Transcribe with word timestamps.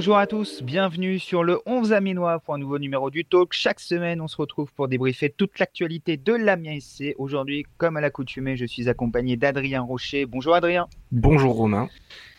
bonjour 0.00 0.16
à 0.16 0.26
tous, 0.26 0.62
bienvenue 0.62 1.18
sur 1.18 1.44
le 1.44 1.60
11 1.66 1.92
Aminois 1.92 2.38
pour 2.38 2.54
un 2.54 2.58
nouveau 2.58 2.78
numéro 2.78 3.10
du 3.10 3.26
Talk. 3.26 3.52
Chaque 3.52 3.80
semaine, 3.80 4.22
on 4.22 4.28
se 4.28 4.36
retrouve 4.38 4.72
pour 4.72 4.88
débriefer 4.88 5.28
toute 5.28 5.58
l'actualité 5.58 6.16
de 6.16 6.32
l'Amiens 6.32 6.80
SC. 6.80 7.14
Aujourd'hui, 7.18 7.66
comme 7.76 7.98
à 7.98 8.00
l'accoutumée, 8.00 8.56
je 8.56 8.64
suis 8.64 8.88
accompagné 8.88 9.36
d'Adrien 9.36 9.82
Rocher. 9.82 10.24
Bonjour 10.24 10.54
Adrien. 10.54 10.88
Bonjour 11.12 11.54
Romain. 11.54 11.90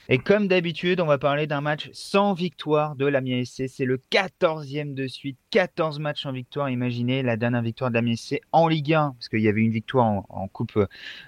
Et 0.10 0.18
comme 0.18 0.48
d'habitude, 0.48 1.02
on 1.02 1.06
va 1.06 1.20
parler 1.20 1.46
d'un 1.46 1.62
match 1.62 1.92
sans 1.94 2.34
victoire 2.34 2.96
de 2.96 3.06
l'Amiens 3.06 3.46
SC. 3.46 3.68
C'est 3.68 3.86
le 3.86 4.00
14e 4.12 4.96
de 4.96 5.06
suite, 5.06 5.38
14 5.52 6.00
matchs 6.00 6.26
en 6.26 6.32
victoire. 6.32 6.68
Imaginez 6.68 7.22
la 7.22 7.38
dernière 7.38 7.62
victoire 7.62 7.92
de 7.92 7.96
l'Amiens 7.96 8.16
SC 8.16 8.42
en 8.52 8.70
Ligue 8.70 8.96
1, 8.96 9.14
parce 9.20 9.30
qu'il 9.30 9.42
y 9.42 9.48
avait 9.48 9.62
une 9.62 9.72
victoire 9.72 10.24
en, 10.30 10.48
Coupe 10.48 10.80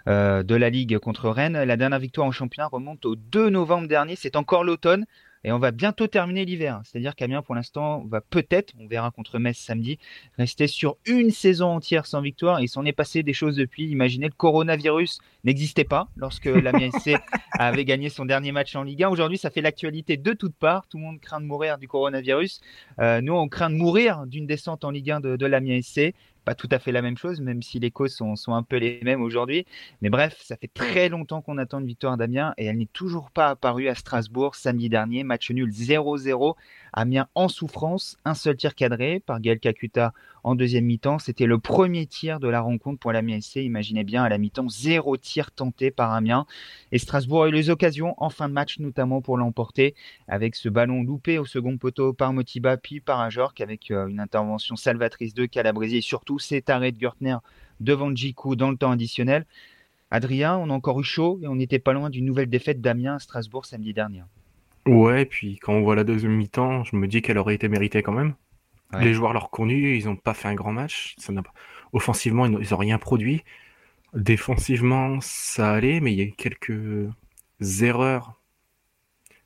euh, 0.07 0.41
de 0.41 0.55
la 0.55 0.71
Ligue 0.71 0.97
contre 0.97 1.29
Rennes. 1.29 1.61
La 1.61 1.77
dernière 1.77 1.99
victoire 1.99 2.25
en 2.25 2.31
championnat 2.31 2.69
remonte 2.69 3.05
au 3.05 3.15
2 3.15 3.51
novembre 3.51 3.87
dernier. 3.87 4.15
C'est 4.15 4.35
encore 4.35 4.63
l'automne. 4.63 5.05
Et 5.43 5.51
on 5.51 5.59
va 5.59 5.71
bientôt 5.71 6.07
terminer 6.07 6.45
l'hiver. 6.45 6.81
C'est-à-dire 6.83 7.15
qu'Amiens, 7.15 7.41
pour 7.41 7.55
l'instant, 7.55 8.05
va 8.07 8.21
peut-être, 8.21 8.73
on 8.79 8.87
verra 8.87 9.11
contre 9.11 9.39
Metz 9.39 9.57
samedi, 9.57 9.99
rester 10.37 10.67
sur 10.67 10.97
une 11.05 11.31
saison 11.31 11.67
entière 11.67 12.05
sans 12.05 12.21
victoire. 12.21 12.61
Il 12.61 12.69
s'en 12.69 12.85
est 12.85 12.93
passé 12.93 13.23
des 13.23 13.33
choses 13.33 13.55
depuis. 13.55 13.85
Imaginez, 13.87 14.27
le 14.27 14.33
coronavirus 14.33 15.19
n'existait 15.43 15.83
pas 15.83 16.07
lorsque 16.15 16.45
l'Amiens 16.45 16.91
SC 16.91 17.15
avait 17.59 17.85
gagné 17.85 18.09
son 18.09 18.25
dernier 18.25 18.51
match 18.51 18.75
en 18.75 18.83
Ligue 18.83 19.03
1. 19.03 19.09
Aujourd'hui, 19.09 19.37
ça 19.37 19.49
fait 19.49 19.61
l'actualité 19.61 20.15
de 20.15 20.33
toutes 20.33 20.55
parts. 20.55 20.87
Tout 20.87 20.97
le 20.97 21.03
monde 21.03 21.19
craint 21.19 21.41
de 21.41 21.45
mourir 21.45 21.77
du 21.77 21.87
coronavirus. 21.87 22.61
Euh, 22.99 23.19
nous, 23.21 23.33
on 23.33 23.49
craint 23.49 23.69
de 23.69 23.75
mourir 23.75 24.25
d'une 24.25 24.47
descente 24.47 24.85
en 24.85 24.91
Ligue 24.91 25.11
1 25.11 25.19
de, 25.19 25.35
de 25.35 25.45
l'Amiens 25.45 25.81
SC 25.81 26.13
pas 26.43 26.55
tout 26.55 26.69
à 26.71 26.79
fait 26.79 26.91
la 26.91 27.01
même 27.01 27.17
chose, 27.17 27.41
même 27.41 27.61
si 27.61 27.79
les 27.79 27.91
causes 27.91 28.15
sont, 28.15 28.35
un 28.47 28.63
peu 28.63 28.77
les 28.77 28.99
mêmes 29.03 29.21
aujourd'hui. 29.21 29.65
Mais 30.01 30.09
bref, 30.09 30.41
ça 30.43 30.55
fait 30.57 30.71
très 30.73 31.09
longtemps 31.09 31.41
qu'on 31.41 31.57
attend 31.57 31.79
une 31.79 31.87
victoire 31.87 32.17
d'Amiens 32.17 32.53
et 32.57 32.65
elle 32.65 32.77
n'est 32.77 32.85
toujours 32.85 33.31
pas 33.31 33.49
apparue 33.49 33.87
à 33.87 33.95
Strasbourg 33.95 34.55
samedi 34.55 34.89
dernier. 34.89 35.23
Match 35.23 35.49
nul 35.51 35.69
0-0 35.69 36.55
Amiens 36.93 37.27
en 37.33 37.47
souffrance, 37.47 38.17
un 38.25 38.35
seul 38.35 38.55
tir 38.55 38.75
cadré 38.75 39.19
par 39.19 39.39
Gaël 39.39 39.59
Kakuta 39.59 40.13
en 40.43 40.55
deuxième 40.55 40.85
mi-temps. 40.85 41.19
C'était 41.19 41.45
le 41.45 41.57
premier 41.57 42.05
tir 42.05 42.39
de 42.39 42.47
la 42.47 42.61
rencontre 42.61 42.99
pour 42.99 43.11
l'Amiens 43.11 43.39
SC. 43.39 43.57
Imaginez 43.57 44.03
bien, 44.03 44.23
à 44.23 44.29
la 44.29 44.37
mi-temps, 44.37 44.69
zéro 44.69 45.17
tir 45.17 45.51
tenté 45.51 45.91
par 45.91 46.11
Amiens. 46.11 46.45
Et 46.91 46.99
Strasbourg 46.99 47.43
a 47.43 47.49
eu 47.49 47.51
les 47.51 47.69
occasions 47.69 48.13
en 48.17 48.29
fin 48.29 48.49
de 48.49 48.53
match, 48.53 48.79
notamment 48.79 49.21
pour 49.21 49.37
l'emporter, 49.37 49.95
avec 50.27 50.55
ce 50.55 50.69
ballon 50.69 51.03
loupé 51.03 51.37
au 51.39 51.45
second 51.45 51.77
poteau 51.77 52.13
par 52.13 52.33
Motiba, 52.33 52.77
puis 52.77 52.99
par 52.99 53.19
Ajorc, 53.19 53.59
avec 53.59 53.91
euh, 53.91 54.07
une 54.07 54.19
intervention 54.19 54.75
salvatrice 54.75 55.33
de 55.33 55.45
Calabresi 55.45 55.97
et 55.97 56.01
surtout 56.01 56.39
cet 56.39 56.69
arrêt 56.69 56.91
de 56.91 56.99
Gürtner 56.99 57.37
devant 57.79 58.13
Djikou 58.13 58.55
dans 58.55 58.71
le 58.71 58.77
temps 58.77 58.91
additionnel. 58.91 59.45
Adrien, 60.11 60.57
on 60.57 60.69
a 60.69 60.73
encore 60.73 60.99
eu 60.99 61.03
chaud 61.03 61.39
et 61.41 61.47
on 61.47 61.55
n'était 61.55 61.79
pas 61.79 61.93
loin 61.93 62.09
d'une 62.09 62.25
nouvelle 62.25 62.49
défaite 62.49 62.81
d'Amiens 62.81 63.15
à 63.15 63.19
Strasbourg 63.19 63.65
samedi 63.65 63.93
dernier. 63.93 64.23
Ouais, 64.85 65.25
puis 65.25 65.57
quand 65.57 65.73
on 65.73 65.81
voit 65.81 65.95
la 65.95 66.03
deuxième 66.03 66.35
mi-temps, 66.35 66.83
je 66.83 66.95
me 66.95 67.07
dis 67.07 67.21
qu'elle 67.21 67.37
aurait 67.37 67.55
été 67.55 67.69
méritée 67.69 68.03
quand 68.03 68.11
même. 68.11 68.35
Les 68.99 69.13
joueurs 69.13 69.33
leur 69.33 69.49
connus, 69.49 69.97
ils 69.97 70.05
n'ont 70.05 70.15
pas 70.15 70.33
fait 70.33 70.47
un 70.47 70.55
grand 70.55 70.71
match. 70.71 71.15
Ça 71.17 71.33
pas... 71.33 71.53
Offensivement, 71.91 72.45
ils 72.45 72.69
n'ont 72.69 72.77
rien 72.77 72.97
produit. 72.97 73.43
Défensivement, 74.13 75.19
ça 75.21 75.71
allait, 75.71 75.99
mais 75.99 76.13
il 76.13 76.19
y 76.19 76.21
a 76.21 76.31
quelques 76.31 77.09
erreurs, 77.81 78.39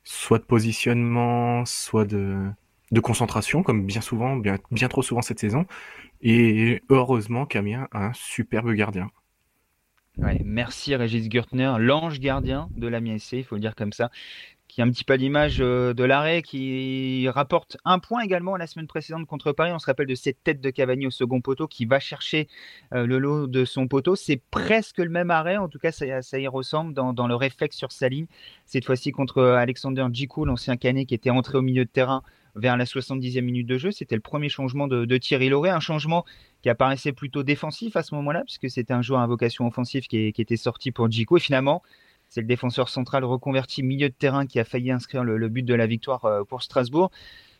soit 0.04 0.38
de 0.38 0.44
positionnement, 0.44 1.64
soit 1.64 2.04
de, 2.04 2.50
de 2.90 3.00
concentration, 3.00 3.62
comme 3.62 3.86
bien 3.86 4.00
souvent, 4.00 4.36
bien, 4.36 4.58
bien 4.70 4.88
trop 4.88 5.02
souvent 5.02 5.22
cette 5.22 5.38
saison. 5.38 5.66
Et 6.20 6.82
heureusement, 6.88 7.46
Camien 7.46 7.88
a 7.92 8.06
un 8.06 8.12
superbe 8.12 8.72
gardien. 8.72 9.10
Ouais, 10.18 10.40
merci 10.44 10.96
Régis 10.96 11.28
Gürtner, 11.28 11.74
l'ange 11.78 12.18
gardien 12.18 12.68
de 12.76 12.88
la 12.88 13.00
MSC, 13.00 13.34
il 13.34 13.44
faut 13.44 13.54
le 13.54 13.60
dire 13.60 13.76
comme 13.76 13.92
ça 13.92 14.10
qui 14.68 14.80
est 14.80 14.84
un 14.84 14.90
petit 14.90 15.04
peu 15.04 15.14
l'image 15.14 15.58
euh, 15.60 15.94
de 15.94 16.04
l'arrêt, 16.04 16.42
qui 16.42 17.28
rapporte 17.30 17.78
un 17.84 17.98
point 17.98 18.22
également 18.22 18.56
la 18.56 18.66
semaine 18.66 18.86
précédente 18.86 19.26
contre 19.26 19.52
Paris. 19.52 19.72
On 19.72 19.78
se 19.78 19.86
rappelle 19.86 20.06
de 20.06 20.14
cette 20.14 20.44
tête 20.44 20.60
de 20.60 20.70
Cavani 20.70 21.06
au 21.06 21.10
second 21.10 21.40
poteau 21.40 21.66
qui 21.66 21.86
va 21.86 21.98
chercher 21.98 22.48
euh, 22.92 23.06
le 23.06 23.18
lot 23.18 23.46
de 23.46 23.64
son 23.64 23.88
poteau. 23.88 24.14
C'est 24.14 24.40
presque 24.50 24.98
le 24.98 25.08
même 25.08 25.30
arrêt, 25.30 25.56
en 25.56 25.68
tout 25.68 25.78
cas 25.78 25.90
ça, 25.90 26.22
ça 26.22 26.38
y 26.38 26.46
ressemble 26.46 26.92
dans, 26.92 27.26
le 27.26 27.34
réflexe 27.34 27.76
sur 27.76 27.92
sa 27.92 28.08
ligne. 28.08 28.26
Cette 28.66 28.84
fois-ci 28.84 29.10
contre 29.10 29.42
Alexander 29.42 30.06
Djikou, 30.12 30.44
l'ancien 30.44 30.76
canet 30.76 31.06
qui 31.06 31.14
était 31.14 31.30
entré 31.30 31.58
au 31.58 31.62
milieu 31.62 31.84
de 31.84 31.90
terrain 31.90 32.22
vers 32.54 32.76
la 32.76 32.84
70e 32.84 33.40
minute 33.40 33.66
de 33.66 33.78
jeu. 33.78 33.90
C'était 33.90 34.14
le 34.14 34.20
premier 34.20 34.48
changement 34.48 34.88
de, 34.88 35.16
Thierry 35.16 35.48
Lauré, 35.48 35.70
un 35.70 35.80
changement 35.80 36.24
qui 36.62 36.68
apparaissait 36.68 37.12
plutôt 37.12 37.42
défensif 37.42 37.96
à 37.96 38.02
ce 38.02 38.14
moment-là, 38.16 38.42
puisque 38.44 38.68
c'était 38.70 38.92
un 38.92 39.02
joueur 39.02 39.20
à 39.20 39.26
vocation 39.26 39.66
offensive 39.66 40.06
qui, 40.06 40.32
qui 40.32 40.42
était 40.42 40.56
sorti 40.56 40.90
pour 40.90 41.10
Djikou. 41.10 41.36
Et 41.36 41.40
finalement, 41.40 41.82
c'est 42.28 42.40
le 42.40 42.46
défenseur 42.46 42.88
central 42.88 43.24
reconverti 43.24 43.82
milieu 43.82 44.08
de 44.08 44.14
terrain 44.14 44.46
qui 44.46 44.60
a 44.60 44.64
failli 44.64 44.90
inscrire 44.90 45.24
le, 45.24 45.48
but 45.48 45.62
de 45.62 45.74
la 45.74 45.86
victoire 45.86 46.24
euh, 46.24 46.44
pour 46.44 46.62
Strasbourg. 46.62 47.10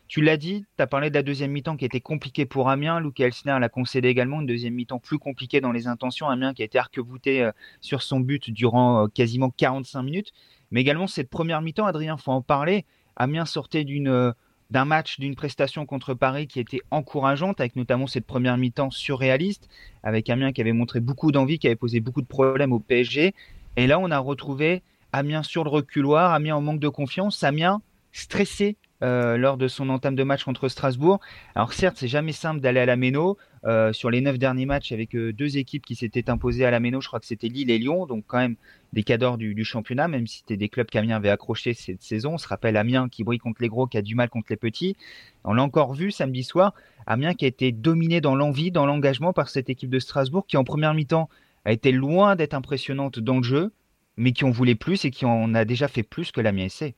Tu 0.07 0.21
l'as 0.21 0.37
dit, 0.37 0.65
tu 0.75 0.81
as 0.81 0.87
parlé 0.87 1.09
de 1.11 1.15
la 1.15 1.21
deuxième 1.21 1.51
mi-temps 1.51 1.77
qui 1.77 1.85
était 1.85 2.01
compliquée 2.01 2.45
pour 2.45 2.69
Amiens. 2.69 2.99
Luke 2.99 3.19
Elsner 3.19 3.57
l'a 3.59 3.69
concédé 3.69 4.07
également, 4.07 4.41
une 4.41 4.47
deuxième 4.47 4.73
mi-temps 4.73 4.97
plus 4.97 5.19
compliquée 5.19 5.61
dans 5.61 5.71
les 5.71 5.85
intentions. 5.85 6.27
Amiens 6.29 6.53
qui 6.53 6.63
a 6.63 6.65
été 6.65 6.79
arc-bouté 6.79 7.43
euh, 7.43 7.51
sur 7.79 8.01
son 8.01 8.19
but 8.19 8.49
durant 8.49 9.03
euh, 9.03 9.07
quasiment 9.07 9.51
45 9.51 10.01
minutes. 10.01 10.31
Mais 10.71 10.81
également 10.81 11.07
cette 11.07 11.29
première 11.29 11.61
mi-temps, 11.61 11.85
Adrien, 11.85 12.17
faut 12.17 12.31
en 12.31 12.41
parler. 12.41 12.85
Amiens 13.15 13.45
sortait 13.45 13.83
d'une 13.83 14.33
d'un 14.69 14.85
match, 14.85 15.19
d'une 15.19 15.35
prestation 15.35 15.85
contre 15.85 16.13
Paris 16.13 16.47
qui 16.47 16.59
était 16.59 16.81
encourageante, 16.91 17.59
avec 17.59 17.75
notamment 17.75 18.05
cette 18.05 18.25
première 18.25 18.57
mi-temps 18.57 18.91
surréaliste, 18.91 19.67
avec 20.03 20.29
Amiens 20.29 20.51
qui 20.51 20.61
avait 20.61 20.73
montré 20.73 20.99
beaucoup 20.99 21.31
d'envie, 21.31 21.57
qui 21.57 21.67
avait 21.67 21.75
posé 21.75 21.99
beaucoup 22.01 22.21
de 22.21 22.27
problèmes 22.27 22.71
au 22.71 22.79
PSG, 22.79 23.33
et 23.75 23.87
là, 23.87 23.99
on 23.99 24.11
a 24.11 24.19
retrouvé 24.19 24.83
Amiens 25.11 25.43
sur 25.43 25.63
le 25.63 25.69
reculoir, 25.69 26.33
Amiens 26.33 26.55
en 26.55 26.61
manque 26.61 26.79
de 26.79 26.89
confiance, 26.89 27.43
Amiens 27.43 27.81
stressé 28.11 28.77
euh, 29.01 29.37
lors 29.37 29.55
de 29.57 29.67
son 29.67 29.89
entame 29.89 30.15
de 30.15 30.23
match 30.23 30.43
contre 30.43 30.67
Strasbourg. 30.67 31.19
Alors 31.55 31.73
certes, 31.73 31.95
c'est 31.97 32.07
jamais 32.07 32.33
simple 32.33 32.59
d'aller 32.59 32.81
à 32.81 32.85
la 32.85 32.95
Méno. 32.95 33.37
Euh, 33.65 33.91
sur 33.91 34.09
les 34.09 34.21
neuf 34.21 34.39
derniers 34.39 34.65
matchs, 34.65 34.93
avec 34.93 35.15
euh, 35.15 35.33
deux 35.33 35.57
équipes 35.57 35.85
qui 35.85 35.95
s'étaient 35.95 36.29
imposées 36.29 36.65
à 36.65 36.71
la 36.71 36.79
Méno, 36.79 37.01
je 37.01 37.07
crois 37.07 37.19
que 37.19 37.25
c'était 37.25 37.49
Lille 37.49 37.69
et 37.71 37.77
Lyon, 37.77 38.05
donc 38.05 38.23
quand 38.25 38.37
même 38.37 38.55
des 38.93 39.03
cadors 39.03 39.37
du, 39.37 39.53
du 39.53 39.65
championnat, 39.65 40.07
même 40.07 40.27
si 40.27 40.39
c'était 40.39 40.55
des 40.55 40.69
clubs 40.69 40.87
qu'Amiens 40.87 41.17
avait 41.17 41.29
accrochés 41.29 41.73
cette 41.73 42.01
saison. 42.01 42.35
On 42.35 42.37
se 42.37 42.47
rappelle 42.47 42.77
Amiens 42.77 43.09
qui 43.09 43.25
brille 43.25 43.39
contre 43.39 43.61
les 43.61 43.67
gros, 43.67 43.85
qui 43.85 43.97
a 43.97 44.01
du 44.01 44.15
mal 44.15 44.29
contre 44.29 44.47
les 44.49 44.55
petits. 44.55 44.95
On 45.43 45.53
l'a 45.53 45.63
encore 45.63 45.93
vu 45.93 46.09
samedi 46.11 46.43
soir, 46.43 46.73
Amiens 47.05 47.33
qui 47.33 47.45
a 47.45 47.49
été 47.49 47.73
dominé 47.73 48.21
dans 48.21 48.35
l'envie, 48.35 48.71
dans 48.71 48.85
l'engagement 48.85 49.33
par 49.33 49.49
cette 49.49 49.69
équipe 49.69 49.89
de 49.89 49.99
Strasbourg, 49.99 50.45
qui 50.47 50.55
en 50.55 50.63
première 50.63 50.93
mi-temps 50.93 51.29
a 51.65 51.71
été 51.71 51.91
loin 51.91 52.35
d'être 52.35 52.53
impressionnante 52.53 53.19
dans 53.19 53.37
le 53.37 53.43
jeu, 53.43 53.73
mais 54.17 54.31
qui 54.31 54.43
en 54.45 54.51
voulait 54.51 54.75
plus 54.75 55.05
et 55.05 55.11
qui 55.11 55.25
en 55.25 55.53
a 55.53 55.65
déjà 55.65 55.87
fait 55.87 56.03
plus 56.03 56.31
que 56.31 56.41
la 56.41 56.51
SC. 56.69 56.95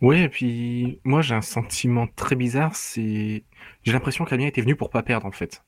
Oui, 0.00 0.20
et 0.20 0.28
puis 0.28 1.00
moi 1.04 1.22
j'ai 1.22 1.34
un 1.34 1.42
sentiment 1.42 2.06
très 2.06 2.36
bizarre, 2.36 2.74
c'est 2.74 3.44
j'ai 3.82 3.92
l'impression 3.92 4.24
que 4.24 4.30
l'Amiens 4.30 4.48
était 4.48 4.60
venu 4.60 4.76
pour 4.76 4.90
pas 4.90 5.02
perdre 5.02 5.26
en 5.26 5.32
fait. 5.32 5.64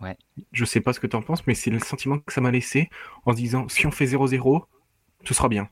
Ouais. 0.00 0.16
Je 0.52 0.64
sais 0.64 0.80
pas 0.80 0.92
ce 0.92 1.00
que 1.00 1.06
tu 1.06 1.16
en 1.16 1.22
penses, 1.22 1.46
mais 1.46 1.54
c'est 1.54 1.70
le 1.70 1.80
sentiment 1.80 2.18
que 2.18 2.32
ça 2.32 2.40
m'a 2.40 2.50
laissé 2.50 2.88
en 3.24 3.32
se 3.32 3.36
disant 3.36 3.68
si 3.68 3.86
on 3.86 3.90
fait 3.90 4.04
0-0, 4.04 4.64
ce 5.24 5.34
sera 5.34 5.48
bien. 5.48 5.68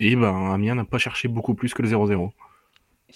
Et 0.00 0.16
ben 0.16 0.52
Amiens 0.52 0.74
n'a 0.74 0.84
pas 0.84 0.98
cherché 0.98 1.28
beaucoup 1.28 1.54
plus 1.54 1.72
que 1.74 1.82
le 1.82 1.88
0-0. 1.88 2.30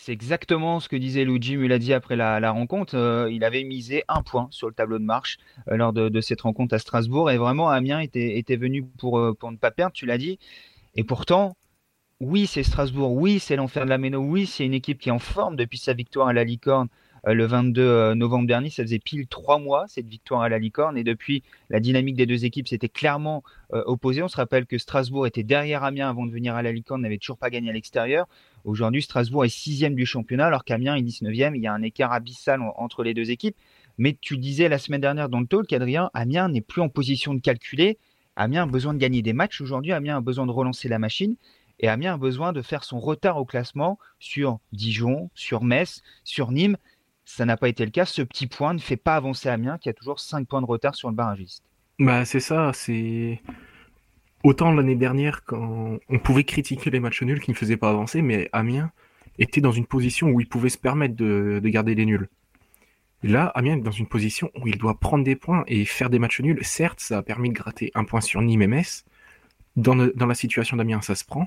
C'est 0.02 0.12
exactement 0.12 0.80
ce 0.80 0.88
que 0.88 0.96
disait 0.96 1.26
Luigi 1.26 1.58
Muladi 1.58 1.92
après 1.92 2.16
la, 2.16 2.50
rencontre. 2.50 2.96
Euh, 2.96 3.30
il 3.30 3.44
avait 3.44 3.64
misé 3.64 4.02
un 4.08 4.22
point 4.22 4.48
sur 4.50 4.66
le 4.66 4.72
tableau 4.72 4.98
de 4.98 5.04
marche 5.04 5.36
euh, 5.68 5.76
lors 5.76 5.92
de, 5.92 6.20
cette 6.22 6.40
rencontre 6.40 6.74
à 6.74 6.78
Strasbourg. 6.78 7.30
Et 7.30 7.36
vraiment, 7.36 7.68
Amiens 7.68 8.00
était, 8.00 8.56
venu 8.56 8.82
pour, 8.82 9.18
euh, 9.18 9.34
pour 9.38 9.52
ne 9.52 9.58
pas 9.58 9.70
perdre, 9.70 9.92
tu 9.92 10.06
l'as 10.06 10.16
dit. 10.16 10.38
Et 10.94 11.04
pourtant, 11.04 11.54
oui, 12.18 12.46
c'est 12.46 12.62
Strasbourg. 12.62 13.12
Oui, 13.12 13.40
c'est 13.40 13.56
l'enfer 13.56 13.84
de 13.84 13.90
la 13.90 13.98
Méno. 13.98 14.20
Oui, 14.20 14.46
c'est 14.46 14.64
une 14.64 14.72
équipe 14.72 14.98
qui 14.98 15.10
est 15.10 15.12
en 15.12 15.18
forme 15.18 15.54
depuis 15.54 15.76
sa 15.76 15.92
victoire 15.92 16.28
à 16.28 16.32
la 16.32 16.44
Licorne 16.44 16.88
le 17.26 17.44
22 17.44 17.82
euh, 17.82 18.14
novembre 18.14 18.46
dernier. 18.46 18.70
Ça 18.70 18.82
faisait 18.82 19.00
pile 19.00 19.26
trois 19.26 19.58
mois 19.58 19.84
cette 19.86 20.06
victoire 20.06 20.40
à 20.40 20.48
la 20.48 20.58
licorne 20.58 20.96
et 20.96 21.04
depuis 21.04 21.42
la 21.68 21.78
dynamique 21.78 22.16
des 22.16 22.24
deux 22.24 22.46
équipes 22.46 22.68
s'était 22.68 22.88
clairement 22.88 23.42
opposée. 23.68 24.22
On 24.22 24.28
se 24.28 24.38
rappelle 24.38 24.64
que 24.64 24.78
Strasbourg 24.78 25.26
était 25.26 25.42
derrière 25.42 25.84
Amiens 25.84 26.08
avant 26.08 26.24
de 26.24 26.32
venir 26.32 26.54
à 26.54 26.62
la 26.62 26.72
licorne, 26.72 27.02
n'avait 27.02 27.18
toujours 27.18 27.36
pas 27.36 27.50
gagné 27.50 27.68
à 27.68 27.74
l'extérieur. 27.74 28.26
Aujourd'hui, 28.64 29.02
Strasbourg 29.02 29.44
est 29.44 29.48
sixième 29.48 29.94
du 29.94 30.06
championnat 30.06 30.46
alors 30.46 30.64
qu'Amiens 30.64 30.96
est 30.96 31.02
19e. 31.02 31.54
Il 31.54 31.62
y 31.62 31.66
a 31.66 31.72
un 31.72 31.82
écart 31.82 32.12
abyssal 32.12 32.60
entre 32.76 33.02
les 33.02 33.14
deux 33.14 33.30
équipes. 33.30 33.56
Mais 33.98 34.16
tu 34.20 34.38
disais 34.38 34.68
la 34.68 34.78
semaine 34.78 35.00
dernière 35.00 35.28
dans 35.28 35.40
le 35.40 35.46
talk, 35.46 35.72
Adrien, 35.72 36.10
Amiens 36.14 36.48
n'est 36.48 36.60
plus 36.60 36.80
en 36.80 36.88
position 36.88 37.34
de 37.34 37.40
calculer. 37.40 37.98
Amiens 38.36 38.62
a 38.62 38.66
besoin 38.66 38.94
de 38.94 38.98
gagner 38.98 39.22
des 39.22 39.32
matchs 39.32 39.60
aujourd'hui. 39.60 39.92
Amiens 39.92 40.18
a 40.18 40.20
besoin 40.20 40.46
de 40.46 40.52
relancer 40.52 40.88
la 40.88 40.98
machine. 40.98 41.36
Et 41.78 41.88
Amiens 41.88 42.14
a 42.14 42.18
besoin 42.18 42.52
de 42.52 42.62
faire 42.62 42.84
son 42.84 42.98
retard 42.98 43.38
au 43.38 43.44
classement 43.44 43.98
sur 44.18 44.58
Dijon, 44.72 45.30
sur 45.34 45.64
Metz, 45.64 46.02
sur 46.24 46.50
Nîmes 46.52 46.76
ça 47.30 47.44
n'a 47.44 47.56
pas 47.56 47.68
été 47.68 47.84
le 47.84 47.90
cas. 47.90 48.04
Ce 48.04 48.22
petit 48.22 48.46
point 48.46 48.74
ne 48.74 48.78
fait 48.78 48.96
pas 48.96 49.16
avancer 49.16 49.48
Amiens, 49.48 49.78
qui 49.78 49.88
a 49.88 49.92
toujours 49.92 50.18
5 50.18 50.46
points 50.48 50.60
de 50.60 50.66
retard 50.66 50.94
sur 50.94 51.08
le 51.08 51.14
barragiste. 51.14 51.62
Bah, 51.98 52.24
c'est 52.24 52.40
ça. 52.40 52.72
C'est 52.74 53.40
autant 54.42 54.72
l'année 54.72 54.96
dernière 54.96 55.44
quand 55.44 55.98
on 56.08 56.18
pouvait 56.18 56.44
critiquer 56.44 56.90
les 56.90 57.00
matchs 57.00 57.22
nuls 57.22 57.40
qui 57.40 57.50
ne 57.50 57.56
faisaient 57.56 57.76
pas 57.76 57.90
avancer, 57.90 58.22
mais 58.22 58.48
Amiens 58.52 58.90
était 59.38 59.60
dans 59.60 59.72
une 59.72 59.86
position 59.86 60.28
où 60.28 60.40
il 60.40 60.48
pouvait 60.48 60.68
se 60.68 60.78
permettre 60.78 61.16
de, 61.16 61.60
garder 61.64 61.94
les 61.94 62.06
nuls. 62.06 62.28
Là, 63.22 63.46
Amiens 63.54 63.78
est 63.78 63.82
dans 63.82 63.90
une 63.90 64.06
position 64.06 64.50
où 64.60 64.66
il 64.66 64.78
doit 64.78 64.98
prendre 64.98 65.24
des 65.24 65.36
points 65.36 65.64
et 65.66 65.84
faire 65.84 66.10
des 66.10 66.18
matchs 66.18 66.40
nuls. 66.40 66.58
Certes, 66.62 67.00
ça 67.00 67.18
a 67.18 67.22
permis 67.22 67.50
de 67.50 67.54
gratter 67.54 67.90
un 67.94 68.04
point 68.04 68.20
sur 68.20 68.40
Nîmes 68.40 68.62
et 68.62 68.66
Metz. 68.66 69.04
Dans, 69.76 69.94
la 69.94 70.34
situation 70.34 70.76
d'Amiens, 70.76 71.00
ça 71.00 71.14
se 71.14 71.24
prend, 71.24 71.46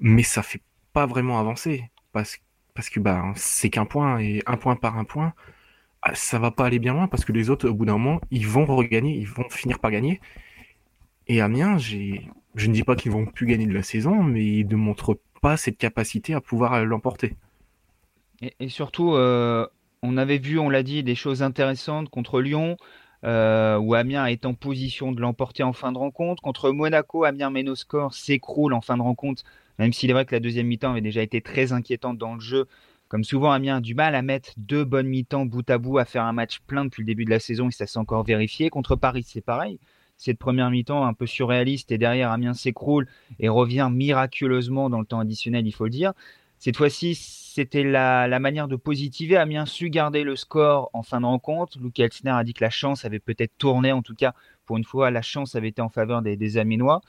mais 0.00 0.22
ça 0.22 0.42
fait 0.42 0.62
pas 0.92 1.06
vraiment 1.06 1.38
avancer 1.38 1.90
parce 2.12 2.38
parce 2.74 2.90
que 2.90 3.00
bah, 3.00 3.32
c'est 3.34 3.70
qu'un 3.70 3.86
point 3.86 4.20
et 4.20 4.40
un 4.46 4.56
point 4.56 4.76
par 4.76 4.96
un 4.98 5.04
point, 5.04 5.32
ah, 6.02 6.14
ça 6.14 6.38
va 6.38 6.52
pas 6.52 6.64
aller 6.66 6.78
bien 6.78 6.92
loin 6.92 7.08
parce 7.08 7.24
que 7.24 7.32
les 7.32 7.50
autres, 7.50 7.68
au 7.68 7.74
bout 7.74 7.84
d'un 7.86 7.98
moment, 7.98 8.20
ils 8.30 8.46
vont 8.46 8.66
regagner, 8.66 9.16
ils 9.16 9.26
vont 9.26 9.48
finir 9.50 9.80
par 9.80 9.90
gagner. 9.90 10.20
Et 11.28 11.40
Amiens, 11.40 11.78
je 11.78 12.66
ne 12.66 12.72
dis 12.72 12.82
pas 12.82 12.96
qu'ils 12.96 13.12
vont 13.12 13.26
plus 13.26 13.46
gagner 13.46 13.66
de 13.66 13.74
la 13.74 13.82
saison, 13.82 14.22
mais 14.22 14.44
ils 14.44 14.66
ne 14.66 14.76
montrent 14.76 15.18
pas 15.40 15.56
cette 15.56 15.78
capacité 15.78 16.34
à 16.34 16.40
pouvoir 16.40 16.84
l'emporter. 16.84 17.36
Et, 18.40 18.68
surtout, 18.68 19.14
euh, 19.14 19.66
on 20.02 20.16
avait 20.16 20.38
vu, 20.38 20.58
on 20.58 20.70
l'a 20.70 20.82
dit, 20.82 21.02
des 21.02 21.14
choses 21.14 21.42
intéressantes 21.42 22.08
contre 22.08 22.40
Lyon, 22.40 22.76
euh, 23.24 23.76
où 23.78 23.94
Amiens 23.94 24.26
est 24.26 24.46
en 24.46 24.54
position 24.54 25.12
de 25.12 25.20
l'emporter 25.20 25.62
en 25.64 25.72
fin 25.72 25.92
de 25.92 25.98
rencontre. 25.98 26.42
Contre 26.42 26.70
Monaco, 26.70 27.24
Amiens 27.24 27.50
met 27.50 27.64
score, 27.74 28.14
s'écroule 28.14 28.72
en 28.72 28.80
fin 28.80 28.96
de 28.96 29.02
rencontre, 29.02 29.42
même 29.78 29.92
s'il 29.92 30.08
est 30.10 30.12
vrai 30.12 30.24
que 30.24 30.34
la 30.34 30.40
deuxième 30.40 30.66
mi-temps 30.66 30.92
avait 30.92 31.00
déjà 31.00 31.22
été 31.22 31.40
très 31.40 31.72
inquiétante 31.72 32.16
dans 32.16 32.34
le 32.34 32.40
jeu. 32.40 32.66
Comme 33.08 33.24
souvent, 33.24 33.50
Amiens 33.50 33.78
a 33.78 33.80
du 33.80 33.94
mal 33.94 34.14
à 34.14 34.22
mettre 34.22 34.52
deux 34.56 34.84
bonnes 34.84 35.08
mi-temps 35.08 35.46
bout 35.46 35.68
à 35.68 35.78
bout, 35.78 35.98
à 35.98 36.04
faire 36.04 36.24
un 36.24 36.32
match 36.32 36.60
plein 36.60 36.84
depuis 36.84 37.02
le 37.02 37.06
début 37.06 37.24
de 37.24 37.30
la 37.30 37.40
saison 37.40 37.68
et 37.68 37.72
ça 37.72 37.86
s'est 37.86 37.98
encore 37.98 38.22
vérifié. 38.22 38.70
Contre 38.70 38.96
Paris, 38.96 39.24
c'est 39.26 39.40
pareil. 39.40 39.80
Cette 40.18 40.38
première 40.38 40.70
mi-temps 40.70 41.06
un 41.06 41.14
peu 41.14 41.26
surréaliste 41.26 41.92
et 41.92 41.98
derrière 41.98 42.32
Amiens 42.32 42.52
s'écroule 42.52 43.06
et 43.38 43.48
revient 43.48 43.88
miraculeusement 43.90 44.90
dans 44.90 44.98
le 44.98 45.06
temps 45.06 45.20
additionnel, 45.20 45.66
il 45.66 45.72
faut 45.72 45.84
le 45.84 45.90
dire. 45.90 46.12
Cette 46.58 46.76
fois-ci, 46.76 47.14
c'était 47.14 47.84
la, 47.84 48.26
manière 48.40 48.66
de 48.66 48.74
positiver. 48.74 49.36
Amiens 49.36 49.64
su 49.64 49.90
garder 49.90 50.24
le 50.24 50.34
score 50.34 50.90
en 50.92 51.04
fin 51.04 51.20
de 51.20 51.26
rencontre. 51.26 51.78
Luke 51.80 52.00
Elsner 52.00 52.32
a 52.32 52.42
dit 52.42 52.52
que 52.52 52.64
la 52.64 52.70
chance 52.70 53.04
avait 53.04 53.20
peut-être 53.20 53.56
tourné. 53.58 53.92
En 53.92 54.02
tout 54.02 54.16
cas, 54.16 54.34
pour 54.66 54.76
une 54.76 54.84
fois, 54.84 55.12
la 55.12 55.22
chance 55.22 55.54
avait 55.54 55.68
été 55.68 55.80
en 55.80 55.88
faveur 55.88 56.20
des, 56.20 56.36
des 56.36 56.58
Aminois. 56.58 57.00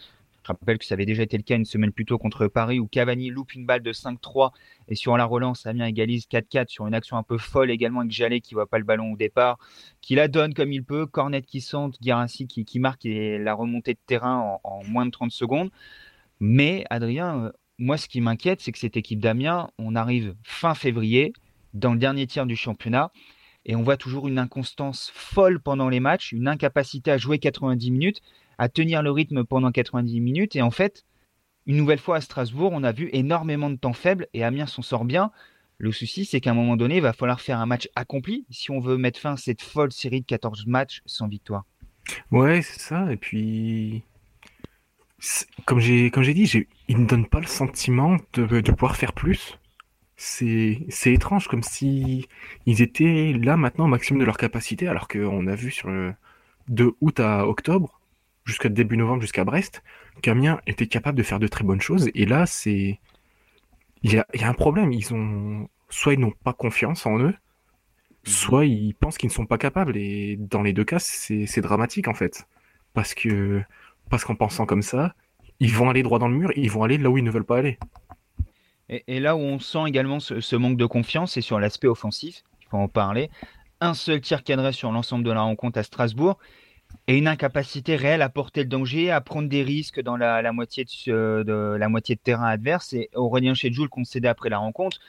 Je 0.44 0.48
rappelle 0.48 0.78
que 0.78 0.86
ça 0.86 0.94
avait 0.94 1.06
déjà 1.06 1.24
été 1.24 1.38
le 1.38 1.44
cas 1.44 1.56
une 1.56 1.66
semaine 1.66 1.92
plus 1.92 2.06
tôt 2.06 2.18
contre 2.18 2.48
Paris 2.48 2.80
où 2.80 2.88
Cavani 2.88 3.30
loupe 3.30 3.54
une 3.54 3.66
balle 3.66 3.82
de 3.82 3.92
5-3 3.92 4.52
et 4.88 4.96
sur 4.96 5.18
la 5.18 5.26
relance, 5.26 5.66
Amiens 5.66 5.86
égalise 5.86 6.28
4-4 6.28 6.70
sur 6.70 6.88
une 6.88 6.94
action 6.94 7.18
un 7.18 7.24
peu 7.24 7.38
folle 7.38 7.72
également 7.72 8.00
avec 8.00 8.12
Jallet 8.12 8.40
qui 8.40 8.54
voit 8.54 8.68
pas 8.68 8.78
le 8.78 8.86
ballon 8.86 9.12
au 9.14 9.18
départ, 9.18 9.58
qui 10.02 10.16
la 10.16 10.28
donne 10.28 10.54
comme 10.54 10.72
il 10.72 10.84
peut, 10.84 11.06
Cornet 11.06 11.42
qui 11.42 11.62
sente, 11.62 12.00
Guirassi 12.02 12.48
qui, 12.48 12.80
marque 12.80 13.06
et 13.06 13.38
la 13.38 13.54
remontée 13.54 13.94
de 13.94 14.00
terrain 14.06 14.60
en, 14.64 14.84
moins 14.86 15.06
de 15.06 15.12
30 15.12 15.32
secondes. 15.32 15.70
Mais 16.40 16.86
Adrien, 16.90 17.46
euh, 17.46 17.52
moi 17.78 17.98
ce 17.98 18.08
qui 18.08 18.22
m'inquiète, 18.22 18.62
c'est 18.62 18.72
que 18.72 18.80
cette 18.80 18.98
équipe 18.98 19.20
d'Amiens, 19.20 19.70
on 19.78 19.96
arrive 19.96 20.36
fin 20.44 20.74
février, 20.74 21.34
dans 21.74 21.94
le 21.94 22.00
dernier 22.00 22.26
tiers 22.28 22.46
du 22.46 22.56
championnat, 22.56 23.12
et 23.66 23.76
on 23.76 23.84
voit 23.84 23.98
toujours 23.98 24.28
une 24.28 24.40
inconstance 24.40 25.12
folle 25.14 25.60
pendant 25.60 25.90
les 25.90 26.00
matchs, 26.00 26.32
une 26.32 26.48
incapacité 26.48 27.12
à 27.12 27.18
jouer 27.18 27.40
90 27.40 27.92
minutes 27.92 28.22
à 28.60 28.70
tenir 28.70 29.02
le 29.02 29.10
rythme 29.10 29.44
pendant 29.44 29.72
90 29.72 30.20
minutes. 30.20 30.56
Et 30.56 30.62
en 30.62 30.70
fait, 30.70 31.06
une 31.66 31.78
nouvelle 31.78 31.98
fois 31.98 32.18
à 32.18 32.22
Strasbourg, 32.22 32.72
on 32.74 32.84
a 32.84 32.92
vu 32.92 33.10
énormément 33.14 33.70
de 33.70 33.78
temps 33.78 33.94
faible 33.94 34.28
et 34.34 34.44
Amiens 34.44 34.68
s'en 34.68 34.84
sort 34.84 35.06
bien. 35.06 35.32
Le 35.78 35.94
souci, 35.94 36.26
c'est 36.26 36.42
qu'à 36.42 36.52
un 36.52 36.56
moment 36.56 36.76
donné, 36.76 36.98
il 36.98 37.02
va 37.02 37.14
falloir 37.14 37.40
faire 37.40 37.60
un 37.60 37.66
match 37.66 37.90
accompli 37.96 38.46
si 38.50 38.70
on 38.70 38.82
veut 38.82 38.98
mettre 38.98 39.20
fin 39.20 39.34
à 39.34 39.38
cette 39.38 39.62
folle 39.62 39.94
série 39.94 40.22
de 40.22 40.26
14 40.26 40.68
matchs 40.68 41.02
sans 41.06 41.30
victoire. 41.30 41.64
Ouais, 42.32 42.62
c'est 42.62 42.82
ça. 42.82 43.12
Et 43.14 43.16
puis, 43.16 44.04
comme 45.66 45.80
j'ai 45.80 46.12
comme 46.12 46.24
j'ai 46.24 46.34
dit, 46.34 46.52
ils 46.90 47.00
ne 47.00 47.06
donnent 47.06 47.28
pas 47.28 47.40
le 47.40 47.48
sentiment 47.48 48.18
de, 48.34 48.60
de 48.60 48.72
pouvoir 48.74 48.98
faire 48.98 49.14
plus. 49.14 49.58
C'est 50.18 50.86
étrange, 51.06 51.48
comme 51.48 51.64
si 51.64 52.28
ils 52.66 52.82
étaient 52.82 53.32
là 53.42 53.56
maintenant 53.56 53.86
au 53.86 53.88
maximum 53.88 54.20
de 54.20 54.26
leur 54.26 54.36
capacité, 54.36 54.90
alors 54.90 55.08
qu'on 55.08 55.48
a 55.48 55.56
vu 55.56 55.72
sur 55.72 55.90
de 56.68 56.94
août 57.00 57.22
à 57.22 57.48
octobre, 57.48 57.99
jusqu'à 58.50 58.70
début 58.70 58.98
novembre, 58.98 59.22
jusqu'à 59.22 59.46
Brest, 59.46 59.84
qu'Amiens 60.22 60.60
était 60.68 60.88
capable 60.88 61.18
de 61.18 61.24
faire 61.24 61.40
de 61.40 61.48
très 61.48 61.64
bonnes 61.64 61.82
choses. 61.82 62.10
Et 62.14 62.26
là, 62.26 62.46
c'est. 62.46 63.00
Il 64.04 64.14
y 64.14 64.18
a, 64.18 64.26
un 64.42 64.54
problème. 64.54 64.92
Ils 64.92 65.14
ont. 65.14 65.70
Soit 65.90 66.14
ils 66.14 66.20
n'ont 66.20 66.34
pas 66.44 66.54
confiance 66.54 67.06
en 67.06 67.18
eux, 67.20 67.34
mhm. 67.34 67.36
soit 68.26 68.66
ils 68.66 68.94
pensent 68.94 69.18
qu'ils 69.18 69.30
ne 69.30 69.34
sont 69.34 69.46
pas 69.46 69.58
capables. 69.58 69.98
Et 69.98 70.38
dans 70.38 70.62
les 70.62 70.74
deux 70.74 70.84
cas, 70.84 71.00
c'est 71.00 71.62
dramatique 71.62 72.08
en 72.08 72.14
fait. 72.14 72.48
Parce 72.94 73.14
que. 73.14 73.62
Parce 74.10 74.26
qu'en 74.26 74.36
pensant 74.36 74.66
comme 74.66 74.82
ça, 74.82 75.14
ils 75.60 75.74
vont 75.74 75.90
aller 75.90 76.02
droit 76.02 76.18
dans 76.18 76.28
le 76.28 76.36
mur, 76.36 76.52
ils 76.56 76.72
vont 76.72 76.84
aller 76.84 76.98
là 76.98 77.12
où 77.12 77.18
ils 77.18 77.24
ne 77.24 77.30
veulent 77.30 77.46
pas 77.46 77.58
aller. 77.58 77.78
Et, 78.90 79.20
là 79.20 79.36
où 79.36 79.40
on 79.40 79.60
sent 79.60 79.84
également 79.86 80.20
ce, 80.20 80.40
ce 80.42 80.56
manque 80.56 80.78
de 80.78 80.88
confiance, 80.88 81.34
c'est 81.34 81.42
sur 81.42 81.60
l'aspect 81.60 81.88
offensif. 81.88 82.42
Il 82.62 82.68
faut 82.70 82.78
en 82.78 82.88
parler. 82.88 83.30
Un 83.80 83.94
seul 83.94 84.20
tir 84.20 84.44
cadré 84.44 84.74
sur 84.74 84.92
l'ensemble 84.92 85.24
de 85.24 85.32
la 85.32 85.42
rencontre 85.42 85.78
à 85.78 85.84
Strasbourg 85.84 86.40
et 87.08 87.18
une 87.18 87.28
incapacité 87.28 87.96
réelle 87.96 88.22
à 88.22 88.30
porter 88.30 88.62
le 88.62 88.70
danger, 88.70 89.10
à 89.10 89.20
prendre 89.20 89.50
des 89.50 89.64
risques 89.64 90.00
dans 90.00 90.16
la, 90.16 90.52
moitié, 90.52 90.86
de, 91.08 91.76
la 91.78 91.90
moitié 91.90 92.16
de 92.16 92.22
terrain 92.22 92.46
adverse. 92.46 92.94
Et 92.94 93.10
Aurélien 93.16 93.54
Chedjou 93.54 93.84
le 93.84 93.90
concédait 93.90 94.28
après 94.28 94.50
la 94.50 94.60
rencontre. 94.60 95.00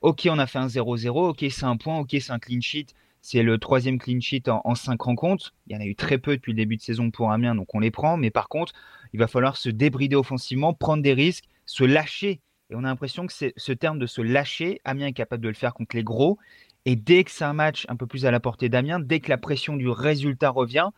Ok, 0.00 0.26
on 0.30 0.38
a 0.38 0.46
fait 0.46 0.58
un 0.58 0.66
0-0, 0.66 1.28
ok, 1.30 1.44
c'est 1.50 1.64
un 1.64 1.76
point, 1.76 1.98
ok, 1.98 2.08
c'est 2.10 2.32
un 2.32 2.38
clean 2.38 2.60
sheet. 2.60 2.86
C'est 3.20 3.42
le 3.42 3.58
troisième 3.58 3.98
clean 3.98 4.20
sheet 4.20 4.48
en, 4.48 4.74
cinq 4.74 5.02
rencontres. 5.02 5.54
Il 5.66 5.74
y 5.74 5.76
en 5.76 5.80
a 5.80 5.84
eu 5.84 5.94
très 5.94 6.18
peu 6.18 6.36
depuis 6.36 6.52
le 6.52 6.56
début 6.56 6.76
de 6.76 6.82
saison 6.82 7.10
pour 7.10 7.30
Amiens, 7.30 7.54
donc 7.54 7.72
on 7.74 7.78
les 7.78 7.90
prend. 7.90 8.16
Mais 8.16 8.30
par 8.30 8.48
contre, 8.48 8.72
il 9.12 9.20
va 9.20 9.28
falloir 9.28 9.56
se 9.56 9.68
débrider 9.68 10.16
offensivement, 10.16 10.74
prendre 10.74 11.02
des 11.02 11.12
risques, 11.12 11.44
se 11.66 11.84
lâcher. 11.84 12.40
Et 12.70 12.74
on 12.74 12.80
a 12.80 12.88
l'impression 12.88 13.26
que 13.26 13.32
ce 13.32 13.72
terme 13.72 13.98
de 13.98 14.06
se 14.06 14.22
lâcher, 14.22 14.80
Amiens 14.84 15.08
est 15.08 15.12
capable 15.12 15.44
de 15.44 15.48
le 15.48 15.54
faire 15.54 15.74
contre 15.74 15.94
les 15.94 16.02
gros. 16.02 16.38
Et 16.84 16.96
dès 16.96 17.22
que 17.22 17.30
c'est 17.30 17.44
un 17.44 17.52
match 17.52 17.86
un 17.88 17.96
peu 17.96 18.06
plus 18.06 18.26
à 18.26 18.30
la 18.30 18.40
portée 18.40 18.68
d'Amiens, 18.68 18.98
dès 18.98 19.20
que 19.20 19.28
la 19.28 19.38
pression 19.38 19.76
du 19.76 19.88
résultat 19.88 20.50
revient, 20.50 20.88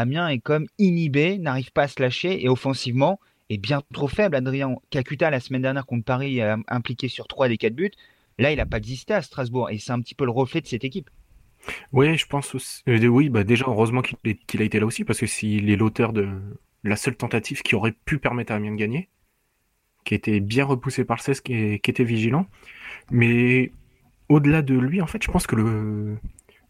Amiens 0.00 0.28
est 0.28 0.38
comme 0.38 0.66
inhibé, 0.78 1.38
n'arrive 1.38 1.72
pas 1.72 1.82
à 1.82 1.88
se 1.88 2.00
lâcher 2.00 2.44
et 2.44 2.48
offensivement 2.48 3.18
est 3.50 3.58
bien 3.58 3.82
trop 3.92 4.08
faible. 4.08 4.36
Adrien 4.36 4.76
Kakuta, 4.90 5.30
la 5.30 5.40
semaine 5.40 5.62
dernière 5.62 5.86
contre 5.86 6.04
Paris, 6.04 6.40
a 6.40 6.56
impliqué 6.68 7.08
sur 7.08 7.26
3 7.26 7.48
des 7.48 7.58
4 7.58 7.74
buts. 7.74 7.90
Là, 8.38 8.52
il 8.52 8.56
n'a 8.56 8.66
pas 8.66 8.76
existé 8.76 9.14
à 9.14 9.22
Strasbourg 9.22 9.70
et 9.70 9.78
c'est 9.78 9.92
un 9.92 10.00
petit 10.00 10.14
peu 10.14 10.24
le 10.24 10.30
reflet 10.30 10.60
de 10.60 10.66
cette 10.66 10.84
équipe. 10.84 11.10
Oui, 11.92 12.16
je 12.16 12.26
pense 12.26 12.54
aussi. 12.54 12.82
Euh, 12.88 13.06
oui, 13.06 13.28
bah 13.28 13.42
déjà, 13.42 13.64
heureusement 13.66 14.02
qu'il 14.02 14.62
a 14.62 14.64
été 14.64 14.78
là 14.78 14.86
aussi 14.86 15.04
parce 15.04 15.18
que 15.18 15.26
s'il 15.26 15.68
est 15.70 15.76
l'auteur 15.76 16.12
de 16.12 16.28
la 16.84 16.96
seule 16.96 17.16
tentative 17.16 17.62
qui 17.62 17.74
aurait 17.74 17.94
pu 18.04 18.18
permettre 18.18 18.52
à 18.52 18.56
Amiens 18.56 18.70
de 18.70 18.76
gagner, 18.76 19.08
qui 20.04 20.14
était 20.14 20.38
bien 20.40 20.64
repoussé 20.64 21.04
par 21.04 21.16
le 21.16 21.22
16, 21.22 21.40
qui 21.40 21.54
était 21.74 22.04
vigilant. 22.04 22.46
Mais 23.10 23.72
au-delà 24.28 24.62
de 24.62 24.74
lui, 24.74 25.02
en 25.02 25.06
fait, 25.06 25.22
je 25.22 25.30
pense 25.30 25.46
que 25.46 25.56
le, 25.56 26.18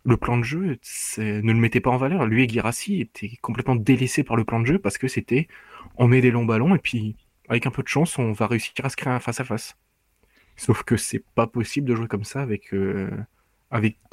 le 0.04 0.16
plan 0.16 0.38
de 0.38 0.44
jeu 0.44 0.78
ne 1.18 1.52
le 1.52 1.58
mettait 1.58 1.80
pas 1.80 1.90
en 1.90 1.96
valeur. 1.96 2.26
Lui 2.26 2.44
et 2.44 2.48
Girassi 2.48 3.00
étaient 3.00 3.36
complètement 3.40 3.76
délaissés 3.76 4.24
par 4.24 4.36
le 4.36 4.44
plan 4.44 4.60
de 4.60 4.66
jeu 4.66 4.78
parce 4.78 4.98
que 4.98 5.08
c'était 5.08 5.48
on 5.96 6.08
met 6.08 6.20
des 6.20 6.30
longs 6.30 6.44
ballons 6.44 6.74
et 6.74 6.78
puis 6.78 7.16
avec 7.48 7.66
un 7.66 7.70
peu 7.70 7.82
de 7.82 7.88
chance 7.88 8.18
on 8.18 8.32
va 8.32 8.46
réussir 8.46 8.72
à 8.84 8.88
se 8.88 8.96
créer 8.96 9.12
un 9.12 9.20
face 9.20 9.40
à 9.40 9.44
face. 9.44 9.76
Sauf 10.56 10.82
que 10.82 10.96
c'est 10.96 11.24
pas 11.34 11.46
possible 11.46 11.88
de 11.88 11.94
jouer 11.94 12.08
comme 12.08 12.24
ça 12.24 12.40
avec 12.40 12.74
euh, 12.74 13.10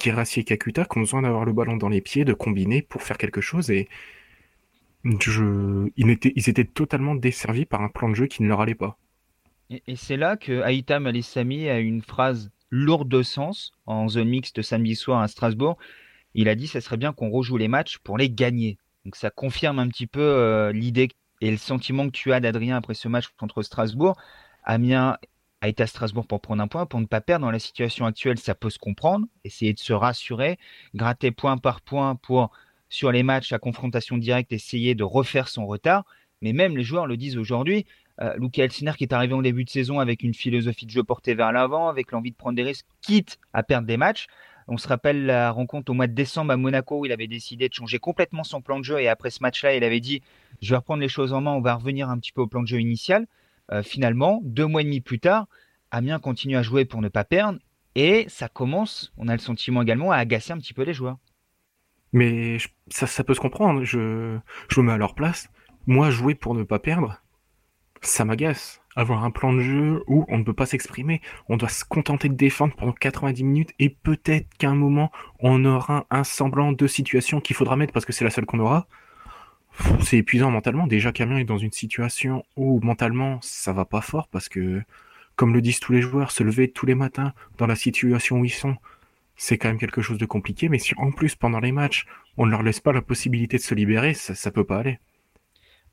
Girassi 0.00 0.40
et 0.40 0.44
Kakuta 0.44 0.84
qui 0.84 0.98
ont 0.98 1.00
besoin 1.00 1.22
d'avoir 1.22 1.44
le 1.44 1.52
ballon 1.52 1.76
dans 1.76 1.88
les 1.88 2.00
pieds, 2.00 2.24
de 2.24 2.34
combiner 2.34 2.82
pour 2.82 3.02
faire 3.02 3.18
quelque 3.18 3.40
chose 3.40 3.70
et 3.70 3.88
je, 5.20 5.88
ils, 5.96 6.10
étaient, 6.10 6.32
ils 6.34 6.48
étaient 6.48 6.64
totalement 6.64 7.14
desservis 7.14 7.64
par 7.64 7.82
un 7.82 7.88
plan 7.88 8.08
de 8.08 8.14
jeu 8.14 8.26
qui 8.26 8.42
ne 8.42 8.48
leur 8.48 8.60
allait 8.60 8.74
pas. 8.74 8.98
Et, 9.70 9.96
c'est 9.96 10.16
là 10.16 10.36
que 10.36 10.62
Aïtam 10.62 11.06
Alessami 11.06 11.68
a 11.68 11.78
une 11.78 12.02
phrase 12.02 12.50
lourde 12.70 13.08
de 13.08 13.22
sens 13.22 13.72
en 13.86 14.08
zone 14.08 14.28
mixte 14.28 14.62
samedi 14.62 14.96
soir 14.96 15.20
à 15.20 15.28
Strasbourg. 15.28 15.76
Il 16.34 16.48
a 16.48 16.54
dit 16.54 16.66
ça 16.66 16.80
serait 16.80 16.96
bien 16.96 17.12
qu'on 17.12 17.30
rejoue 17.30 17.56
les 17.56 17.68
matchs 17.68 17.98
pour 17.98 18.18
les 18.18 18.30
gagner. 18.30 18.78
Donc 19.04 19.16
ça 19.16 19.30
confirme 19.30 19.78
un 19.78 19.88
petit 19.88 20.06
peu 20.06 20.20
euh, 20.20 20.72
l'idée 20.72 21.08
et 21.40 21.50
le 21.50 21.56
sentiment 21.56 22.06
que 22.06 22.12
tu 22.12 22.32
as 22.32 22.40
d'Adrien 22.40 22.76
après 22.76 22.94
ce 22.94 23.08
match 23.08 23.28
contre 23.38 23.62
Strasbourg. 23.62 24.16
Amiens 24.64 25.16
a 25.60 25.68
été 25.68 25.82
à 25.82 25.86
Strasbourg 25.86 26.26
pour 26.26 26.40
prendre 26.40 26.62
un 26.62 26.68
point, 26.68 26.86
pour 26.86 27.00
ne 27.00 27.06
pas 27.06 27.20
perdre 27.20 27.46
dans 27.46 27.50
la 27.50 27.58
situation 27.58 28.04
actuelle, 28.04 28.38
ça 28.38 28.54
peut 28.54 28.70
se 28.70 28.78
comprendre. 28.78 29.26
Essayer 29.44 29.72
de 29.72 29.78
se 29.78 29.92
rassurer, 29.92 30.58
gratter 30.94 31.30
point 31.30 31.56
par 31.56 31.80
point 31.80 32.16
pour, 32.16 32.50
sur 32.88 33.12
les 33.12 33.22
matchs 33.22 33.52
à 33.52 33.58
confrontation 33.58 34.18
directe, 34.18 34.52
essayer 34.52 34.94
de 34.94 35.04
refaire 35.04 35.48
son 35.48 35.66
retard. 35.66 36.04
Mais 36.42 36.52
même 36.52 36.76
les 36.76 36.84
joueurs 36.84 37.06
le 37.06 37.16
disent 37.16 37.38
aujourd'hui, 37.38 37.86
euh, 38.20 38.34
Luca 38.38 38.66
qui 38.68 39.04
est 39.04 39.12
arrivé 39.12 39.34
en 39.34 39.42
début 39.42 39.64
de 39.64 39.70
saison 39.70 40.00
avec 40.00 40.22
une 40.22 40.34
philosophie 40.34 40.86
de 40.86 40.90
jeu 40.90 41.04
portée 41.04 41.34
vers 41.34 41.52
l'avant, 41.52 41.88
avec 41.88 42.12
l'envie 42.12 42.30
de 42.30 42.36
prendre 42.36 42.56
des 42.56 42.62
risques, 42.62 42.86
quitte 43.02 43.38
à 43.52 43.62
perdre 43.62 43.86
des 43.86 43.96
matchs. 43.96 44.26
On 44.68 44.78
se 44.78 44.88
rappelle 44.88 45.26
la 45.26 45.50
rencontre 45.52 45.90
au 45.92 45.94
mois 45.94 46.08
de 46.08 46.14
décembre 46.14 46.52
à 46.52 46.56
Monaco 46.56 47.00
où 47.00 47.06
il 47.06 47.12
avait 47.12 47.28
décidé 47.28 47.68
de 47.68 47.74
changer 47.74 47.98
complètement 47.98 48.42
son 48.42 48.60
plan 48.60 48.78
de 48.78 48.84
jeu 48.84 49.00
et 49.00 49.08
après 49.08 49.30
ce 49.30 49.42
match-là, 49.42 49.76
il 49.76 49.84
avait 49.84 50.00
dit 50.00 50.22
je 50.60 50.70
vais 50.70 50.76
reprendre 50.76 51.00
les 51.00 51.08
choses 51.08 51.32
en 51.32 51.40
main, 51.40 51.52
on 51.52 51.60
va 51.60 51.74
revenir 51.74 52.10
un 52.10 52.18
petit 52.18 52.32
peu 52.32 52.40
au 52.40 52.46
plan 52.46 52.62
de 52.62 52.66
jeu 52.66 52.80
initial. 52.80 53.26
Euh, 53.72 53.82
finalement, 53.82 54.40
deux 54.44 54.66
mois 54.66 54.80
et 54.80 54.84
demi 54.84 55.00
plus 55.00 55.20
tard, 55.20 55.46
Amiens 55.90 56.18
continue 56.18 56.56
à 56.56 56.62
jouer 56.62 56.84
pour 56.84 57.02
ne 57.02 57.08
pas 57.08 57.24
perdre 57.24 57.58
et 57.94 58.26
ça 58.28 58.48
commence, 58.48 59.12
on 59.16 59.28
a 59.28 59.32
le 59.32 59.40
sentiment 59.40 59.82
également, 59.82 60.10
à 60.10 60.16
agacer 60.16 60.52
un 60.52 60.58
petit 60.58 60.74
peu 60.74 60.82
les 60.82 60.94
joueurs. 60.94 61.18
Mais 62.12 62.58
ça, 62.88 63.06
ça 63.06 63.24
peut 63.24 63.34
se 63.34 63.40
comprendre, 63.40 63.84
je, 63.84 64.38
je 64.68 64.80
me 64.80 64.86
mets 64.86 64.92
à 64.92 64.96
leur 64.96 65.14
place. 65.14 65.48
Moi, 65.86 66.10
jouer 66.10 66.34
pour 66.34 66.54
ne 66.54 66.62
pas 66.62 66.78
perdre, 66.78 67.20
ça 68.06 68.24
m'agace. 68.24 68.80
Avoir 68.94 69.24
un 69.24 69.30
plan 69.30 69.52
de 69.52 69.60
jeu 69.60 70.02
où 70.06 70.24
on 70.28 70.38
ne 70.38 70.42
peut 70.42 70.54
pas 70.54 70.64
s'exprimer, 70.64 71.20
on 71.48 71.58
doit 71.58 71.68
se 71.68 71.84
contenter 71.84 72.30
de 72.30 72.34
défendre 72.34 72.74
pendant 72.76 72.92
90 72.92 73.44
minutes 73.44 73.74
et 73.78 73.90
peut-être 73.90 74.48
qu'à 74.56 74.70
un 74.70 74.74
moment 74.74 75.12
on 75.38 75.64
aura 75.66 76.06
un 76.10 76.24
semblant 76.24 76.72
de 76.72 76.86
situation 76.86 77.40
qu'il 77.40 77.56
faudra 77.56 77.76
mettre 77.76 77.92
parce 77.92 78.06
que 78.06 78.12
c'est 78.12 78.24
la 78.24 78.30
seule 78.30 78.46
qu'on 78.46 78.60
aura. 78.60 78.86
C'est 80.00 80.16
épuisant 80.16 80.50
mentalement. 80.50 80.86
Déjà, 80.86 81.12
Camille 81.12 81.42
est 81.42 81.44
dans 81.44 81.58
une 81.58 81.72
situation 81.72 82.44
où 82.56 82.80
mentalement 82.80 83.38
ça 83.42 83.74
va 83.74 83.84
pas 83.84 84.00
fort 84.00 84.28
parce 84.28 84.48
que 84.48 84.82
comme 85.36 85.52
le 85.52 85.60
disent 85.60 85.80
tous 85.80 85.92
les 85.92 86.00
joueurs, 86.00 86.30
se 86.30 86.42
lever 86.42 86.70
tous 86.70 86.86
les 86.86 86.94
matins 86.94 87.32
dans 87.58 87.66
la 87.66 87.76
situation 87.76 88.40
où 88.40 88.44
ils 88.44 88.50
sont, 88.50 88.76
c'est 89.36 89.58
quand 89.58 89.68
même 89.68 89.78
quelque 89.78 90.00
chose 90.00 90.18
de 90.18 90.26
compliqué. 90.26 90.68
Mais 90.68 90.78
si 90.78 90.94
en 90.96 91.12
plus, 91.12 91.36
pendant 91.36 91.60
les 91.60 91.72
matchs, 91.72 92.06
on 92.38 92.46
ne 92.46 92.50
leur 92.50 92.62
laisse 92.62 92.80
pas 92.80 92.92
la 92.92 93.02
possibilité 93.02 93.58
de 93.58 93.62
se 93.62 93.74
libérer, 93.74 94.14
ça, 94.14 94.32
ne 94.32 94.54
peut 94.54 94.64
pas 94.64 94.78
aller. 94.78 94.98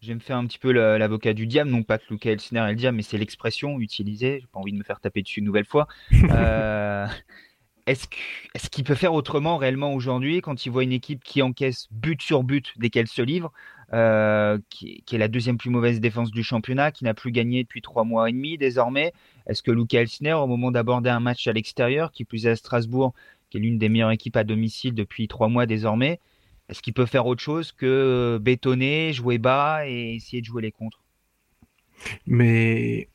Je 0.03 0.10
vais 0.10 0.15
me 0.15 0.19
faire 0.19 0.36
un 0.36 0.45
petit 0.45 0.60
peu 0.60 0.74
l'avocat 0.74 1.33
du 1.33 1.48
diable, 1.48 1.69
non 1.69 1.81
pas 1.81 1.98
que 1.98 2.03
Luca 2.10 2.29
Elsner 2.29 2.60
est 2.60 2.72
le 2.72 2.75
diable, 2.75 2.98
mais 2.98 3.03
c'est 3.03 3.17
l'expression 3.17 3.79
utilisée. 3.79 4.39
J'ai 4.41 4.48
pas 4.48 4.60
envie 4.60 4.74
de 4.74 4.77
me 4.77 4.83
faire 4.83 5.00
taper 5.00 5.22
dessus 5.22 5.39
une 5.39 5.45
nouvelle 5.45 5.65
fois. 5.65 5.88
Euh, 6.29 7.07
est-ce 7.86 8.69
qu'il 8.69 8.83
peut 8.83 8.95
faire 8.95 9.13
autrement 9.13 9.57
réellement 9.57 9.93
aujourd'hui 9.93 10.41
quand 10.41 10.65
il 10.65 10.72
voit 10.72 10.83
une 10.83 10.93
équipe 10.93 11.24
qui 11.24 11.41
encaisse 11.41 11.88
but 11.91 12.22
sur 12.22 12.43
but 12.43 12.74
dès 12.77 12.89
qu'elle 12.89 13.07
se 13.07 13.22
livre, 13.22 13.51
euh, 13.93 14.57
qui, 14.69 15.03
est 15.12 15.17
la 15.17 15.27
deuxième 15.27 15.57
plus 15.57 15.69
mauvaise 15.69 16.00
défense 16.00 16.31
du 16.31 16.43
championnat, 16.43 16.91
qui 16.91 17.03
n'a 17.03 17.13
plus 17.13 17.31
gagné 17.31 17.63
depuis 17.63 17.81
trois 17.81 18.03
mois 18.03 18.29
et 18.29 18.33
demi 18.33 18.57
désormais? 18.57 19.13
Est-ce 19.48 19.62
que 19.63 19.72
Luca 19.72 20.01
Elsner, 20.01 20.33
au 20.33 20.48
moment 20.48 20.72
d'aborder 20.72 21.10
un 21.10 21.19
match 21.19 21.48
à 21.48 21.53
l'extérieur, 21.53 22.12
qui 22.12 22.25
plus 22.25 22.45
est 22.45 22.51
à 22.51 22.55
Strasbourg, 22.55 23.13
qui 23.50 23.57
est 23.57 23.62
l'une 23.62 23.77
des 23.77 23.89
meilleures 23.89 24.12
équipes 24.12 24.38
à 24.38 24.43
domicile 24.43 24.93
depuis 24.93 25.27
trois 25.27 25.50
mois 25.50 25.65
désormais, 25.65 26.19
est-ce 26.70 26.82
qu'il 26.82 26.93
peut 26.93 27.05
faire 27.05 27.25
autre 27.25 27.41
chose 27.41 27.72
que 27.72 28.39
bétonner, 28.41 29.13
jouer 29.13 29.38
bas 29.38 29.88
et 29.88 30.15
essayer 30.15 30.41
de 30.41 30.46
jouer 30.46 30.62
les 30.62 30.72
contres? 30.72 31.03
Mais 32.25 33.10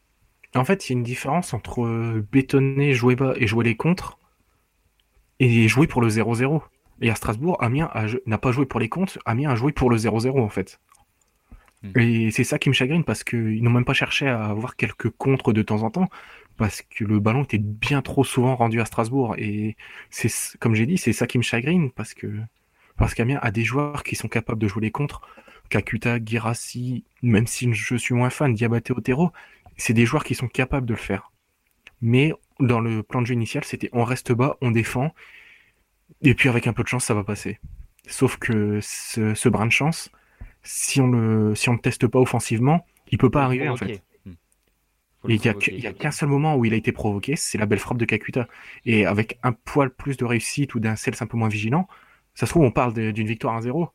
en 0.55 0.65
fait, 0.65 0.89
il 0.89 0.93
y 0.93 0.95
a 0.95 0.99
une 0.99 1.05
différence 1.05 1.55
entre 1.55 2.23
bétonner, 2.33 2.93
jouer 2.93 3.17
bas 3.17 3.35
et 3.37 3.47
jouer 3.47 3.65
les 3.65 3.77
contres 3.77 4.19
et 5.41 5.69
jouer 5.69 5.87
pour 5.87 6.01
le 6.01 6.09
0-0. 6.09 6.63
Et 7.01 7.11
à 7.11 7.15
Strasbourg, 7.15 7.57
Amiens 7.63 7.91
n'a 8.27 8.39
pas 8.39 8.53
joué 8.53 8.67
pour 8.67 8.81
les 8.81 8.89
comptes, 8.89 9.19
Amiens 9.25 9.51
a 9.51 9.55
joué 9.55 9.73
pour 9.73 9.91
le 9.91 9.97
0-0 9.97 10.41
en 10.41 10.49
fait. 10.49 10.81
Hmm. 11.83 11.99
Et 11.99 12.31
c'est 12.33 12.45
ça 12.45 12.59
qui 12.59 12.69
me 12.69 12.75
chagrine 12.75 13.05
parce 13.05 13.23
qu'ils 13.23 13.63
n'ont 13.63 13.71
même 13.71 13.85
pas 13.85 13.93
cherché 13.93 14.27
à 14.27 14.47
avoir 14.47 14.75
quelques 14.75 15.11
contres 15.11 15.53
de 15.53 15.63
temps 15.63 15.85
en 15.85 15.91
temps 15.91 16.09
parce 16.57 16.83
que 16.83 17.05
le 17.05 17.21
ballon 17.21 17.45
était 17.45 17.59
bien 17.59 18.03
trop 18.03 18.25
souvent 18.25 18.57
rendu 18.57 18.81
à 18.81 18.85
Strasbourg. 18.85 19.37
Et 19.39 19.77
c'est 20.11 20.31
comme 20.59 20.75
j'ai 20.75 20.87
dit, 20.87 20.99
c'est 20.99 21.13
ça 21.13 21.27
qui 21.27 21.39
me 21.39 21.45
chagrine 21.45 21.91
parce 21.93 22.15
que 22.15 22.27
parce 22.99 23.15
qu'Amiens 23.15 23.39
a 23.41 23.51
des 23.51 23.65
joueurs 23.65 24.03
qui 24.03 24.17
sont 24.17 24.29
capables 24.29 24.61
de 24.61 24.69
jouer 24.69 24.83
les 24.83 24.91
contres. 24.91 25.23
Kakuta, 25.71 26.19
Girassi, 26.23 27.05
même 27.23 27.47
si 27.47 27.73
je 27.73 27.97
suis 27.97 28.15
moins 28.15 28.31
fan, 28.31 28.55
Diabaté, 28.55 28.93
Otero, 28.93 29.33
c'est 29.77 29.93
des 29.93 30.05
joueurs 30.05 30.25
qui 30.25 30.35
sont 30.35 30.49
capables 30.49 30.87
de 30.87 30.95
le 30.95 30.99
faire. 30.99 31.31
Mais 32.01 32.33
dans 32.61 32.81
le 32.81 33.03
plan 33.03 33.23
de 33.23 33.27
jeu 33.27 33.35
initial, 33.35 33.65
c'était 33.65 33.89
on 33.93 34.05
reste 34.05 34.33
bas, 34.33 34.57
on 34.61 34.71
défend, 34.71 35.15
et 36.23 36.35
puis 36.35 36.49
avec 36.49 36.67
un 36.67 36.73
peu 36.73 36.83
de 36.83 36.89
chance, 36.89 37.05
ça 37.05 37.15
va 37.15 37.25
passer. 37.25 37.59
Sauf 38.07 38.37
que 38.37 38.81
ce, 38.83 39.49
brin 39.49 39.67
de 39.67 39.73
chance, 39.73 40.11
si 40.63 41.01
on 41.01 41.09
le 41.09 41.55
si 41.55 41.69
on 41.69 41.75
ne 41.75 41.79
teste 41.79 42.07
pas 42.07 42.19
offensivement, 42.19 42.85
il 43.11 43.19
peut 43.19 43.31
pas 43.31 43.45
arriver 43.45 43.69
en 43.69 43.77
fait. 43.77 44.03
Hmm. 44.25 44.33
il 45.29 45.41
n'y 45.41 45.87
a, 45.87 45.93
qu'un 45.93 46.11
seul 46.11 46.29
moment 46.29 46.57
où 46.57 46.65
il 46.65 46.73
a 46.73 46.77
été 46.77 46.93
provoqué, 46.93 47.37
c'est 47.37 47.59
la 47.59 47.67
belle 47.67 47.79
frappe 47.79 47.99
de 47.99 48.05
Kakuta. 48.05 48.49
Et 48.87 49.07
avec 49.07 49.39
un 49.43 49.53
poil 49.53 49.91
plus 49.91 50.17
de 50.17 50.25
réussite 50.25 50.75
ou 50.75 50.81
d'un 50.81 50.97
Cels 50.97 51.15
un 51.21 51.27
peu 51.27 51.37
moins 51.37 51.49
vigilant, 51.49 51.87
ça 52.39 52.47
se 52.47 52.53
trouve, 52.53 52.63
on 52.63 52.71
parle 52.71 52.95
d'une 52.95 53.27
victoire 53.27 53.61
1-0. 53.61 53.89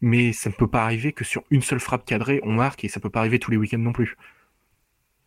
Mais 0.00 0.32
ça 0.32 0.50
ne 0.50 0.54
peut 0.56 0.66
pas 0.66 0.82
arriver 0.82 1.12
que 1.12 1.22
sur 1.22 1.44
une 1.48 1.62
seule 1.62 1.78
frappe 1.78 2.04
cadrée, 2.04 2.40
on 2.42 2.50
marque, 2.50 2.82
et 2.82 2.88
ça 2.88 2.98
ne 2.98 3.02
peut 3.02 3.08
pas 3.08 3.20
arriver 3.20 3.38
tous 3.38 3.52
les 3.52 3.56
week-ends 3.56 3.78
non 3.78 3.92
plus. 3.92 4.16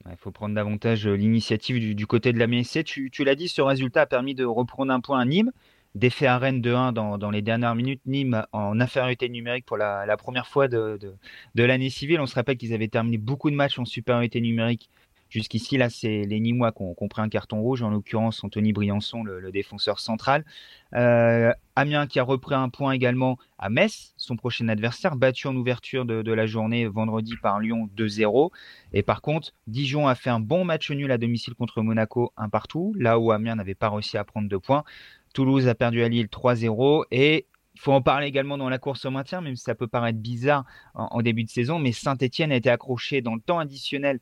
Il 0.09 0.17
faut 0.17 0.31
prendre 0.31 0.53
davantage 0.53 1.07
euh, 1.07 1.15
l'initiative 1.15 1.95
du, 1.95 2.07
côté 2.07 2.33
de 2.33 2.39
la 2.39 2.47
MSC. 2.47 2.83
Tu, 2.83 3.09
l'as 3.23 3.35
dit, 3.35 3.47
ce 3.47 3.61
résultat 3.61 4.01
a 4.01 4.05
permis 4.05 4.35
de 4.35 4.43
reprendre 4.43 4.91
un 4.91 4.99
point 4.99 5.21
à 5.21 5.23
Nîmes. 5.23 5.53
Défait 5.95 6.27
à 6.27 6.37
Rennes 6.37 6.59
de 6.59 6.73
1 6.73 6.91
dans, 6.91 7.31
les 7.31 7.41
dernières 7.41 7.73
minutes. 7.73 8.01
Nîmes 8.05 8.45
en 8.51 8.81
infériorité 8.81 9.29
numérique 9.29 9.65
pour 9.65 9.77
la, 9.77 10.17
première 10.17 10.47
fois 10.47 10.67
de 10.67 10.99
l'année 11.55 11.89
civile. 11.89 12.19
On 12.19 12.25
se 12.25 12.35
rappelle 12.35 12.57
qu'ils 12.57 12.73
avaient 12.73 12.89
terminé 12.89 13.17
beaucoup 13.17 13.49
de 13.49 13.55
matchs 13.55 13.79
en 13.79 13.85
supériorité 13.85 14.41
numérique 14.41 14.89
Jusqu'ici, 15.29 15.77
là, 15.77 15.89
c'est 15.89 16.23
les 16.23 16.39
Nîmois 16.39 16.71
qui 16.71 16.83
ont, 16.83 17.07
pris 17.07 17.21
un 17.21 17.29
carton 17.29 17.59
rouge, 17.59 17.81
en 17.81 17.89
l'occurrence 17.89 18.43
Anthony 18.43 18.73
Briançon, 18.73 19.23
le, 19.23 19.51
défenseur 19.51 19.99
central. 19.99 20.45
Euh, 20.93 21.51
Amiens 21.75 22.07
qui 22.07 22.19
a 22.19 22.23
repris 22.23 22.55
un 22.55 22.69
point 22.69 22.91
également 22.93 23.37
à 23.57 23.69
Metz, 23.69 24.13
son 24.17 24.35
prochain 24.35 24.67
adversaire, 24.67 25.15
battu 25.15 25.47
en 25.47 25.55
ouverture 25.55 26.05
de, 26.05 26.31
la 26.31 26.45
journée 26.45 26.85
vendredi 26.85 27.33
par 27.41 27.59
Lyon 27.59 27.89
2-0. 27.97 28.51
Et 28.93 29.01
par 29.01 29.21
contre, 29.21 29.51
Dijon 29.67 30.07
a 30.07 30.15
fait 30.15 30.29
un 30.29 30.39
bon 30.39 30.63
match 30.63 30.91
nul 30.91 31.11
à 31.11 31.17
domicile 31.17 31.55
contre 31.55 31.81
Monaco, 31.81 32.31
un 32.37 32.49
partout, 32.49 32.93
là 32.97 33.17
où 33.19 33.31
Amiens 33.31 33.55
n'avait 33.55 33.75
pas 33.75 33.89
réussi 33.89 34.17
à 34.17 34.23
prendre 34.23 34.47
deux 34.47 34.59
points. 34.59 34.83
Toulouse 35.33 35.67
a 35.67 35.75
perdu 35.75 36.03
à 36.03 36.07
Lille 36.07 36.27
3-0 36.27 37.05
et 37.11 37.45
il 37.73 37.81
faut 37.81 37.91
en 37.91 38.01
parler 38.01 38.27
également 38.27 38.57
dans 38.57 38.69
la 38.69 38.77
course 38.77 39.03
au 39.03 39.11
maintien, 39.11 39.41
même 39.41 39.57
si 39.57 39.63
ça 39.63 39.75
peut 39.75 39.87
paraître 39.87 40.19
bizarre 40.19 40.63
en, 40.93 41.07
en 41.11 41.21
début 41.21 41.43
de 41.43 41.49
saison, 41.49 41.77
mais 41.77 41.91
Saint-Etienne 41.91 42.53
a 42.53 42.55
été 42.55 42.69
accroché 42.69 43.21
dans 43.21 43.35
le 43.35 43.41
temps 43.41 43.59
additionnel 43.59 44.21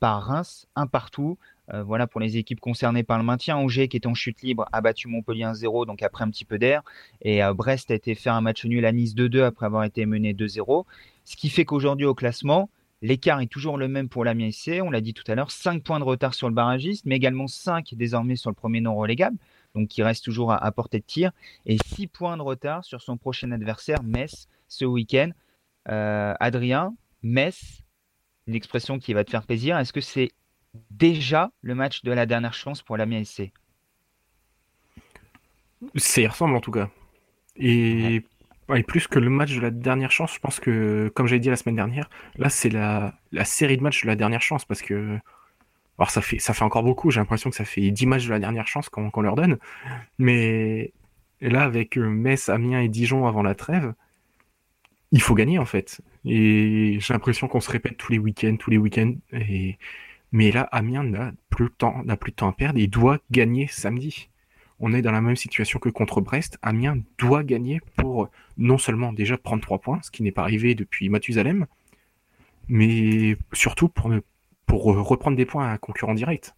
par 0.00 0.22
Reims, 0.22 0.66
un 0.76 0.86
partout. 0.86 1.38
Euh, 1.72 1.82
voilà 1.82 2.06
pour 2.06 2.20
les 2.20 2.36
équipes 2.36 2.60
concernées 2.60 3.02
par 3.02 3.18
le 3.18 3.24
maintien. 3.24 3.56
Angers, 3.56 3.88
qui 3.88 3.96
est 3.96 4.06
en 4.06 4.14
chute 4.14 4.42
libre, 4.42 4.66
a 4.72 4.80
battu 4.80 5.08
Montpellier 5.08 5.44
1-0, 5.44 5.86
donc 5.86 6.02
après 6.02 6.24
un 6.24 6.30
petit 6.30 6.44
peu 6.44 6.58
d'air. 6.58 6.82
Et 7.22 7.42
euh, 7.42 7.54
Brest 7.54 7.90
a 7.90 7.94
été 7.94 8.14
faire 8.14 8.34
un 8.34 8.40
match 8.40 8.64
nul 8.64 8.84
à 8.84 8.92
Nice 8.92 9.14
2-2 9.14 9.42
après 9.42 9.66
avoir 9.66 9.84
été 9.84 10.04
mené 10.06 10.34
2-0. 10.34 10.84
Ce 11.24 11.36
qui 11.36 11.48
fait 11.48 11.64
qu'aujourd'hui 11.64 12.06
au 12.06 12.14
classement, 12.14 12.68
l'écart 13.00 13.40
est 13.40 13.46
toujours 13.46 13.78
le 13.78 13.88
même 13.88 14.08
pour 14.08 14.24
l'Amiens 14.24 14.50
SC. 14.50 14.80
On 14.82 14.90
l'a 14.90 15.00
dit 15.00 15.14
tout 15.14 15.24
à 15.30 15.34
l'heure, 15.34 15.50
5 15.50 15.82
points 15.82 15.98
de 15.98 16.04
retard 16.04 16.34
sur 16.34 16.48
le 16.48 16.54
barragiste, 16.54 17.06
mais 17.06 17.16
également 17.16 17.46
5 17.46 17.94
désormais 17.94 18.36
sur 18.36 18.50
le 18.50 18.54
premier 18.54 18.80
non 18.80 18.94
relégable, 18.94 19.38
donc 19.74 19.88
qui 19.88 20.02
reste 20.02 20.24
toujours 20.24 20.52
à, 20.52 20.62
à 20.62 20.70
portée 20.70 20.98
de 20.98 21.04
tir. 21.04 21.32
Et 21.64 21.78
6 21.78 22.08
points 22.08 22.36
de 22.36 22.42
retard 22.42 22.84
sur 22.84 23.00
son 23.00 23.16
prochain 23.16 23.50
adversaire, 23.52 24.02
Metz, 24.02 24.48
ce 24.68 24.84
week-end. 24.84 25.30
Adrien, 25.86 26.94
Metz, 27.22 27.83
une 28.46 28.54
expression 28.54 28.98
qui 28.98 29.14
va 29.14 29.24
te 29.24 29.30
faire 29.30 29.44
plaisir. 29.44 29.78
Est-ce 29.78 29.92
que 29.92 30.00
c'est 30.00 30.30
déjà 30.90 31.50
le 31.62 31.74
match 31.74 32.02
de 32.02 32.12
la 32.12 32.26
dernière 32.26 32.54
chance 32.54 32.82
pour 32.82 32.96
la 32.96 33.06
SC 33.24 33.52
Ça 35.96 36.20
y 36.20 36.26
ressemble 36.26 36.56
en 36.56 36.60
tout 36.60 36.70
cas. 36.70 36.90
Et, 37.56 38.24
plus 38.86 39.06
que 39.06 39.18
le 39.18 39.30
match 39.30 39.54
de 39.54 39.60
la 39.60 39.70
dernière 39.70 40.10
chance, 40.10 40.34
je 40.34 40.38
pense 40.40 40.58
que, 40.58 41.12
comme 41.14 41.26
j'ai 41.26 41.38
dit 41.38 41.50
la 41.50 41.56
semaine 41.56 41.76
dernière, 41.76 42.08
là 42.36 42.48
c'est 42.48 42.70
la, 42.70 43.14
série 43.44 43.76
de 43.76 43.82
matchs 43.82 44.02
de 44.02 44.08
la 44.08 44.16
dernière 44.16 44.42
chance 44.42 44.64
parce 44.64 44.82
que. 44.82 45.18
Alors 45.96 46.10
ça 46.10 46.20
fait, 46.20 46.40
ça 46.40 46.54
fait 46.54 46.64
encore 46.64 46.82
beaucoup, 46.82 47.12
j'ai 47.12 47.20
l'impression 47.20 47.50
que 47.50 47.56
ça 47.56 47.64
fait 47.64 47.92
10 47.92 48.06
matchs 48.06 48.24
de 48.24 48.30
la 48.30 48.40
dernière 48.40 48.66
chance 48.66 48.88
qu'on 48.88 49.20
leur 49.20 49.36
donne. 49.36 49.58
Mais 50.18 50.92
là, 51.40 51.62
avec 51.62 51.96
euh, 51.96 52.08
Metz, 52.08 52.48
Amiens 52.48 52.80
et 52.80 52.88
Dijon 52.88 53.28
avant 53.28 53.42
la 53.42 53.54
trêve, 53.54 53.94
il 55.12 55.22
faut 55.22 55.34
gagner 55.34 55.58
en 55.58 55.64
fait. 55.64 56.00
Et 56.24 56.98
j'ai 57.00 57.14
l'impression 57.14 57.48
qu'on 57.48 57.60
se 57.60 57.70
répète 57.70 57.96
tous 57.96 58.12
les 58.12 58.18
week-ends, 58.18 58.56
tous 58.58 58.70
les 58.70 58.78
week-ends. 58.78 59.14
Et... 59.32 59.78
Mais 60.32 60.50
là, 60.50 60.62
Amiens 60.72 61.04
n'a 61.04 61.32
plus, 61.48 61.70
plus 61.70 62.30
de 62.32 62.36
temps 62.36 62.48
à 62.48 62.52
perdre. 62.52 62.78
Il 62.78 62.90
doit 62.90 63.18
gagner 63.30 63.68
samedi. 63.68 64.30
On 64.80 64.92
est 64.92 65.02
dans 65.02 65.12
la 65.12 65.20
même 65.20 65.36
situation 65.36 65.78
que 65.78 65.88
contre 65.88 66.20
Brest. 66.20 66.58
Amiens 66.62 66.98
doit 67.18 67.44
gagner 67.44 67.80
pour 67.96 68.28
non 68.56 68.76
seulement 68.76 69.12
déjà 69.12 69.38
prendre 69.38 69.62
trois 69.62 69.78
points, 69.78 70.00
ce 70.02 70.10
qui 70.10 70.22
n'est 70.24 70.32
pas 70.32 70.42
arrivé 70.42 70.74
depuis 70.74 71.08
Mathusalem, 71.08 71.66
mais 72.68 73.36
surtout 73.52 73.88
pour, 73.88 74.12
pour 74.66 74.84
reprendre 74.84 75.36
des 75.36 75.46
points 75.46 75.68
à 75.68 75.72
un 75.72 75.78
concurrent 75.78 76.14
direct. 76.14 76.56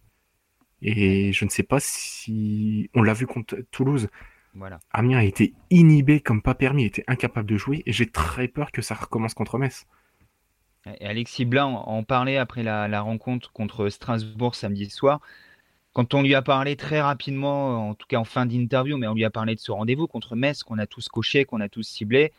Et 0.81 1.31
je 1.33 1.45
ne 1.45 1.49
sais 1.49 1.63
pas 1.63 1.79
si 1.79 2.89
on 2.95 3.03
l'a 3.03 3.13
vu 3.13 3.27
contre 3.27 3.57
Toulouse. 3.71 4.09
Amiens 4.91 5.19
a 5.19 5.23
été 5.23 5.53
inhibé 5.69 6.19
comme 6.19 6.41
pas 6.41 6.55
permis, 6.55 6.85
était 6.85 7.03
incapable 7.07 7.47
de 7.47 7.57
jouer, 7.57 7.83
et 7.85 7.91
j'ai 7.91 8.07
très 8.07 8.47
peur 8.47 8.71
que 8.71 8.81
ça 8.81 8.95
recommence 8.95 9.33
contre 9.33 9.57
Metz. 9.57 9.85
Et 10.99 11.05
Alexis 11.05 11.45
Blanc 11.45 11.83
en 11.85 12.03
parlait 12.03 12.37
après 12.37 12.63
la, 12.63 13.01
rencontre 13.01 13.51
contre 13.51 13.89
Strasbourg 13.89 14.55
samedi 14.55 14.89
soir. 14.89 15.19
Quand 15.93 16.13
on 16.13 16.21
lui 16.21 16.35
a 16.35 16.41
parlé 16.41 16.75
très 16.75 17.01
rapidement, 17.01 17.89
en 17.89 17.95
tout 17.95 18.07
cas 18.07 18.17
en 18.17 18.23
fin 18.23 18.45
d'interview, 18.45 18.97
mais 18.97 19.07
on 19.07 19.15
lui 19.15 19.25
a 19.25 19.31
parlé 19.31 19.55
de 19.55 19.59
ce 19.59 19.71
rendez-vous 19.71 20.07
contre 20.07 20.35
Metz 20.35 20.63
qu'on 20.63 20.77
a 20.77 20.85
tous 20.85 21.09
coché, 21.09 21.43
qu'on 21.43 21.59
a 21.59 21.69
tous 21.69 21.83
ciblé, 21.83 22.31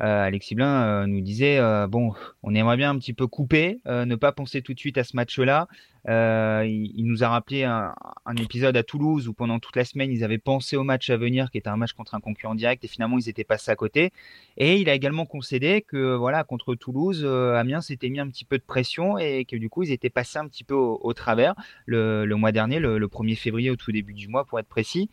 euh, 0.00 0.26
Alexis 0.26 0.54
Blin 0.54 0.82
euh, 0.84 1.06
nous 1.06 1.20
disait 1.20 1.58
euh, 1.58 1.86
bon, 1.86 2.14
on 2.42 2.54
aimerait 2.54 2.78
bien 2.78 2.90
un 2.90 2.98
petit 2.98 3.12
peu 3.12 3.26
couper, 3.26 3.80
ne 3.86 4.14
pas 4.14 4.32
penser 4.32 4.62
tout 4.62 4.74
de 4.74 4.78
suite 4.78 4.98
à 4.98 5.04
ce 5.04 5.16
match-là. 5.16 5.68
Il, 6.06 7.04
nous 7.04 7.24
a 7.24 7.28
rappelé 7.28 7.64
un, 7.64 7.94
épisode 8.36 8.76
à 8.76 8.82
Toulouse 8.82 9.28
où 9.28 9.34
pendant 9.34 9.58
toute 9.58 9.76
la 9.76 9.84
semaine 9.84 10.10
ils 10.10 10.24
avaient 10.24 10.38
pensé 10.38 10.76
au 10.76 10.84
match 10.84 11.10
à 11.10 11.16
venir, 11.16 11.50
qui 11.50 11.58
était 11.58 11.68
un 11.68 11.76
match 11.76 11.92
contre 11.92 12.14
un 12.14 12.20
concurrent 12.20 12.54
direct, 12.54 12.84
et 12.84 12.88
finalement 12.88 13.18
ils 13.18 13.28
étaient 13.28 13.44
passés 13.44 13.70
à 13.70 13.76
côté. 13.76 14.12
Et 14.56 14.80
il 14.80 14.88
a 14.88 14.94
également 14.94 15.26
concédé 15.26 15.84
que 15.86 16.14
voilà 16.14 16.44
contre 16.44 16.74
Toulouse, 16.74 17.24
Amiens 17.24 17.80
s'était 17.80 18.08
mis 18.08 18.20
un 18.20 18.28
petit 18.28 18.44
peu 18.44 18.58
de 18.58 18.64
pression 18.64 19.18
et 19.18 19.44
que 19.44 19.56
du 19.56 19.68
coup 19.68 19.82
ils 19.82 19.92
étaient 19.92 20.10
passés 20.10 20.38
un 20.38 20.48
petit 20.48 20.64
peu 20.64 20.74
au, 20.74 21.12
travers 21.14 21.54
le, 21.86 22.26
mois 22.34 22.52
dernier, 22.52 22.78
le, 22.78 22.98
le, 22.98 23.06
1er 23.06 23.36
février 23.36 23.70
au 23.70 23.76
tout 23.76 23.92
début 23.92 24.14
du 24.14 24.28
mois 24.28 24.44
pour 24.44 24.58
être 24.58 24.68
précis. 24.68 25.10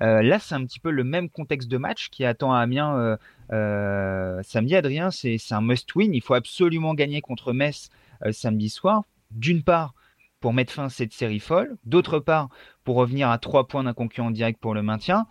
là 0.00 0.38
c'est 0.38 0.54
un 0.54 0.64
petit 0.64 0.80
peu 0.80 0.90
le 0.90 1.04
même 1.04 1.28
contexte 1.28 1.68
de 1.68 1.76
match 1.76 2.08
qui 2.10 2.24
attend 2.24 2.52
à 2.52 2.58
Amiens 2.60 3.18
euh, 3.52 4.42
samedi, 4.42 4.74
Adrien, 4.74 5.10
c'est 5.10 5.38
un 5.50 5.60
must-win. 5.60 6.14
Il 6.14 6.22
faut 6.22 6.34
absolument 6.34 6.94
gagner 6.94 7.20
contre 7.20 7.52
Metz 7.52 7.90
euh, 8.24 8.32
samedi 8.32 8.68
soir. 8.68 9.04
D'une 9.30 9.62
part, 9.62 9.94
pour 10.44 10.52
mettre 10.52 10.74
fin 10.74 10.84
à 10.84 10.88
cette 10.90 11.14
série 11.14 11.38
folle. 11.38 11.78
D'autre 11.86 12.18
part, 12.18 12.50
pour 12.84 12.96
revenir 12.96 13.30
à 13.30 13.38
trois 13.38 13.66
points 13.66 13.82
d'un 13.82 13.94
concurrent 13.94 14.30
direct 14.30 14.60
pour 14.60 14.74
le 14.74 14.82
maintien. 14.82 15.26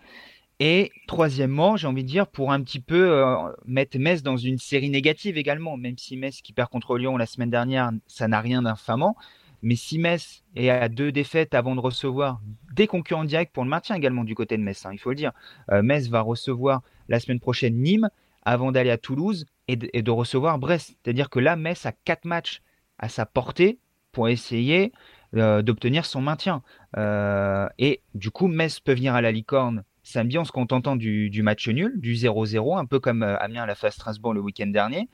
Et 0.58 0.90
troisièmement, 1.06 1.76
j'ai 1.76 1.86
envie 1.86 2.02
de 2.02 2.08
dire, 2.08 2.26
pour 2.26 2.50
un 2.50 2.60
petit 2.60 2.80
peu 2.80 3.12
euh, 3.12 3.36
mettre 3.64 3.96
Metz 3.96 4.24
dans 4.24 4.36
une 4.36 4.58
série 4.58 4.90
négative 4.90 5.38
également, 5.38 5.76
même 5.76 5.96
si 5.98 6.16
Metz 6.16 6.42
qui 6.42 6.52
perd 6.52 6.68
contre 6.68 6.98
Lyon 6.98 7.16
la 7.16 7.26
semaine 7.26 7.48
dernière, 7.48 7.92
ça 8.08 8.26
n'a 8.26 8.40
rien 8.40 8.62
d'infamant. 8.62 9.14
Mais 9.62 9.76
si 9.76 10.00
Metz 10.00 10.42
est 10.56 10.68
à 10.68 10.88
deux 10.88 11.12
défaites 11.12 11.54
avant 11.54 11.76
de 11.76 11.80
recevoir 11.80 12.40
des 12.72 12.88
concurrents 12.88 13.24
directs 13.24 13.52
pour 13.52 13.62
le 13.62 13.70
maintien 13.70 13.94
également 13.94 14.24
du 14.24 14.34
côté 14.34 14.56
de 14.56 14.62
Metz, 14.64 14.84
hein, 14.84 14.90
il 14.92 14.98
faut 14.98 15.10
le 15.10 15.14
dire, 15.14 15.30
euh, 15.70 15.80
Metz 15.84 16.08
va 16.08 16.22
recevoir 16.22 16.82
la 17.08 17.20
semaine 17.20 17.38
prochaine 17.38 17.76
Nîmes 17.76 18.10
avant 18.42 18.72
d'aller 18.72 18.90
à 18.90 18.98
Toulouse 18.98 19.46
et 19.68 19.76
de, 19.76 20.10
recevoir 20.10 20.58
Brest. 20.58 20.96
C'est-à-dire 21.04 21.30
que 21.30 21.38
là, 21.38 21.54
Metz 21.54 21.86
a 21.86 21.92
quatre 21.92 22.24
matchs 22.24 22.62
à 22.98 23.08
sa 23.08 23.26
portée 23.26 23.78
pour 24.14 24.28
essayer 24.28 24.92
euh, 25.36 25.60
d'obtenir 25.60 26.06
son 26.06 26.22
maintien. 26.22 26.62
Euh, 26.96 27.68
et 27.78 28.00
du 28.14 28.30
coup, 28.30 28.46
Metz 28.46 28.80
peut 28.80 28.94
venir 28.94 29.14
à 29.14 29.20
la 29.20 29.32
licorne 29.32 29.84
samedi 30.02 30.38
en 30.38 30.44
se 30.44 30.52
contentant 30.52 30.96
du, 30.96 31.42
match 31.42 31.68
nul, 31.68 32.00
du 32.00 32.14
0-0, 32.14 32.78
un 32.78 32.84
peu 32.84 33.00
comme 33.00 33.22
Amiens 33.22 33.66
l'a 33.66 33.74
fait 33.74 33.88
à 33.88 33.90
Strasbourg 33.90 34.34
le 34.34 34.40
week-end 34.40 34.66
dernier. 34.66 35.08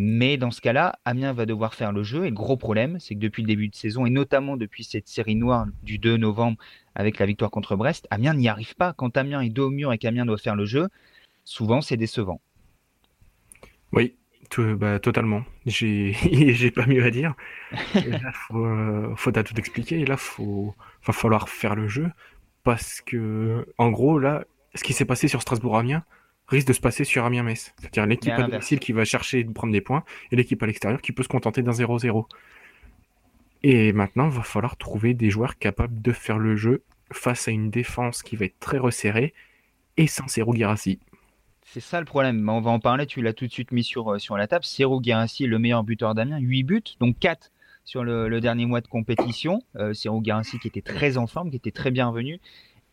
Mais 0.00 0.36
dans 0.36 0.52
ce 0.52 0.60
cas-là, 0.60 0.98
Amiens 1.04 1.32
va 1.32 1.44
devoir 1.44 1.74
faire 1.74 1.90
le 1.90 2.04
jeu. 2.04 2.24
Et 2.24 2.30
le 2.30 2.34
gros 2.34 2.56
problème, 2.56 2.98
c'est 3.00 3.14
que 3.14 3.20
depuis 3.20 3.42
le 3.42 3.48
début 3.48 3.68
de 3.68 3.74
saison, 3.74 4.06
et 4.06 4.10
notamment 4.10 4.56
depuis 4.56 4.84
cette 4.84 5.08
série 5.08 5.34
noire 5.34 5.66
du 5.82 5.98
2 5.98 6.16
novembre 6.16 6.56
avec 6.94 7.18
la 7.18 7.26
victoire 7.26 7.50
contre 7.50 7.74
Brest, 7.74 8.06
Amiens 8.10 8.34
n'y 8.34 8.48
arrive 8.48 8.76
pas. 8.76 8.92
Quand 8.92 9.16
Amiens 9.16 9.40
est 9.40 9.48
dos 9.48 9.66
au 9.66 9.70
mur 9.70 9.92
et 9.92 9.98
qu'Amiens 9.98 10.24
doit 10.24 10.38
faire 10.38 10.54
le 10.54 10.66
jeu, 10.66 10.88
souvent 11.44 11.80
c'est 11.80 11.96
décevant. 11.96 12.40
Oui, 13.92 14.14
bah, 14.56 14.98
totalement. 14.98 15.44
J'ai 15.66 16.70
pas 16.74 16.86
mieux 16.86 17.04
à 17.04 17.10
dire. 17.10 17.34
Il 17.94 18.20
faut, 18.32 18.64
euh, 18.64 19.14
faut 19.16 19.32
tout 19.32 19.58
expliquer. 19.58 20.00
Et 20.00 20.06
là, 20.06 20.16
faut, 20.16 20.74
va 21.06 21.12
falloir 21.12 21.48
faire 21.48 21.74
le 21.74 21.88
jeu. 21.88 22.10
Parce 22.64 23.00
que, 23.00 23.66
en 23.78 23.90
gros, 23.90 24.18
là, 24.18 24.44
ce 24.74 24.84
qui 24.84 24.92
s'est 24.92 25.04
passé 25.04 25.28
sur 25.28 25.42
Strasbourg-Amiens, 25.42 26.04
risque 26.48 26.68
de 26.68 26.72
se 26.72 26.80
passer 26.80 27.04
sur 27.04 27.24
Amiens-Metz. 27.24 27.74
C'est-à-dire 27.78 28.06
l'équipe 28.06 28.32
à 28.32 28.42
domicile 28.42 28.78
qui 28.78 28.92
va 28.92 29.04
chercher 29.04 29.44
de 29.44 29.52
prendre 29.52 29.72
des 29.72 29.80
points 29.80 30.04
et 30.32 30.36
l'équipe 30.36 30.62
à 30.62 30.66
l'extérieur 30.66 31.00
qui 31.00 31.12
peut 31.12 31.22
se 31.22 31.28
contenter 31.28 31.62
d'un 31.62 31.72
0-0. 31.72 32.26
Et 33.62 33.92
maintenant, 33.92 34.30
il 34.30 34.36
va 34.36 34.42
falloir 34.42 34.76
trouver 34.76 35.14
des 35.14 35.30
joueurs 35.30 35.58
capables 35.58 36.00
de 36.00 36.12
faire 36.12 36.38
le 36.38 36.56
jeu 36.56 36.82
face 37.12 37.48
à 37.48 37.50
une 37.50 37.70
défense 37.70 38.22
qui 38.22 38.36
va 38.36 38.46
être 38.46 38.58
très 38.60 38.78
resserrée 38.78 39.34
et 39.96 40.06
sans 40.06 40.28
Serou 40.28 40.54
Girassi. 40.54 41.00
C'est 41.70 41.80
ça 41.80 42.00
le 42.00 42.06
problème. 42.06 42.48
On 42.48 42.60
va 42.62 42.70
en 42.70 42.80
parler, 42.80 43.04
tu 43.04 43.20
l'as 43.20 43.34
tout 43.34 43.46
de 43.46 43.52
suite 43.52 43.72
mis 43.72 43.84
sur, 43.84 44.08
euh, 44.14 44.36
la 44.36 44.46
table. 44.46 44.64
Girassi 45.02 45.44
est 45.44 45.46
le 45.46 45.58
meilleur 45.58 45.84
buteur 45.84 46.14
d'Amiens, 46.14 46.38
8 46.38 46.62
buts, 46.62 46.82
donc 46.98 47.18
4 47.18 47.52
sur 47.84 48.04
le, 48.04 48.40
dernier 48.40 48.64
mois 48.64 48.80
de 48.80 48.88
compétition. 48.88 49.60
Euh, 49.76 49.92
Serou 49.92 50.22
Girassi 50.24 50.58
qui 50.58 50.68
était 50.68 50.80
très 50.80 51.18
en 51.18 51.26
forme, 51.26 51.50
qui 51.50 51.56
était 51.56 51.70
très 51.70 51.90
bienvenu, 51.90 52.40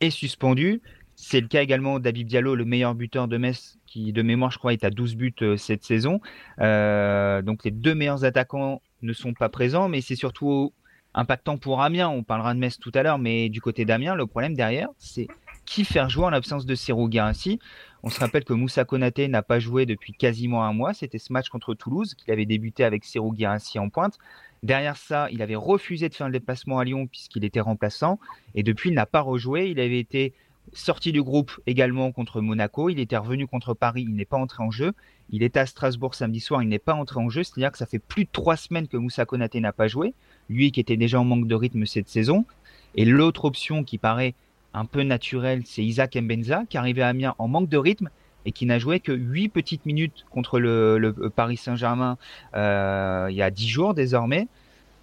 est 0.01 0.09
suspendu. 0.09 0.81
C'est 1.15 1.39
le 1.39 1.47
cas 1.47 1.61
également 1.61 1.99
d'Abib 1.99 2.27
Diallo, 2.27 2.53
le 2.55 2.65
meilleur 2.65 2.95
buteur 2.95 3.29
de 3.29 3.37
Metz, 3.37 3.77
qui 3.87 4.11
de 4.11 4.21
mémoire, 4.21 4.51
je 4.51 4.57
crois, 4.57 4.73
est 4.73 4.83
à 4.83 4.89
12 4.89 5.15
buts 5.15 5.33
euh, 5.41 5.55
cette 5.55 5.85
saison. 5.85 6.19
Euh, 6.59 7.41
donc 7.41 7.63
les 7.63 7.71
deux 7.71 7.95
meilleurs 7.95 8.25
attaquants 8.25 8.81
ne 9.01 9.13
sont 9.13 9.33
pas 9.33 9.47
présents, 9.47 9.87
mais 9.87 10.01
c'est 10.01 10.17
surtout 10.17 10.73
impactant 11.13 11.57
pour 11.57 11.81
Amiens. 11.81 12.09
On 12.09 12.23
parlera 12.23 12.53
de 12.53 12.59
Metz 12.59 12.77
tout 12.77 12.91
à 12.93 13.03
l'heure, 13.03 13.19
mais 13.19 13.47
du 13.47 13.61
côté 13.61 13.85
d'Amiens, 13.85 14.15
le 14.15 14.27
problème 14.27 14.53
derrière, 14.53 14.89
c'est 14.97 15.27
qui 15.65 15.83
faire 15.83 16.09
jouer 16.09 16.25
en 16.25 16.29
l'absence 16.29 16.65
de 16.65 16.75
Serou 16.75 17.09
Guarassi. 17.09 17.59
On 18.07 18.11
se 18.11 18.19
rappelle 18.19 18.43
que 18.43 18.53
Moussa 18.53 18.85
Konaté 18.85 19.27
n'a 19.27 19.41
pas 19.41 19.57
joué 19.57 19.87
depuis 19.87 20.13
quasiment 20.13 20.63
un 20.63 20.73
mois. 20.73 20.93
C'était 20.93 21.17
ce 21.17 21.33
match 21.33 21.49
contre 21.49 21.73
Toulouse 21.73 22.13
qu'il 22.13 22.31
avait 22.31 22.45
débuté 22.45 22.83
avec 22.83 23.03
Serou 23.03 23.33
Guarassi 23.33 23.79
en 23.79 23.89
pointe. 23.89 24.19
Derrière 24.61 24.95
ça, 24.95 25.27
il 25.31 25.41
avait 25.41 25.55
refusé 25.55 26.07
de 26.07 26.13
faire 26.13 26.27
le 26.27 26.33
déplacement 26.33 26.77
à 26.77 26.83
Lyon 26.83 27.07
puisqu'il 27.07 27.43
était 27.43 27.61
remplaçant. 27.61 28.19
Et 28.53 28.61
depuis, 28.61 28.91
il 28.91 28.93
n'a 28.93 29.07
pas 29.07 29.21
rejoué. 29.21 29.71
Il 29.71 29.79
avait 29.79 29.97
été 29.97 30.33
sorti 30.71 31.13
du 31.13 31.23
groupe 31.23 31.59
également 31.65 32.11
contre 32.11 32.41
Monaco. 32.41 32.89
Il 32.89 32.99
était 32.99 33.17
revenu 33.17 33.47
contre 33.47 33.73
Paris, 33.73 34.03
il 34.07 34.15
n'est 34.15 34.23
pas 34.23 34.37
entré 34.37 34.61
en 34.61 34.69
jeu. 34.69 34.93
Il 35.31 35.41
était 35.41 35.59
à 35.59 35.65
Strasbourg 35.65 36.13
samedi 36.13 36.41
soir, 36.41 36.61
il 36.61 36.69
n'est 36.69 36.77
pas 36.77 36.93
entré 36.93 37.19
en 37.19 37.29
jeu. 37.29 37.43
C'est-à-dire 37.43 37.71
que 37.71 37.77
ça 37.79 37.87
fait 37.87 37.97
plus 37.97 38.25
de 38.25 38.29
trois 38.31 38.55
semaines 38.55 38.87
que 38.87 38.97
Moussa 38.97 39.25
Konaté 39.25 39.59
n'a 39.61 39.73
pas 39.73 39.87
joué. 39.87 40.13
Lui 40.47 40.71
qui 40.71 40.79
était 40.79 40.95
déjà 40.95 41.19
en 41.19 41.25
manque 41.25 41.47
de 41.47 41.55
rythme 41.55 41.87
cette 41.87 42.09
saison. 42.09 42.45
Et 42.93 43.03
l'autre 43.03 43.45
option 43.45 43.83
qui 43.83 43.97
paraît 43.97 44.35
un 44.75 44.85
peu 44.85 45.03
naturelle, 45.03 45.63
c'est 45.65 45.83
Isaac 45.83 46.15
Mbenza 46.15 46.63
qui 46.69 46.77
arrivait 46.77 47.01
à 47.01 47.07
Amiens 47.07 47.35
en 47.37 47.47
manque 47.47 47.69
de 47.69 47.77
rythme 47.77 48.09
et 48.45 48.51
qui 48.51 48.65
n'a 48.65 48.77
joué 48.77 48.99
que 48.99 49.11
8 49.11 49.49
petites 49.49 49.85
minutes 49.85 50.25
contre 50.29 50.59
le, 50.59 51.13
Paris 51.35 51.57
Saint-Germain 51.57 52.17
euh, 52.55 53.27
il 53.29 53.35
y 53.35 53.41
a 53.41 53.49
10 53.49 53.67
jours 53.67 53.93
désormais 53.93 54.47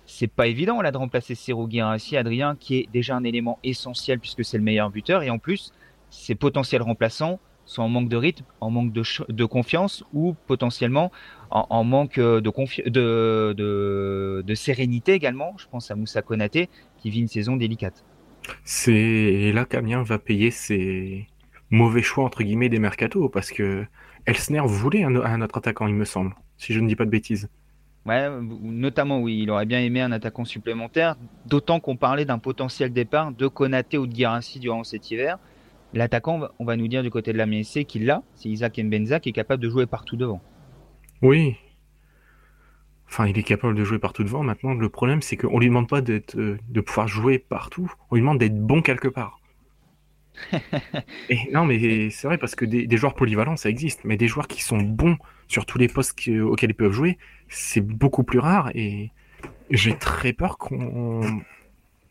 c'est 0.07 0.29
pas 0.29 0.47
évident 0.47 0.81
là 0.83 0.91
de 0.91 0.97
remplacer 0.97 1.35
Serou 1.35 1.67
Guirassi, 1.67 2.17
Adrien, 2.17 2.57
qui 2.59 2.77
est 2.77 2.89
déjà 2.93 3.17
un 3.17 3.25
élément 3.25 3.59
essentiel 3.63 4.19
puisque 4.19 4.45
c'est 4.45 4.59
le 4.59 4.65
meilleur 4.65 4.91
buteur. 4.91 5.23
Et 5.23 5.31
en 5.31 5.39
plus, 5.39 5.73
ses 6.11 6.35
potentiels 6.35 6.83
remplaçants 6.83 7.39
sont 7.65 7.83
en 7.83 7.89
manque 7.89 8.09
de 8.09 8.17
rythme, 8.17 8.45
en 8.61 8.71
manque 8.71 8.93
de, 8.93 9.45
confiance 9.45 10.05
ou 10.13 10.35
potentiellement 10.47 11.13
en, 11.51 11.85
manque 11.85 12.19
de, 12.19 12.41
de, 12.41 14.43
de, 14.45 14.55
sérénité 14.55 15.13
également. 15.13 15.55
Je 15.57 15.67
pense 15.71 15.91
à 15.91 15.95
Moussa 15.95 16.21
Konaté 16.21 16.69
qui 16.99 17.11
vit 17.11 17.21
une 17.21 17.29
saison 17.29 17.57
délicate. 17.57 18.05
C'est 18.65 19.53
là 19.53 19.65
qu'Amiens 19.65 20.03
va 20.03 20.19
payer 20.19 20.51
ses 20.51 21.27
mauvais 21.71 22.03
choix 22.03 22.25
entre 22.25 22.43
guillemets 22.43 22.69
des 22.69 22.79
mercato 22.79 23.29
parce 23.29 23.51
que 23.51 23.85
Elsner 24.27 24.63
voulait 24.65 25.05
un, 25.05 25.17
un 25.17 25.43
autre 25.43 25.59
attaquant, 25.59 25.87
il 25.87 25.95
me 25.95 26.05
semble, 26.05 26.35
si 26.57 26.73
je 26.73 26.81
ne 26.81 26.89
dis 26.89 26.97
pas 26.97 27.05
de 27.05 27.11
bêtises. 27.11 27.49
Ouais, 28.05 28.29
notamment 28.63 29.21
oui, 29.21 29.41
il 29.43 29.51
aurait 29.51 29.67
bien 29.67 29.81
aimé 29.81 30.01
un 30.01 30.11
attaquant 30.11 30.45
supplémentaire, 30.45 31.17
d'autant 31.47 31.79
qu'on 31.79 31.97
parlait 31.97 32.25
d'un 32.25 32.39
potentiel 32.39 32.93
départ 32.93 33.31
de 33.33 33.47
Konaté 33.47 33.97
ou 33.97 34.07
de 34.07 34.13
Guirassi 34.13 34.59
durant 34.59 34.83
cet 34.83 35.11
hiver. 35.11 35.39
L'attaquant, 35.95 36.49
on 36.59 36.65
va 36.65 36.77
nous 36.77 36.89
dire 36.89 37.03
du 37.03 37.11
côté 37.11 37.33
de 37.33 37.39
la 37.39 37.47
MSC 37.47 37.85
qu'il 37.85 38.07
l'a, 38.07 38.23
c'est 38.35 38.49
Isaac 38.49 38.79
Mbenza 38.79 39.21
qui 39.21 39.29
est 39.29 39.33
capable 39.33 39.63
de 39.63 39.69
jouer 39.69 39.87
partout 39.87 40.17
devant. 40.17 40.41
Oui. 41.21 41.57
Enfin, 43.13 43.27
il 43.27 43.37
est 43.37 43.43
capable 43.43 43.75
de 43.75 43.85
jouer 43.85 43.99
partout 43.99 44.25
devant. 44.25 44.43
Maintenant, 44.43 44.73
le 44.73 44.89
problème, 44.89 45.21
c'est 45.21 45.37
qu'on 45.37 45.59
lui 45.59 45.67
demande 45.67 45.87
pas 45.87 46.01
d'être, 46.01 46.35
euh, 46.39 46.57
de 46.71 46.81
pouvoir 46.81 47.09
jouer 47.09 47.39
partout. 47.39 47.93
On 48.11 48.15
lui 48.15 48.23
demande 48.23 48.39
d'être 48.39 48.59
bon 48.59 48.81
quelque 48.81 49.09
part. 49.09 49.39
et, 51.29 51.37
non, 51.53 51.67
mais 51.67 52.09
c'est 52.09 52.27
vrai 52.27 52.39
parce 52.39 52.55
que 52.55 52.65
des, 52.65 52.97
joueurs 52.97 53.15
polyvalents, 53.15 53.59
ça 53.59 53.69
existe, 53.69 54.01
mais 54.05 54.17
des 54.17 54.29
joueurs 54.29 54.49
qui 54.49 54.63
sont 54.63 54.79
bons 54.79 55.19
sur 55.47 55.67
tous 55.67 55.77
les 55.77 55.89
postes 55.89 56.19
auxquels 56.27 56.71
ils 56.71 56.75
peuvent 56.75 56.93
jouer, 56.93 57.19
c'est 57.51 57.83
beaucoup 57.83 58.25
plus 58.25 58.39
rare. 58.39 58.71
Et 58.75 59.11
j'ai 59.69 59.95
très 59.95 60.33
peur 60.33 60.57
qu'on 60.57 61.43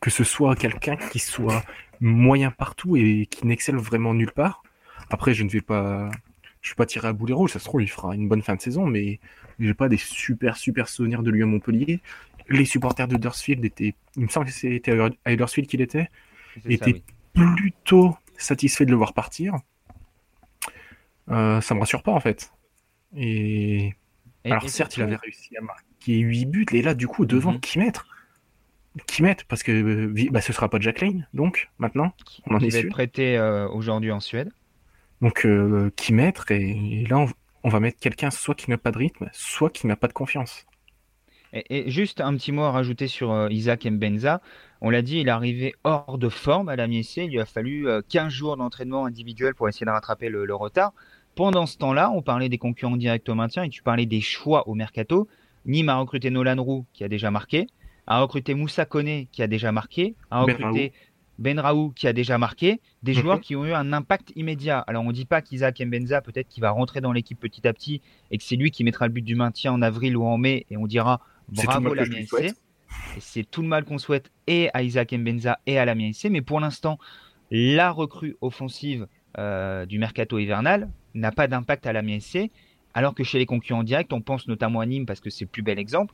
que 0.02 0.12
ce 0.12 0.24
soit 0.24 0.56
quelqu'un 0.56 0.98
qui 0.98 1.18
soit 1.18 1.64
moyen 2.00 2.52
partout 2.52 2.96
et 2.96 3.26
qui 3.26 3.48
n'excelle 3.48 3.78
vraiment 3.78 4.14
nulle 4.14 4.34
part. 4.34 4.62
Après, 5.10 5.34
je 5.34 5.44
ne 5.44 5.50
vais 5.50 5.62
pas, 5.62 6.12
je 6.62 6.70
vais 6.70 6.76
pas 6.76 6.86
tirer 6.86 7.08
à 7.08 7.14
boulet 7.14 7.34
rouge. 7.34 7.54
Ça 7.54 7.60
se 7.60 7.66
trouve, 7.66 7.82
il 7.82 7.90
fera 7.90 8.14
une 8.14 8.30
bonne 8.30 8.44
fin 8.44 8.54
de 8.54 8.62
saison, 8.62 8.86
mais 8.86 9.20
j'ai 9.62 9.74
pas 9.74 9.90
des 9.90 9.98
super 9.98 10.58
super 10.58 10.88
souvenirs 10.88 11.24
de 11.24 11.32
lui 11.32 11.44
à 11.44 11.46
Montpellier. 11.46 12.02
Les 12.50 12.66
supporters 12.66 13.08
de 13.08 13.16
Huddersfield 13.16 13.64
étaient, 13.64 13.96
il 14.18 14.24
me 14.24 14.28
semble 14.28 14.48
que 14.48 14.52
c'était 14.52 14.92
à 15.26 15.32
Huddersfield 15.32 15.70
qu'il 15.70 15.82
était, 15.82 16.10
étaient 16.66 17.02
plutôt 17.34 18.18
satisfait 18.38 18.86
de 18.86 18.92
le 18.92 18.98
voir 18.98 19.14
partir. 19.14 19.56
Euh, 21.30 21.62
ça 21.62 21.76
me 21.76 21.80
rassure 21.80 22.04
pas 22.04 22.12
en 22.12 22.20
fait. 22.20 22.52
Et, 23.16 23.94
alors 24.46 24.70
certes, 24.70 24.98
il 24.98 25.04
avait 25.04 25.16
réussi 25.16 25.56
à 25.58 25.62
marquer 25.62 26.18
8 26.18 26.46
buts, 26.46 26.66
et 26.72 26.82
là 26.82 26.94
du 26.94 27.08
coup 27.08 27.26
devant 27.26 27.54
mhm. 27.54 27.60
qui 27.60 27.80
mettre? 27.80 28.08
Qui 29.08 29.24
mettre? 29.24 29.46
Parce 29.46 29.64
que 29.64 29.72
euh, 29.72 30.30
bah, 30.32 30.42
ce 30.42 30.52
sera 30.52 30.70
pas 30.70 30.80
Jack 30.80 31.02
Lane, 31.02 31.28
donc 31.34 31.70
maintenant, 31.78 32.14
on 32.48 32.56
en 32.56 32.60
est 32.60 32.72
sûr. 32.72 32.90
prêté 32.90 33.38
euh, 33.38 33.70
aujourd'hui 33.70 34.12
en 34.12 34.20
Suède. 34.20 34.52
Donc 35.22 35.48
qui 35.96 36.14
mettre? 36.14 36.52
Et, 36.52 37.06
là 37.08 37.20
on 37.20 37.28
va 37.70 37.80
mettre 37.80 38.00
quelqu'un 38.00 38.32
soit 38.32 38.56
qui 38.56 38.70
n'a 38.70 38.78
pas 38.78 38.92
de 38.92 38.98
rythme, 38.98 39.30
soit 39.34 39.70
qui 39.70 39.88
n'a 39.88 39.96
pas 39.96 40.08
de 40.08 40.14
confiance. 40.14 40.66
Et, 41.54 41.90
juste 41.90 42.22
un 42.22 42.34
petit 42.36 42.52
mot 42.52 42.64
à 42.64 42.72
rajouter 42.72 43.08
sur 43.08 43.32
euh, 43.32 43.50
Isaac 43.50 43.86
Mbenza. 43.86 44.42
On 44.80 44.90
l'a 44.90 45.02
dit, 45.02 45.20
il 45.20 45.28
est 45.28 45.32
arrivé 45.32 45.76
hors 45.84 46.18
de 46.18 46.30
forme 46.30 46.70
à 46.70 46.76
la. 46.76 46.86
Il 46.86 47.30
lui 47.30 47.40
a 47.40 47.46
fallu 47.46 47.88
15 48.10 48.26
euh, 48.26 48.30
jours 48.30 48.58
d'entraînement 48.58 49.06
individuel 49.06 49.54
pour 49.54 49.70
essayer 49.70 49.86
de 49.86 49.92
rattraper 49.92 50.30
le, 50.30 50.56
retard. 50.56 50.94
Pendant 51.36 51.66
ce 51.66 51.78
temps-là, 51.78 52.12
on 52.12 52.22
parlait 52.22 52.50
des 52.50 52.58
concurrents 52.58 52.98
directs 52.98 53.28
au 53.30 53.36
maintien 53.36 53.64
et 53.64 53.70
tu 53.70 53.84
parlais 53.84 54.06
des 54.06 54.22
choix 54.22 54.68
au 54.68 54.74
mercato. 54.74 55.28
Nîmes 55.66 55.90
a 55.90 55.98
recruté 55.98 56.30
Nolan 56.30 56.62
Roux 56.62 56.86
qui 56.94 57.04
a 57.04 57.08
déjà 57.08 57.32
marqué, 57.32 57.68
a 58.08 58.22
recruté 58.22 58.54
Moussa 58.54 58.86
Koné 58.86 59.28
qui 59.32 59.44
a 59.44 59.48
déjà 59.48 59.72
marqué, 59.72 60.16
a 60.32 60.42
recruté 60.42 60.92
Ben 61.42 61.60
Raoult 61.60 61.92
qui 61.96 62.08
a 62.08 62.14
déjà 62.14 62.38
marqué, 62.38 62.80
des 63.02 63.16
joueurs 63.16 63.42
qui 63.42 63.56
ont 63.56 63.66
eu 63.66 63.74
un 63.74 63.94
impact 63.94 64.32
immédiat. 64.36 64.80
Alors 64.80 65.04
on 65.04 65.08
ne 65.08 65.14
dit 65.14 65.26
pas 65.26 65.42
qu'Isaac 65.42 65.80
Mbenza 65.80 66.22
peut-être 66.22 66.48
qu'il 66.48 66.62
va 66.62 66.70
rentrer 66.70 67.02
dans 67.02 67.12
l'équipe 67.12 67.40
petit 67.40 67.68
à 67.68 67.74
petit 67.74 68.00
et 68.30 68.38
que 68.38 68.44
c'est 68.44 68.56
lui 68.56 68.70
qui 68.70 68.84
mettra 68.84 69.08
le 69.08 69.14
but 69.14 69.24
du 69.24 69.34
maintien 69.34 69.74
en 69.74 69.82
avril 69.82 70.16
ou 70.16 70.24
en 70.24 70.38
mai 70.38 70.68
et 70.70 70.78
on 70.78 70.86
dira 70.86 71.20
Bravo 71.50 71.96
la 71.96 72.06
MSC. 72.06 72.54
C'est 73.20 73.50
tout 73.50 73.64
le 73.64 73.68
mal 73.68 73.86
qu'on 73.86 73.98
souhaite 73.98 74.32
et 74.46 74.70
à 74.76 74.84
Isaac 74.84 75.14
Mbenza 75.14 75.60
et 75.66 75.80
à 75.80 75.86
la 75.86 75.96
MSC. 75.96 76.30
Mais 76.30 76.42
pour 76.42 76.60
l'instant, 76.60 77.00
la 77.50 77.92
recrue 77.92 78.38
offensive 78.42 79.08
euh, 79.40 79.86
du 79.88 79.98
mercato 79.98 80.38
hivernal 80.38 80.90
n'a 81.16 81.32
pas 81.32 81.48
d'impact 81.48 81.88
à 81.88 81.94
la 81.94 82.04
MSC. 82.04 82.52
Alors 82.94 83.16
que 83.16 83.24
chez 83.24 83.40
les 83.40 83.46
concurrents 83.46 83.84
directs, 83.84 84.12
on 84.12 84.22
pense 84.22 84.48
notamment 84.48 84.82
à 84.82 84.86
Nîmes 84.86 85.06
parce 85.06 85.22
que 85.22 85.30
c'est 85.30 85.46
le 85.46 85.50
plus 85.50 85.64
bel 85.64 85.80
exemple. 85.80 86.14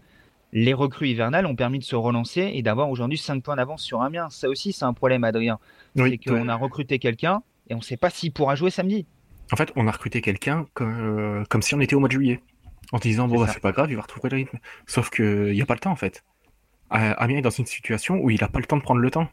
Les 0.53 0.73
recrues 0.73 1.10
hivernales 1.10 1.45
ont 1.45 1.55
permis 1.55 1.79
de 1.79 1.83
se 1.83 1.95
relancer 1.95 2.51
et 2.53 2.62
d'avoir 2.62 2.89
aujourd'hui 2.89 3.17
5 3.17 3.43
points 3.43 3.57
d'avance 3.57 3.83
sur 3.83 4.01
Amiens. 4.01 4.29
Ça 4.29 4.49
aussi, 4.49 4.71
c'est 4.71 4.86
un 4.86 4.93
problème, 4.93 5.23
Adrien. 5.23 5.60
c'est 5.95 6.17
qu'on 6.17 6.47
a 6.47 6.55
recruté 6.55 6.99
quelqu'un 6.99 7.41
et 7.69 7.73
on 7.73 7.77
ne 7.77 7.83
sait 7.83 7.97
pas 7.97 8.10
s'il 8.10 8.31
pourra 8.31 8.55
jouer 8.55 8.69
samedi. 8.69 9.05
En 9.51 9.55
fait, 9.55 9.71
on 9.75 9.88
a 9.88 9.91
recruté 9.91 10.21
quelqu'un 10.21 10.65
comme, 10.73 11.39
euh, 11.39 11.43
comme 11.49 11.62
si 11.62 11.75
on 11.75 11.79
était 11.79 11.95
au 11.95 11.99
mois 11.99 12.10
de 12.10 12.13
juillet 12.13 12.41
en 12.91 12.99
disant 12.99 13.27
bon 13.27 13.39
bah 13.39 13.49
c'est 13.51 13.60
pas 13.60 13.71
grave, 13.71 13.89
il 13.91 13.95
va 13.95 14.01
retrouver 14.01 14.29
le 14.29 14.38
rythme. 14.38 14.60
Sauf 14.86 15.10
que 15.10 15.49
il 15.51 15.57
y 15.57 15.62
a 15.62 15.65
pas 15.65 15.73
le 15.73 15.79
temps 15.79 15.91
en 15.91 15.95
fait. 15.95 16.23
Amiens 16.89 17.39
est 17.39 17.41
dans 17.41 17.49
une 17.49 17.65
situation 17.65 18.15
où 18.15 18.29
il 18.29 18.39
n'a 18.39 18.47
pas 18.47 18.60
le 18.60 18.65
temps 18.65 18.77
de 18.77 18.81
prendre 18.81 19.01
le 19.01 19.12
temps. 19.12 19.29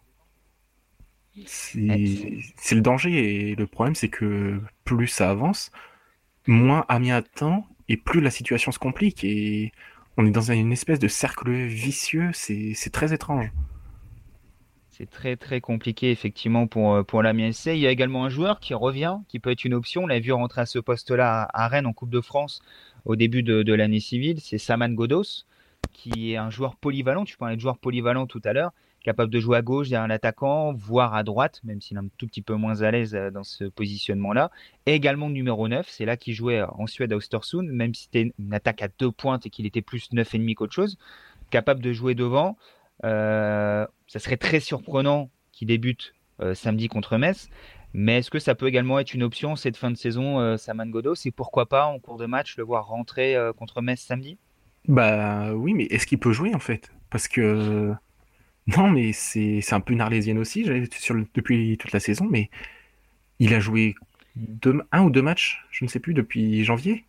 C'est 1.46 2.74
le 2.74 2.80
danger 2.80 3.50
et 3.50 3.54
le 3.54 3.66
problème 3.66 3.94
c'est 3.94 4.08
que 4.08 4.60
plus 4.84 5.08
ça 5.08 5.30
avance, 5.30 5.70
moins 6.46 6.84
Amiens 6.88 7.16
a 7.16 7.20
de 7.22 7.28
temps 7.28 7.66
et 7.88 7.96
plus 7.96 8.20
la 8.20 8.30
situation 8.30 8.72
se 8.72 8.78
complique 8.78 9.24
et 9.24 9.72
on 10.16 10.26
est 10.26 10.30
dans 10.30 10.52
une 10.52 10.72
espèce 10.72 10.98
de 10.98 11.08
cercle 11.08 11.50
vicieux, 11.50 12.30
c'est 12.32 12.92
très 12.92 13.12
étrange. 13.12 13.50
C'est 14.90 15.10
très 15.10 15.36
très 15.36 15.60
compliqué 15.60 16.12
effectivement 16.12 16.68
pour, 16.68 16.94
euh, 16.94 17.02
pour 17.02 17.20
l'Amiens 17.20 17.50
SC. 17.50 17.66
Il 17.74 17.78
y 17.78 17.86
a 17.88 17.90
également 17.90 18.24
un 18.24 18.28
joueur 18.28 18.60
qui 18.60 18.74
revient, 18.74 19.16
qui 19.26 19.40
peut 19.40 19.50
être 19.50 19.64
une 19.64 19.74
option. 19.74 20.04
On 20.04 20.06
l'a 20.06 20.20
vu 20.20 20.32
rentrer 20.32 20.60
à 20.60 20.66
ce 20.66 20.78
poste-là 20.78 21.48
à 21.52 21.66
Rennes 21.66 21.86
en 21.86 21.92
Coupe 21.92 22.10
de 22.10 22.20
France 22.20 22.62
au 23.04 23.16
début 23.16 23.42
de, 23.42 23.64
de 23.64 23.74
l'année 23.74 23.98
civile. 23.98 24.40
C'est 24.40 24.56
Saman 24.56 24.94
Godos, 24.94 25.46
qui 25.92 26.32
est 26.32 26.36
un 26.36 26.48
joueur 26.48 26.76
polyvalent. 26.76 27.24
Tu 27.24 27.36
parlais 27.36 27.56
de 27.56 27.60
joueur 27.60 27.78
polyvalent 27.78 28.28
tout 28.28 28.40
à 28.44 28.52
l'heure 28.52 28.70
capable 29.04 29.30
de 29.30 29.38
jouer 29.38 29.58
à 29.58 29.62
gauche 29.62 29.90
derrière 29.90 30.08
l'attaquant, 30.08 30.72
voire 30.72 31.14
à 31.14 31.22
droite, 31.22 31.60
même 31.62 31.80
s'il 31.80 31.96
est 31.96 32.00
un 32.00 32.08
tout 32.16 32.26
petit 32.26 32.42
peu 32.42 32.54
moins 32.54 32.80
à 32.80 32.90
l'aise 32.90 33.14
euh, 33.14 33.30
dans 33.30 33.44
ce 33.44 33.64
positionnement-là. 33.64 34.50
Et 34.86 34.94
également 34.94 35.30
numéro 35.30 35.68
9, 35.68 35.86
c'est 35.88 36.06
là 36.06 36.16
qu'il 36.16 36.34
jouait 36.34 36.62
en 36.62 36.86
Suède 36.88 37.12
à 37.12 37.16
Östersund, 37.16 37.70
même 37.70 37.94
si 37.94 38.04
c'était 38.04 38.32
une 38.36 38.54
attaque 38.54 38.82
à 38.82 38.88
deux 38.98 39.12
pointes 39.12 39.46
et 39.46 39.50
qu'il 39.50 39.66
était 39.66 39.82
plus 39.82 40.10
9,5 40.10 40.54
qu'autre 40.54 40.72
chose. 40.72 40.98
Capable 41.50 41.80
de 41.80 41.92
jouer 41.92 42.14
devant. 42.14 42.56
Euh, 43.04 43.86
ça 44.08 44.18
serait 44.18 44.38
très 44.38 44.58
surprenant 44.58 45.30
qu'il 45.52 45.68
débute 45.68 46.14
euh, 46.40 46.54
samedi 46.54 46.88
contre 46.88 47.18
Metz. 47.18 47.48
Mais 47.92 48.18
est-ce 48.18 48.30
que 48.30 48.40
ça 48.40 48.54
peut 48.54 48.66
également 48.66 48.98
être 48.98 49.14
une 49.14 49.22
option 49.22 49.54
cette 49.54 49.76
fin 49.76 49.90
de 49.90 49.96
saison, 49.96 50.56
Saman 50.56 50.90
Godo 50.90 51.14
C'est 51.14 51.30
pourquoi 51.30 51.68
pas 51.68 51.86
en 51.86 52.00
cours 52.00 52.16
de 52.16 52.26
match 52.26 52.56
le 52.56 52.64
voir 52.64 52.88
rentrer 52.88 53.36
contre 53.56 53.82
Metz 53.82 54.00
samedi? 54.00 54.36
Bah 54.88 55.52
oui, 55.54 55.74
mais 55.74 55.84
est-ce 55.84 56.04
qu'il 56.04 56.18
peut 56.18 56.32
jouer 56.32 56.52
en 56.56 56.58
fait? 56.58 56.90
Parce 57.08 57.28
que 57.28 57.94
non, 58.66 58.88
mais 58.88 59.12
c'est 59.12 59.72
un 59.72 59.80
peu 59.80 59.92
une 59.92 60.00
arlésienne 60.00 60.38
aussi 60.38 60.66
sur 60.92 61.16
depuis 61.34 61.76
toute 61.78 61.92
la 61.92 62.00
saison, 62.00 62.26
mais 62.30 62.50
il 63.38 63.54
a 63.54 63.60
joué 63.60 63.94
un 64.92 65.02
ou 65.02 65.10
deux 65.10 65.22
matchs, 65.22 65.64
je 65.70 65.84
ne 65.84 65.90
sais 65.90 66.00
plus, 66.00 66.14
depuis 66.14 66.64
janvier. 66.64 67.04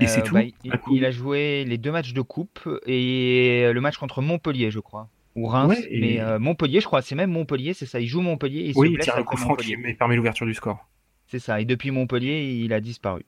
Et 0.00 0.06
c'est 0.06 0.20
euh, 0.20 0.24
tout. 0.24 0.34
Bah, 0.34 0.42
il, 0.90 1.04
a 1.04 1.10
joué 1.10 1.64
les 1.64 1.78
deux 1.78 1.92
matchs 1.92 2.14
de 2.14 2.20
coupe 2.20 2.68
et 2.86 3.70
le 3.72 3.80
match 3.80 3.96
contre 3.96 4.22
Montpellier, 4.22 4.70
je 4.70 4.80
crois. 4.80 5.08
Ou 5.36 5.46
Reims, 5.46 5.76
mais 5.90 6.20
euh, 6.20 6.38
Montpellier, 6.38 6.80
je 6.80 6.86
crois, 6.86 7.02
c'est 7.02 7.14
même 7.14 7.30
Montpellier, 7.30 7.74
c'est 7.74 7.86
ça. 7.86 8.00
Il 8.00 8.06
joue 8.06 8.20
Montpellier. 8.20 8.72
oui, 8.76 8.92
il 8.92 8.98
tire 8.98 9.16
le 9.16 9.24
coup 9.24 9.36
franc 9.36 9.54
qui 9.56 9.76
permet 9.94 10.16
l'ouverture 10.16 10.46
du 10.46 10.54
score. 10.54 10.88
C'est 11.26 11.38
ça. 11.38 11.60
Et 11.60 11.64
depuis 11.64 11.90
Montpellier, 11.90 12.60
il 12.64 12.72
a 12.72 12.80
disparu. 12.80 13.24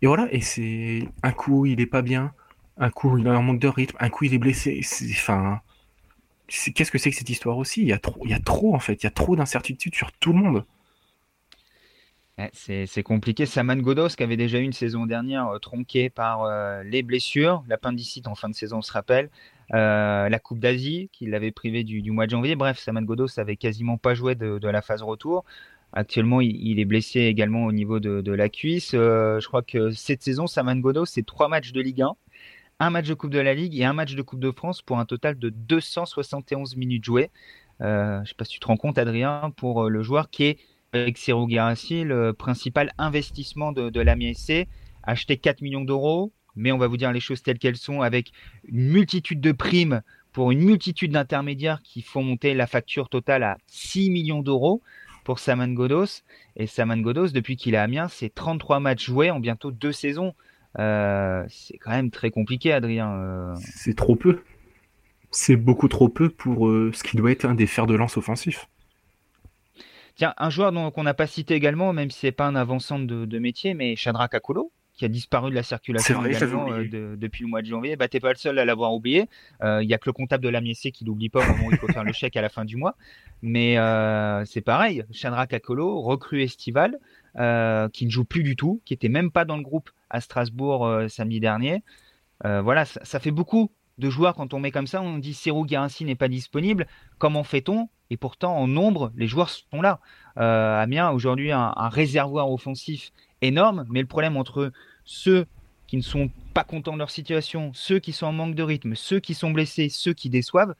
Et 0.00 0.06
voilà, 0.06 0.28
et 0.30 0.40
c'est 0.40 1.08
un 1.22 1.32
coup 1.32 1.66
il 1.66 1.80
est 1.80 1.86
pas 1.86 2.02
bien, 2.02 2.32
un 2.76 2.90
coup 2.90 3.18
il 3.18 3.26
a 3.26 3.32
un 3.32 3.42
manque 3.42 3.58
de 3.58 3.68
rythme, 3.68 3.96
un 3.98 4.10
coup 4.10 4.24
il 4.24 4.34
est 4.34 4.38
blessé. 4.38 4.80
Enfin, 5.10 5.60
qu'est-ce 6.48 6.90
que 6.90 6.98
c'est 6.98 7.10
que 7.10 7.16
cette 7.16 7.30
histoire 7.30 7.58
aussi? 7.58 7.82
Il 7.82 7.88
y, 7.88 7.92
a 7.92 7.98
trop, 7.98 8.20
il 8.24 8.30
y 8.30 8.34
a 8.34 8.40
trop, 8.40 8.74
en 8.74 8.80
fait, 8.80 9.02
il 9.02 9.04
y 9.04 9.06
a 9.06 9.10
trop 9.10 9.36
d'incertitudes 9.36 9.94
sur 9.94 10.12
tout 10.12 10.32
le 10.32 10.38
monde. 10.38 10.64
C'est 12.52 13.02
compliqué. 13.02 13.46
Saman 13.46 13.76
Godos, 13.76 14.10
qui 14.10 14.22
avait 14.22 14.36
déjà 14.36 14.58
eu 14.58 14.62
une 14.62 14.72
saison 14.72 15.06
dernière 15.06 15.48
euh, 15.48 15.58
tronquée 15.58 16.08
par 16.08 16.44
euh, 16.44 16.84
les 16.84 17.02
blessures, 17.02 17.64
l'appendicite 17.68 18.28
en 18.28 18.36
fin 18.36 18.48
de 18.48 18.54
saison, 18.54 18.78
on 18.78 18.82
se 18.82 18.92
rappelle, 18.92 19.28
euh, 19.74 20.28
la 20.28 20.38
Coupe 20.38 20.60
d'Asie, 20.60 21.10
qui 21.12 21.26
l'avait 21.26 21.50
privé 21.50 21.82
du, 21.82 22.10
mois 22.12 22.26
de 22.26 22.30
janvier. 22.30 22.54
Bref, 22.54 22.78
Saman 22.78 23.02
Godos 23.02 23.40
avait 23.40 23.56
quasiment 23.56 23.98
pas 23.98 24.14
joué 24.14 24.36
de, 24.36 24.68
la 24.68 24.82
phase 24.82 25.02
retour. 25.02 25.44
Actuellement, 25.92 26.40
il, 26.40 26.78
est 26.78 26.84
blessé 26.84 27.22
également 27.22 27.64
au 27.64 27.72
niveau 27.72 27.98
de, 27.98 28.32
la 28.32 28.48
cuisse. 28.48 28.92
je 28.92 29.46
crois 29.46 29.62
que 29.62 29.90
cette 29.90 30.22
saison, 30.22 30.46
Saman 30.46 30.80
Godos, 30.80 31.06
c'est 31.06 31.26
trois 31.26 31.48
matchs 31.48 31.72
de 31.72 31.80
Ligue 31.80 32.02
1 32.02 32.14
un 32.80 32.90
match 32.90 33.08
de 33.08 33.14
Coupe 33.14 33.30
de 33.30 33.38
la 33.38 33.54
Ligue 33.54 33.78
et 33.78 33.84
un 33.84 33.92
match 33.92 34.14
de 34.14 34.22
Coupe 34.22 34.40
de 34.40 34.50
France 34.50 34.82
pour 34.82 34.98
un 34.98 35.04
total 35.04 35.38
de 35.38 35.50
271 35.50 36.76
minutes 36.76 37.04
jouées. 37.04 37.30
Euh, 37.80 38.16
je 38.16 38.20
ne 38.20 38.26
sais 38.26 38.34
pas 38.34 38.44
si 38.44 38.52
tu 38.52 38.60
te 38.60 38.66
rends 38.66 38.76
compte, 38.76 38.98
Adrien, 38.98 39.52
pour 39.56 39.84
euh, 39.84 39.88
le 39.88 40.02
joueur 40.02 40.30
qui 40.30 40.44
est, 40.44 40.58
avec 40.92 41.18
Ciro 41.18 41.46
Guirassi, 41.46 42.04
le 42.04 42.32
principal 42.32 42.92
investissement 42.98 43.72
de, 43.72 43.90
de 43.90 44.00
l'Amiens 44.00 44.32
SC, 44.32 44.68
acheté 45.02 45.36
4 45.36 45.60
millions 45.60 45.84
d'euros, 45.84 46.32
mais 46.56 46.72
on 46.72 46.78
va 46.78 46.86
vous 46.86 46.96
dire 46.96 47.12
les 47.12 47.20
choses 47.20 47.42
telles 47.42 47.58
qu'elles 47.58 47.76
sont, 47.76 48.00
avec 48.00 48.32
une 48.64 48.88
multitude 48.88 49.40
de 49.40 49.52
primes 49.52 50.02
pour 50.32 50.50
une 50.50 50.60
multitude 50.60 51.12
d'intermédiaires 51.12 51.82
qui 51.82 52.02
font 52.02 52.22
monter 52.22 52.54
la 52.54 52.66
facture 52.66 53.08
totale 53.08 53.42
à 53.42 53.58
6 53.66 54.10
millions 54.10 54.42
d'euros 54.42 54.82
pour 55.24 55.40
Saman 55.40 55.74
Godos. 55.74 56.22
Et 56.56 56.66
Saman 56.66 57.00
Godos, 57.02 57.28
depuis 57.28 57.56
qu'il 57.56 57.74
est 57.74 57.78
à 57.78 57.82
Amiens, 57.82 58.08
c'est 58.08 58.34
33 58.34 58.80
matchs 58.80 59.06
joués 59.06 59.30
en 59.30 59.40
bientôt 59.40 59.70
deux 59.70 59.92
saisons. 59.92 60.34
Euh, 60.78 61.44
c'est 61.48 61.78
quand 61.78 61.90
même 61.90 62.10
très 62.10 62.30
compliqué, 62.30 62.72
Adrien. 62.72 63.12
Euh. 63.12 63.54
C'est 63.60 63.96
trop 63.96 64.16
peu. 64.16 64.42
C'est 65.30 65.56
beaucoup 65.56 65.88
trop 65.88 66.08
peu 66.08 66.28
pour 66.30 66.68
euh, 66.68 66.90
ce 66.94 67.02
qui 67.02 67.16
doit 67.16 67.30
être 67.30 67.44
un 67.44 67.54
des 67.54 67.66
fers 67.66 67.86
de 67.86 67.94
lance 67.94 68.16
offensifs. 68.16 68.68
Tiens, 70.16 70.34
un 70.36 70.50
joueur 70.50 70.72
qu'on 70.92 71.02
n'a 71.04 71.14
pas 71.14 71.26
cité 71.26 71.54
également, 71.54 71.92
même 71.92 72.10
si 72.10 72.20
c'est 72.20 72.32
pas 72.32 72.46
un 72.46 72.56
avançant 72.56 72.98
de, 72.98 73.38
métier, 73.38 73.74
mais 73.74 73.94
Shadrach 73.94 74.34
Akolo, 74.34 74.72
qui 74.94 75.04
a 75.04 75.08
disparu 75.08 75.50
de 75.50 75.54
la 75.54 75.62
circulation 75.62 76.20
depuis 76.22 77.44
le 77.44 77.48
mois 77.48 77.62
de 77.62 77.66
janvier. 77.66 77.94
Bah, 77.94 78.08
t'es 78.08 78.18
pas 78.18 78.32
le 78.32 78.36
seul 78.36 78.58
à 78.58 78.64
l'avoir 78.64 78.92
oublié. 78.94 79.28
Il 79.62 79.84
y 79.84 79.94
a 79.94 79.98
que 79.98 80.06
le 80.08 80.12
comptable 80.12 80.42
de 80.42 80.48
l'AMIEC 80.48 80.92
qui 80.92 81.04
l'oublie 81.04 81.28
pas 81.28 81.38
au 81.38 81.52
moment 81.52 81.68
où 81.68 81.70
il 81.70 81.78
faut 81.78 81.86
faire 81.86 82.02
le 82.02 82.12
chèque 82.12 82.36
à 82.36 82.42
la 82.42 82.48
fin 82.48 82.64
du 82.64 82.74
mois. 82.74 82.96
Mais 83.42 83.76
c'est 84.44 84.60
pareil, 84.60 85.04
Shadrach 85.12 85.52
Akolo, 85.52 86.00
recrue 86.00 86.42
estivale, 86.42 86.98
qui 87.36 88.06
ne 88.06 88.10
joue 88.10 88.24
plus 88.24 88.42
du 88.42 88.56
tout, 88.56 88.80
qui 88.84 88.94
était 88.94 89.08
même 89.08 89.30
pas 89.30 89.44
dans 89.44 89.56
le 89.56 89.62
groupe 89.62 89.90
à 90.10 90.20
Strasbourg 90.20 90.86
euh, 90.86 91.08
samedi 91.08 91.40
dernier. 91.40 91.82
Euh, 92.44 92.62
voilà, 92.62 92.84
ça, 92.84 93.18
fait 93.18 93.30
beaucoup 93.30 93.70
de 93.98 94.10
joueurs 94.10 94.34
quand 94.34 94.54
on 94.54 94.60
met 94.60 94.70
comme 94.70 94.86
ça. 94.86 95.02
On 95.02 95.18
dit 95.18 95.34
Serou 95.34 95.66
Guarassi 95.66 96.04
n'est 96.04 96.14
pas 96.14 96.28
disponible. 96.28 96.86
Comment 97.18 97.44
fait-on? 97.44 97.88
Et 98.10 98.16
pourtant, 98.16 98.56
en 98.56 98.66
nombre, 98.66 99.12
les 99.16 99.26
joueurs 99.26 99.50
sont 99.50 99.82
là. 99.82 100.00
Euh, 100.38 100.80
Amiens, 100.80 101.10
aujourd'hui, 101.10 101.52
un, 101.52 101.72
un 101.76 101.88
réservoir 101.88 102.50
offensif 102.50 103.12
énorme, 103.42 103.84
mais 103.90 104.00
le 104.00 104.06
problème 104.06 104.36
entre 104.36 104.72
ceux 105.04 105.46
qui 105.86 105.96
ne 105.96 106.02
sont 106.02 106.30
pas 106.54 106.64
contents 106.64 106.92
de 106.92 106.98
leur 106.98 107.10
situation, 107.10 107.72
ceux 107.74 107.98
qui 107.98 108.12
sont 108.12 108.26
en 108.26 108.32
manque 108.32 108.54
de 108.54 108.62
rythme, 108.62 108.94
ceux 108.94 109.20
qui 109.20 109.34
sont 109.34 109.50
blessés, 109.50 109.88
ceux 109.88 110.12
qui 110.12 110.28
déçoivent, 110.30 110.74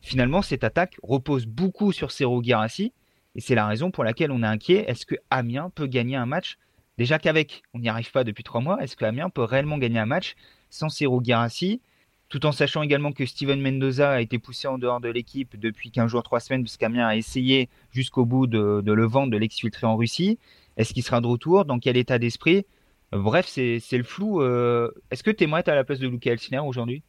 finalement, 0.00 0.42
cette 0.42 0.64
attaque 0.64 0.96
repose 1.02 1.46
beaucoup 1.46 1.92
sur 1.92 2.10
Serou 2.12 2.40
Guarassi. 2.40 2.92
Et 3.34 3.40
c'est 3.40 3.54
la 3.54 3.66
raison 3.66 3.90
pour 3.90 4.04
laquelle 4.04 4.30
on 4.30 4.42
est 4.42 4.46
inquiet. 4.46 4.84
Est-ce 4.86 5.06
que 5.06 5.16
Amiens 5.30 5.70
peut 5.74 5.86
gagner 5.86 6.16
un 6.16 6.26
match 6.26 6.56
Déjà 6.98 7.18
qu'avec, 7.18 7.62
on 7.74 7.80
n'y 7.80 7.88
arrive 7.88 8.10
pas 8.12 8.24
depuis 8.24 8.44
trois 8.44 8.60
mois, 8.60 8.82
est-ce 8.82 8.96
que 8.96 9.04
Amiens 9.04 9.30
peut 9.30 9.42
réellement 9.42 9.78
gagner 9.78 9.98
un 9.98 10.06
match 10.06 10.34
sans 10.70 10.88
Ciro 10.88 11.20
Guirassi 11.20 11.80
tout 12.28 12.46
en 12.46 12.52
sachant 12.52 12.82
également 12.82 13.12
que 13.12 13.26
Steven 13.26 13.60
Mendoza 13.60 14.10
a 14.10 14.20
été 14.20 14.38
poussé 14.38 14.66
en 14.66 14.78
dehors 14.78 15.00
de 15.00 15.08
l'équipe 15.08 15.56
depuis 15.56 15.90
15 15.90 16.10
jours, 16.10 16.22
3 16.22 16.40
semaines, 16.40 16.64
parce 16.64 16.76
qu'Amiens 16.76 17.06
a 17.06 17.16
essayé 17.16 17.68
jusqu'au 17.92 18.24
bout 18.24 18.46
de, 18.46 18.82
le 18.84 19.06
vendre, 19.06 19.30
de 19.30 19.36
l'exfiltrer 19.36 19.86
en 19.86 19.96
Russie. 19.96 20.38
Est-ce 20.76 20.92
qu'il 20.94 21.04
sera 21.04 21.20
de 21.20 21.26
retour? 21.26 21.64
Dans 21.64 21.78
quel 21.78 21.96
état 21.96 22.18
d'esprit? 22.18 22.66
Bref, 23.12 23.46
c'est 23.46 23.80
le 23.92 24.02
flou. 24.02 24.42
Euh, 24.42 24.90
est-ce 25.12 25.22
que 25.22 25.30
tu 25.30 25.44
aimerais 25.44 25.68
à 25.68 25.76
la 25.76 25.84
place 25.84 26.00
de 26.00 26.08
Luca 26.08 26.32
Elsner 26.32 26.58
aujourd'hui? 26.58 27.04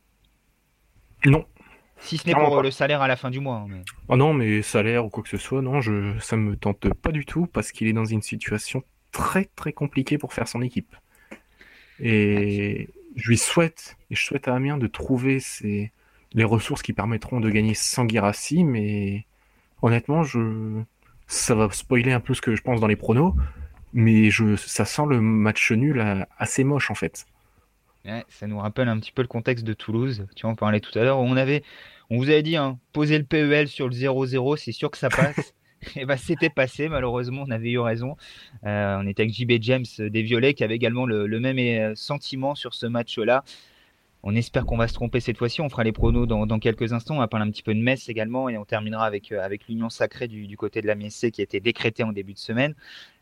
Non. 1.26 1.45
Si 1.98 2.17
ce 2.17 2.28
n'est 2.28 2.36
pour 2.36 2.62
le 2.62 2.69
salaire 2.69 3.02
à 3.02 3.08
la 3.08 3.15
fin 3.15 3.32
du 3.32 3.39
mois. 3.39 3.65
Hein, 3.67 3.82
oh 4.10 4.17
non, 4.17 4.34
mais 4.34 4.62
salaire 4.62 5.06
ou 5.06 5.10
quoi 5.10 5.24
que 5.24 5.30
ce 5.30 5.38
soit, 5.38 5.62
non, 5.62 5.82
je, 5.82 6.19
ça 6.19 6.36
me 6.36 6.56
tente 6.56 6.93
pas 6.93 7.12
du 7.12 7.26
tout 7.26 7.48
parce 7.48 7.71
qu'il 7.71 7.88
est 7.88 7.93
dans 7.93 8.06
une 8.06 8.21
situation 8.21 8.84
très 9.15 9.45
très 9.45 9.71
compliqué 9.71 10.17
pour 10.17 10.34
faire 10.34 10.47
son 10.47 10.62
équipe. 10.62 10.93
Et 12.01 12.89
je 13.15 13.30
lui 13.30 13.38
souhaite, 13.38 13.95
et 14.12 14.15
je 14.15 14.21
souhaite 14.21 14.49
à 14.49 14.56
Amiens 14.56 14.78
de 14.78 14.88
trouver 14.88 15.39
les 16.34 16.43
ressources 16.43 16.82
qui 16.82 16.91
permettront 16.91 17.39
de 17.39 17.49
gagner 17.49 17.73
sans 17.73 18.08
Girassi, 18.08 18.65
mais 18.65 19.25
honnêtement, 19.82 20.23
je, 20.23 20.82
ça 21.28 21.56
va 21.56 21.69
spoiler 21.71 22.12
un 22.12 22.19
peu 22.19 22.34
ce 22.34 22.41
que 22.41 22.56
je 22.56 22.62
pense 22.62 22.82
dans 22.82 22.88
les 22.88 22.97
pronos, 22.97 23.34
mais 23.93 24.30
je, 24.32 24.58
ça 24.58 24.84
sent 24.84 25.04
le 25.08 25.21
match 25.21 25.71
nul 25.71 26.25
assez 26.38 26.65
moche 26.65 26.91
en 26.91 26.95
fait. 26.95 27.25
ça 28.28 28.47
nous 28.47 28.60
rappelle 28.60 28.89
un 28.89 28.99
petit 28.99 29.13
peu 29.13 29.21
le 29.21 29.30
contexte 29.30 29.63
de 29.63 29.73
Toulouse. 29.73 30.28
Tu 30.36 30.41
vois, 30.41 30.51
on 30.51 30.56
parlait 30.56 30.82
tout 30.82 30.99
à 30.99 31.04
l'heure. 31.04 31.19
On 31.19 31.38
avait, 31.38 31.63
on 32.10 32.17
vous 32.17 32.30
avait 32.30 32.43
dit, 32.43 32.58
hein, 32.58 32.80
poser 32.91 33.17
le 33.17 33.23
PEL 33.23 33.69
sur 33.69 33.88
le 33.88 33.95
0-0, 33.95 34.58
c'est 34.58 34.73
sûr 34.73 34.91
que 34.91 34.97
ça 34.97 35.08
passe. 35.08 35.54
et 35.95 36.00
eh 36.02 36.06
ben, 36.06 36.17
c'était 36.17 36.50
passé, 36.50 36.89
malheureusement, 36.89 37.43
on 37.48 37.52
avait 37.52 37.71
eu 37.71 37.80
raison. 37.80 38.15
Euh, 38.65 38.98
on 39.00 39.08
était 39.08 39.24
avec 39.24 39.34
JB 39.34 39.54
James 39.62 39.86
des 40.00 40.21
Violets 40.21 40.54
qui 40.54 40.63
avait 40.63 40.76
également 40.76 41.06
le, 41.06 41.28
même 41.39 41.58
euh, 41.60 41.95
sentiment 41.95 42.56
sur 42.56 42.74
ce 42.74 42.86
match-là. 42.86 43.43
On 44.24 44.36
espère 44.36 44.65
qu'on 44.65 44.78
va 44.78 44.88
se 44.88 44.93
tromper 44.95 45.19
cette 45.19 45.38
fois-ci. 45.38 45.62
On 45.62 45.69
fera 45.69 45.84
les 45.84 45.91
pronos 45.91 46.26
dans, 46.28 46.60
quelques 46.60 46.93
instants. 46.93 47.15
On 47.15 47.19
va 47.19 47.28
parler 47.28 47.45
un 47.45 47.52
petit 47.52 47.62
peu 47.62 47.76
de 47.76 47.80
Metz 47.80 48.10
également 48.10 48.50
et 48.50 48.58
on 48.58 48.65
terminera 48.65 49.06
avec, 49.06 49.32
euh, 49.32 49.48
l'union 49.69 49.89
sacrée 49.89 50.28
du, 50.28 50.58
côté 50.58 50.82
de 50.82 50.88
la 50.88 50.95
MSC 50.95 51.30
qui 51.30 51.41
a 51.41 51.43
été 51.43 51.60
décrétée 51.60 52.04
en 52.04 52.12
début 52.12 52.34
de 52.34 52.39
semaine. 52.39 52.74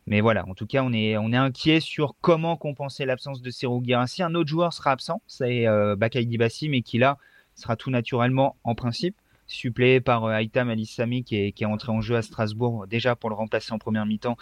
Mais 0.08 0.22
voilà, 0.22 0.48
en 0.48 0.54
tout 0.54 0.66
cas, 0.66 0.82
on 0.82 0.94
est, 0.94 1.18
on 1.18 1.34
inquiet 1.34 1.82
sur 1.82 2.16
comment 2.22 2.56
compenser 2.56 3.06
l'absence 3.06 3.42
de 3.42 3.50
Serou 3.52 3.82
Guirassi. 3.82 4.24
Un 4.24 4.36
autre 4.36 4.50
joueur 4.50 4.72
sera 4.74 4.92
absent, 4.92 5.22
c'est 5.28 5.68
euh, 5.68 5.96
Bakay 5.96 6.26
Dibassi, 6.26 6.70
mais 6.70 6.82
qui 6.82 6.98
là 6.98 7.18
sera 7.56 7.76
tout 7.76 7.90
naturellement 7.90 8.56
en 8.64 8.76
principe 8.76 9.16
suppléé 9.56 10.02
par 10.02 10.26
euh, 10.26 10.38
Aitam 10.38 10.70
Alissami 10.70 11.24
qui 11.24 11.38
est, 11.38 11.52
qui 11.52 11.64
est 11.64 11.68
entré 11.68 11.92
en 11.92 12.02
jeu 12.02 12.16
à 12.16 12.22
Strasbourg 12.22 12.88
déjà 12.88 13.16
pour 13.16 13.30
le 13.30 13.36
remplacer 13.36 13.74
en 13.74 13.80
première 13.80 14.06
mi-temps 14.06 14.38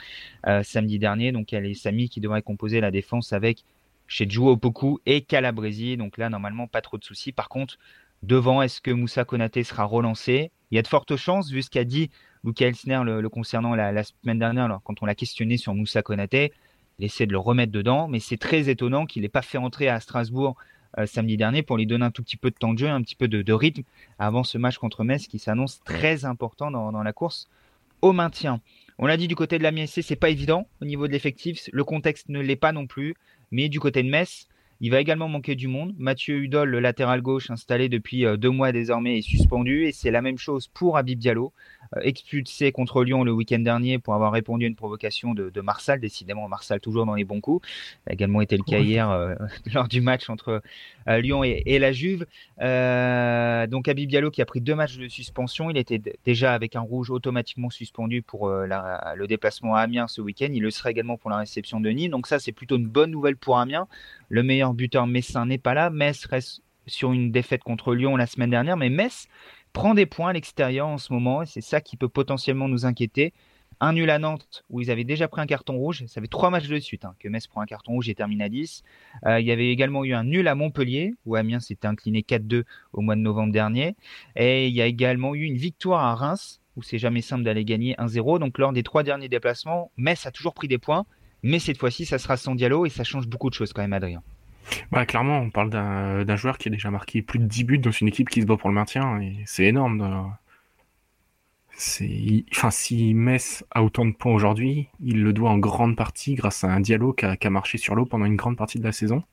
euh, 0.47 0.63
samedi 0.63 0.99
dernier. 0.99 1.31
Donc 1.31 1.53
elle 1.53 1.65
est 1.65 1.73
Sami 1.73 2.09
qui 2.09 2.19
devrait 2.19 2.41
composer 2.41 2.81
la 2.81 2.91
défense 2.91 3.33
avec 3.33 3.63
chez 4.07 4.27
Opoku 4.37 4.99
et 5.05 5.21
Calabresi. 5.21 5.97
Donc 5.97 6.17
là, 6.17 6.29
normalement, 6.29 6.67
pas 6.67 6.81
trop 6.81 6.97
de 6.97 7.03
soucis. 7.03 7.31
Par 7.31 7.49
contre, 7.49 7.77
Devant, 8.23 8.61
est-ce 8.61 8.81
que 8.81 8.91
Moussa 8.91 9.25
Konaté 9.25 9.63
sera 9.63 9.83
relancé? 9.83 10.51
Il 10.69 10.75
y 10.75 10.79
a 10.79 10.83
de 10.83 10.87
fortes 10.87 11.15
chances, 11.15 11.49
vu 11.49 11.63
ce 11.63 11.71
qu'a 11.71 11.83
dit 11.83 12.11
Luca 12.43 12.67
Elsner 12.67 13.01
le, 13.03 13.27
concernant 13.29 13.73
la, 13.73 14.03
semaine 14.03 14.37
dernière, 14.37 14.65
alors, 14.65 14.83
quand 14.83 15.01
on 15.01 15.05
l'a 15.07 15.15
questionné 15.15 15.57
sur 15.57 15.73
Moussa 15.73 16.03
Konaté. 16.03 16.53
Il 16.99 17.05
essaie 17.05 17.25
de 17.25 17.31
le 17.31 17.39
remettre 17.39 17.71
dedans, 17.71 18.07
mais 18.07 18.19
c'est 18.19 18.37
très 18.37 18.69
étonnant 18.69 19.07
qu'il 19.07 19.23
n'ait 19.23 19.29
pas 19.29 19.41
fait 19.41 19.57
entrer 19.57 19.87
à 19.87 19.99
Strasbourg 19.99 20.55
euh, 20.97 21.05
samedi 21.05 21.37
dernier 21.37 21.63
pour 21.63 21.77
lui 21.77 21.85
donner 21.85 22.05
un 22.05 22.11
tout 22.11 22.23
petit 22.23 22.37
peu 22.37 22.49
de 22.49 22.55
temps 22.55 22.73
de 22.73 22.79
jeu, 22.79 22.89
un 22.89 23.01
petit 23.01 23.15
peu 23.15 23.27
de, 23.27 23.53
rythme 23.53 23.83
avant 24.19 24.43
ce 24.43 24.57
match 24.57 24.77
contre 24.77 25.03
Metz 25.03 25.27
qui 25.27 25.39
s'annonce 25.39 25.81
très 25.83 26.25
important 26.25 26.71
dans, 26.71 27.03
la 27.03 27.13
course 27.13 27.47
au 28.01 28.13
maintien. 28.13 28.61
On 28.97 29.05
l'a 29.05 29.17
dit 29.17 29.27
du 29.27 29.35
côté 29.35 29.57
de 29.57 29.63
la 29.63 29.71
MSC, 29.71 30.01
c'est 30.01 30.15
pas 30.15 30.29
évident 30.29 30.67
au 30.81 30.85
niveau 30.85 31.07
de 31.07 31.11
l'effectif, 31.11 31.69
le 31.71 31.83
contexte 31.83 32.29
ne 32.29 32.39
l'est 32.39 32.55
pas 32.55 32.71
non 32.71 32.87
plus, 32.87 33.15
mais 33.51 33.69
du 33.69 33.79
côté 33.79 34.03
de 34.03 34.09
Metz, 34.09 34.47
il 34.81 34.89
va 34.89 34.99
également 34.99 35.27
manquer 35.27 35.53
du 35.53 35.67
monde. 35.67 35.93
Mathieu 35.99 36.37
Hudol, 36.37 36.67
le 36.67 36.79
latéral 36.79 37.21
gauche 37.21 37.51
installé 37.51 37.87
depuis 37.87 38.25
euh, 38.25 38.35
deux 38.35 38.49
mois 38.49 38.71
désormais, 38.71 39.19
est 39.19 39.21
suspendu 39.21 39.85
et 39.85 39.91
c'est 39.91 40.09
la 40.09 40.23
même 40.23 40.39
chose 40.39 40.67
pour 40.67 40.97
Habib 40.97 41.19
Diallo, 41.19 41.53
euh, 41.95 42.01
expulsé 42.01 42.71
contre 42.71 43.03
Lyon 43.03 43.23
le 43.23 43.31
week-end 43.31 43.59
dernier 43.59 43.99
pour 43.99 44.15
avoir 44.15 44.31
répondu 44.31 44.65
à 44.65 44.67
une 44.67 44.75
provocation 44.75 45.35
de, 45.35 45.51
de 45.51 45.61
Marsal. 45.61 45.99
Décidément, 45.99 46.47
Marsal 46.47 46.79
toujours 46.79 47.05
dans 47.05 47.13
les 47.13 47.23
bons 47.23 47.41
coups. 47.41 47.67
Ça 48.05 48.09
a 48.09 48.13
également 48.13 48.41
été 48.41 48.57
le 48.57 48.63
cas 48.63 48.79
hier 48.79 49.07
euh, 49.11 49.35
lors 49.73 49.87
du 49.87 50.01
match 50.01 50.29
entre 50.29 50.63
Lyon 51.07 51.43
et, 51.43 51.79
la 51.79 51.91
Juve. 51.91 52.25
donc 52.59 53.87
Habib 53.87 54.09
Diallo 54.09 54.31
qui 54.31 54.41
a 54.41 54.45
pris 54.45 54.61
deux 54.61 54.75
matchs 54.75 54.97
de 54.97 55.07
suspension. 55.07 55.69
Il 55.69 55.77
était 55.77 56.01
déjà 56.25 56.53
avec 56.53 56.75
un 56.75 56.81
rouge 56.81 57.09
automatiquement 57.09 57.69
suspendu 57.69 58.21
pour 58.21 58.49
le 58.49 59.25
déplacement 59.25 59.75
à 59.75 59.81
Amiens 59.81 60.07
ce 60.07 60.21
week-end. 60.21 60.49
Il 60.51 60.61
le 60.61 60.69
sera 60.69 60.91
également 60.91 61.17
pour 61.17 61.29
la 61.29 61.37
réception 61.37 61.79
de 61.79 61.89
Nîmes. 61.89 62.11
Donc 62.11 62.27
ça, 62.27 62.39
c'est 62.39 62.51
plutôt 62.51 62.77
une 62.77 62.87
bonne 62.87 63.11
nouvelle 63.11 63.35
pour 63.35 63.57
Amiens. 63.57 63.87
Le 64.31 64.43
meilleur 64.43 64.73
buteur 64.73 65.07
messin 65.07 65.45
n'est 65.45 65.57
pas 65.57 65.73
là. 65.73 65.89
Metz 65.89 66.25
reste 66.25 66.61
sur 66.87 67.11
une 67.11 67.33
défaite 67.33 67.63
contre 67.63 67.93
Lyon 67.93 68.15
la 68.15 68.25
semaine 68.25 68.49
dernière, 68.49 68.77
mais 68.77 68.89
Metz 68.89 69.27
prend 69.73 69.93
des 69.93 70.05
points 70.05 70.29
à 70.29 70.33
l'extérieur 70.33 70.87
en 70.87 70.97
ce 70.97 71.11
moment 71.11 71.41
et 71.41 71.45
c'est 71.45 71.59
ça 71.59 71.81
qui 71.81 71.97
peut 71.97 72.07
potentiellement 72.07 72.69
nous 72.69 72.85
inquiéter. 72.85 73.33
Un 73.81 73.91
nul 73.91 74.09
à 74.09 74.19
Nantes 74.19 74.63
où 74.69 74.79
ils 74.79 74.89
avaient 74.89 75.03
déjà 75.03 75.27
pris 75.27 75.41
un 75.41 75.45
carton 75.45 75.75
rouge. 75.75 76.05
Ça 76.07 76.21
fait 76.21 76.27
trois 76.27 76.49
matchs 76.49 76.69
de 76.69 76.79
suite 76.79 77.03
hein, 77.03 77.13
que 77.19 77.27
Metz 77.27 77.45
prend 77.47 77.59
un 77.59 77.65
carton 77.65 77.91
rouge 77.91 78.07
et 78.07 78.15
termine 78.15 78.41
à 78.41 78.47
10. 78.47 78.83
Euh, 79.25 79.41
il 79.41 79.45
y 79.45 79.51
avait 79.51 79.69
également 79.69 80.05
eu 80.05 80.13
un 80.13 80.23
nul 80.23 80.47
à 80.47 80.55
Montpellier 80.55 81.13
où 81.25 81.35
Amiens 81.35 81.59
s'était 81.59 81.89
incliné 81.89 82.21
4-2 82.21 82.63
au 82.93 83.01
mois 83.01 83.17
de 83.17 83.21
novembre 83.21 83.51
dernier. 83.51 83.97
Et 84.37 84.69
il 84.69 84.73
y 84.73 84.81
a 84.81 84.85
également 84.85 85.35
eu 85.35 85.43
une 85.43 85.57
victoire 85.57 86.05
à 86.05 86.15
Reims 86.15 86.61
où 86.77 86.83
c'est 86.83 86.99
jamais 86.99 87.21
simple 87.21 87.43
d'aller 87.43 87.65
gagner 87.65 87.95
1-0. 87.95 88.39
Donc 88.39 88.57
lors 88.59 88.71
des 88.71 88.83
trois 88.83 89.03
derniers 89.03 89.27
déplacements, 89.27 89.91
Metz 89.97 90.25
a 90.25 90.31
toujours 90.31 90.53
pris 90.53 90.69
des 90.69 90.77
points 90.77 91.05
mais 91.43 91.59
cette 91.59 91.77
fois-ci, 91.77 92.05
ça 92.05 92.17
sera 92.17 92.37
sans 92.37 92.55
Diallo 92.55 92.85
et 92.85 92.89
ça 92.89 93.03
change 93.03 93.27
beaucoup 93.27 93.49
de 93.49 93.55
choses 93.55 93.73
quand 93.73 93.81
même, 93.81 93.93
Adrien. 93.93 94.21
Bah, 94.91 95.05
clairement, 95.05 95.39
on 95.39 95.49
parle 95.49 95.69
d'un 95.69 96.35
joueur 96.35 96.57
qui 96.57 96.67
a 96.67 96.71
déjà 96.71 96.91
marqué 96.91 97.21
plus 97.21 97.39
de 97.39 97.45
10 97.45 97.63
buts 97.63 97.77
dans 97.79 97.91
une 97.91 98.07
équipe 98.07 98.29
qui 98.29 98.41
se 98.41 98.45
bat 98.45 98.57
pour 98.57 98.69
le 98.69 98.75
maintien, 98.75 99.19
et 99.19 99.37
c'est 99.45 99.65
énorme. 99.65 100.35
Enfin, 102.51 102.71
si 102.71 103.13
Metz 103.13 103.63
a 103.71 103.83
autant 103.83 104.05
de 104.05 104.11
points 104.11 104.33
aujourd'hui, 104.33 104.87
il 104.99 105.23
le 105.23 105.33
doit 105.33 105.49
en 105.49 105.57
grande 105.57 105.95
partie 105.95 106.35
grâce 106.35 106.63
à 106.63 106.67
un 106.67 106.79
Diallo 106.79 107.13
qui 107.13 107.25
a, 107.25 107.49
marché 107.49 107.77
sur 107.77 107.95
l'eau 107.95 108.05
pendant 108.05 108.25
une 108.25 108.35
grande 108.35 108.57
partie 108.57 108.77
de 108.77 108.83
la 108.83 108.91
saison. 108.91 109.23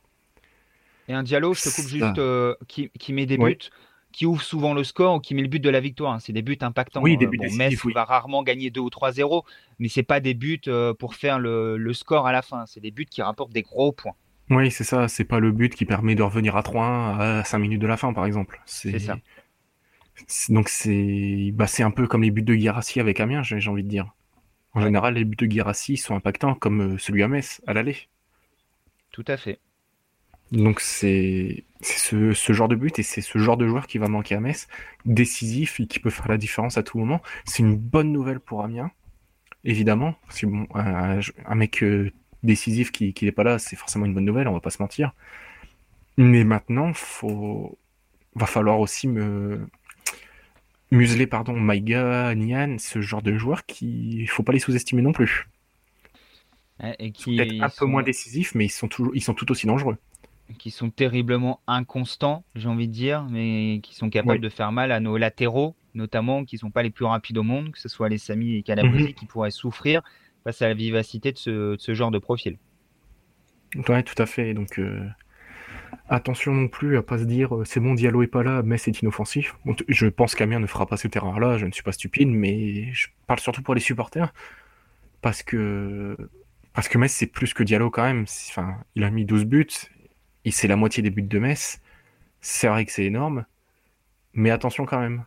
Et 1.09 1.15
un 1.15 1.23
Diallo, 1.23 1.55
je 1.55 1.63
te 1.63 1.75
coupe 1.75 1.89
juste, 1.89 2.19
euh, 2.19 2.55
qui, 2.67 3.13
met 3.13 3.27
des 3.27 3.39
buts 3.39 3.71
qui 4.19 4.27
ouvre 4.27 4.43
souvent 4.43 4.75
le 4.75 4.83
score 4.83 5.15
ou 5.15 5.21
qui 5.21 5.33
met 5.37 5.43
le 5.43 5.49
but 5.49 5.61
de 5.61 5.71
la 5.71 5.79
victoire. 5.79 6.15
Hein. 6.15 6.19
C'est 6.19 6.33
des 6.33 6.43
buts 6.43 6.59
impactants. 6.61 7.01
Oui, 7.01 7.17
des 7.17 7.27
euh, 7.27 7.31
buts 7.31 7.39
Metz 7.57 7.81
va 7.95 8.05
rarement 8.05 8.43
gagner 8.43 8.69
2 8.69 8.81
ou 8.81 8.89
3-0, 8.89 9.45
mais 9.79 9.87
c'est 9.89 10.03
pas 10.03 10.19
des 10.19 10.35
buts 10.35 10.61
euh, 10.67 10.93
pour 10.93 11.15
faire 11.15 11.39
le, 11.39 11.93
score 11.93 12.27
à 12.27 12.33
la 12.33 12.43
fin. 12.43 12.67
C'est 12.67 12.81
des 12.81 12.91
buts 12.91 13.07
qui 13.09 13.23
rapportent 13.23 13.53
des 13.53 13.63
gros 13.63 13.93
points. 13.93 14.17
Oui, 14.51 14.73
c'est 14.73 14.83
ça. 14.83 15.07
C'est 15.07 15.23
pas 15.23 15.39
le 15.39 15.53
but 15.53 15.73
qui 15.73 15.85
permet 15.85 16.17
de 16.17 16.25
revenir 16.25 16.57
à 16.57 16.63
3-1 16.63 17.21
à 17.21 17.45
5 17.45 17.59
minutes 17.59 17.81
de 17.81 17.87
la 17.87 17.97
fin, 17.97 18.13
par 18.13 18.27
exemple. 18.27 18.61
C'est 18.67 18.99
ça. 18.99 19.19
Donc 20.49 20.69
c'est 20.69 21.53
bah, 21.55 21.67
un 21.79 21.91
peu 21.93 22.09
comme 22.09 22.25
les 22.25 22.33
buts 22.33 22.43
de 22.43 22.57
Guirassi 22.57 22.99
avec 22.99 23.21
Amiens, 23.21 23.45
j'ai 23.45 23.71
envie 23.71 23.85
de 23.85 23.89
dire. 23.89 24.13
En 24.73 24.81
général, 24.81 25.15
les 25.15 25.25
buts 25.25 25.37
de 25.37 25.47
Guirassi 25.47 25.97
sont 25.97 26.17
impactants, 26.17 26.57
comme 26.57 26.95
euh, 26.95 26.99
celui 26.99 27.23
à 27.23 27.29
Metz, 27.29 27.61
à 27.69 27.73
l'aller. 27.73 28.09
Tout 29.13 29.25
à 29.29 29.37
fait. 29.37 29.61
Donc 30.53 30.81
c'est 30.81 31.65
ce, 31.83 32.33
ce, 32.33 32.53
genre 32.53 32.69
de 32.69 32.75
but 32.75 32.99
et 32.99 33.03
c'est 33.03 33.21
ce 33.21 33.39
genre 33.39 33.57
de 33.57 33.67
joueur 33.67 33.87
qui 33.87 33.99
va 33.99 34.09
manquer 34.09 34.35
à 34.35 34.41
Metz, 34.41 34.67
décisif 35.05 35.79
et 35.81 35.87
qui 35.87 36.01
peut 36.01 36.11
faire 36.11 36.29
la 36.29 36.39
différence 36.39 36.79
à 36.79 36.83
tout 36.83 36.99
moment. 36.99 37.21
C'est 37.45 37.63
une 37.63 37.77
bonne 37.77 38.13
nouvelle 38.13 38.41
pour 38.41 38.65
Amiens, 38.65 38.91
évidemment. 39.65 40.15
Bon, 40.43 40.67
un, 40.75 41.55
mec 41.55 41.83
euh, 41.83 42.11
décisif 42.43 42.93
qui 42.93 43.15
n'est 43.21 43.33
pas 43.33 43.45
là, 43.45 43.59
c'est 43.59 43.77
forcément 43.77 44.07
une 44.07 44.15
bonne 44.15 44.25
nouvelle, 44.25 44.49
on 44.49 44.55
va 44.55 44.61
pas 44.61 44.71
se 44.71 44.83
mentir. 44.83 45.13
Mais 46.17 46.45
maintenant, 46.45 46.93
faut 46.95 47.79
va 48.35 48.47
falloir 48.47 48.81
aussi 48.81 49.09
me 49.09 49.69
museler 50.91 51.27
pardon 51.27 51.55
Maïga, 51.55 52.35
Nian, 52.35 52.77
ce 52.79 53.01
genre 53.01 53.23
de 53.23 53.37
joueurs 53.37 53.67
qui 53.67 54.27
faut 54.27 54.43
pas 54.43 54.53
les 54.53 54.59
sous-estimer 54.59 55.03
non 55.03 55.13
plus. 55.13 55.49
Et 56.99 57.11
qui 57.11 57.37
peut-être 57.37 57.61
un 57.61 57.69
peu 57.69 57.87
moins 57.87 58.03
décisifs, 58.03 58.55
mais 58.55 58.67
ils 58.67 58.71
sont 58.71 58.89
toujours 58.89 59.15
ils 59.15 59.23
sont 59.23 59.35
tout 59.35 59.51
aussi 59.51 59.67
dangereux 59.67 59.97
qui 60.59 60.71
sont 60.71 60.91
terriblement 60.91 61.61
inconstants, 61.67 62.45
j'ai 62.55 62.69
envie 62.69 62.89
de 62.89 62.93
dire, 62.93 63.27
mais 63.31 63.81
qui 63.83 63.95
sont 63.95 64.09
capables 64.09 64.41
de 64.41 64.49
faire 64.49 64.73
mal 64.73 64.93
à 64.93 65.01
nos 65.01 65.17
latéraux, 65.17 65.77
notamment, 65.95 66.45
qui 66.45 66.57
ne 66.57 66.61
sont 66.61 66.71
pas 66.71 66.83
les 66.83 66.91
plus 66.91 67.05
rapides 67.05 67.37
au 67.39 67.43
monde, 67.43 67.73
que 67.73 67.79
ce 67.79 67.89
soit 67.89 68.09
les 68.09 68.19
Sami 68.19 68.57
et 68.57 68.63
Calabresi, 68.63 69.09
mhm. 69.09 69.15
qui 69.15 69.27
pourraient 69.27 69.51
souffrir 69.51 70.03
face 70.45 70.63
à 70.63 70.69
la 70.69 70.75
vivacité 70.75 71.33
de 71.33 71.77
ce, 71.79 71.95
genre 71.95 72.11
de 72.11 72.19
profil. 72.19 72.57
Ouais, 73.89 74.03
tout 74.03 74.21
à 74.21 74.25
fait. 74.25 74.55
Donc, 74.55 74.79
euh, 74.79 75.07
attention 76.09 76.55
non 76.55 76.69
plus 76.69 76.97
à 76.97 77.03
pas 77.03 77.19
se 77.19 77.25
dire 77.25 77.55
euh, 77.55 77.65
c'est 77.65 77.81
bon, 77.81 77.95
Diallo 77.95 78.23
est 78.23 78.29
pas 78.29 78.43
là, 78.43 78.63
mais 78.65 78.79
c'est 78.79 79.03
inoffensif. 79.03 79.57
je 79.89 80.07
pense 80.07 80.35
qu'Amien 80.35 80.61
ne 80.61 80.67
fera 80.67 80.87
pas 80.87 80.97
cette 80.97 81.15
erreur-là, 81.17 81.59
je 81.59 81.67
ne 81.67 81.73
suis 81.73 81.83
pas 81.83 81.93
stupide, 81.93 82.29
mais 82.29 82.93
je 82.93 83.09
parle 83.27 83.41
surtout 83.41 83.63
pour 83.63 83.75
les 83.75 83.81
supporters, 83.81 84.33
parce 85.21 85.43
que 85.43 86.17
parce 86.73 86.89
que 86.89 86.97
Metz 86.97 87.13
c'est 87.13 87.27
plus 87.27 87.55
que 87.55 87.63
Diallo 87.63 87.91
quand 87.91 88.05
même. 88.05 88.25
Enfin, 88.51 88.79
il 88.95 89.05
a 89.05 89.11
mis 89.11 89.25
12 89.25 89.45
buts, 89.45 89.67
c'est 90.53 90.69
la 90.69 90.77
moitié 90.77 91.03
des 91.03 91.11
buts 91.11 91.23
de 91.23 91.39
Metz. 91.39 91.81
C'est 92.41 92.69
vrai 92.69 92.85
que 92.85 92.93
c'est 92.93 93.05
énorme, 93.05 93.45
mais 94.33 94.51
attention 94.51 94.87
quand 94.87 95.01
même. 95.01 95.25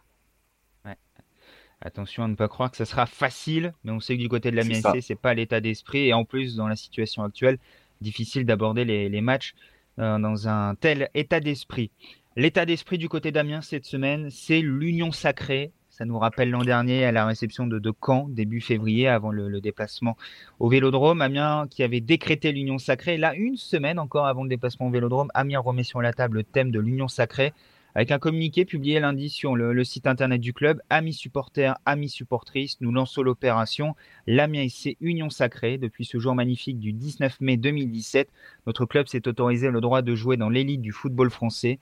Attention 1.83 2.23
à 2.23 2.27
ne 2.27 2.35
pas 2.35 2.47
croire 2.47 2.69
que 2.69 2.77
ça 2.77 2.85
sera 2.85 3.07
facile, 3.07 3.73
mais 3.83 3.91
on 3.91 3.99
sait 3.99 4.15
que 4.15 4.21
du 4.21 4.29
côté 4.29 4.51
de 4.51 4.55
la 4.55 4.63
MSC, 4.63 5.01
c'est 5.01 5.19
pas 5.19 5.33
l'état 5.33 5.59
d'esprit. 5.61 6.07
Et 6.07 6.13
en 6.13 6.25
plus, 6.25 6.55
dans 6.55 6.67
la 6.67 6.75
situation 6.75 7.23
actuelle, 7.23 7.57
difficile 8.01 8.45
d'aborder 8.45 8.85
les, 8.85 9.21
matchs 9.21 9.55
euh, 9.97 10.19
dans 10.19 10.47
un 10.47 10.75
tel 10.75 11.09
état 11.15 11.39
d'esprit. 11.39 11.89
L'état 12.35 12.67
d'esprit 12.67 12.99
du 12.99 13.09
côté 13.09 13.31
d'Amiens 13.31 13.61
cette 13.61 13.85
semaine, 13.85 14.29
c'est 14.29 14.61
l'union 14.61 15.11
sacrée 15.11 15.71
ça 16.01 16.05
nous 16.05 16.17
rappelle 16.17 16.49
l'an 16.49 16.63
dernier 16.63 17.05
à 17.05 17.11
la 17.11 17.27
réception 17.27 17.67
de, 17.67 17.77
de 17.77 17.93
Caen, 18.03 18.27
début 18.27 18.59
février, 18.59 19.07
avant 19.07 19.29
le, 19.29 19.61
déplacement 19.61 20.17
au 20.57 20.67
Vélodrome. 20.67 21.21
Amiens 21.21 21.67
qui 21.69 21.83
avait 21.83 22.01
décrété 22.01 22.51
l'union 22.51 22.79
sacrée. 22.79 23.19
Là, 23.19 23.35
une 23.35 23.55
semaine 23.55 23.99
encore 23.99 24.25
avant 24.25 24.41
le 24.41 24.49
déplacement 24.49 24.87
au 24.87 24.89
Vélodrome, 24.89 25.29
Amiens 25.35 25.59
remet 25.59 25.83
sur 25.83 26.01
la 26.01 26.11
table 26.11 26.37
le 26.37 26.43
thème 26.43 26.71
de 26.71 26.79
l'union 26.79 27.07
sacrée 27.07 27.53
avec 27.93 28.09
un 28.09 28.17
communiqué 28.17 28.65
publié 28.65 28.99
lundi 28.99 29.29
sur 29.29 29.55
le, 29.55 29.83
site 29.83 30.07
internet 30.07 30.41
du 30.41 30.53
club. 30.53 30.81
Amis 30.89 31.13
supporters, 31.13 31.77
amis 31.85 32.09
supportrices, 32.09 32.81
nous 32.81 32.91
lançons 32.91 33.21
l'opération 33.21 33.95
L'Amiens 34.25 34.67
SC 34.67 34.97
Union 35.01 35.29
Sacrée. 35.29 35.77
Depuis 35.77 36.05
ce 36.05 36.17
jour 36.17 36.33
magnifique 36.33 36.79
du 36.79 36.93
19 36.93 37.41
mai 37.41 37.57
2017, 37.57 38.27
notre 38.65 38.87
club 38.87 39.05
s'est 39.05 39.27
autorisé 39.27 39.69
le 39.69 39.81
droit 39.81 40.01
de 40.01 40.15
jouer 40.15 40.35
dans 40.35 40.49
l'élite 40.49 40.81
du 40.81 40.93
football 40.93 41.29
français. 41.29 41.77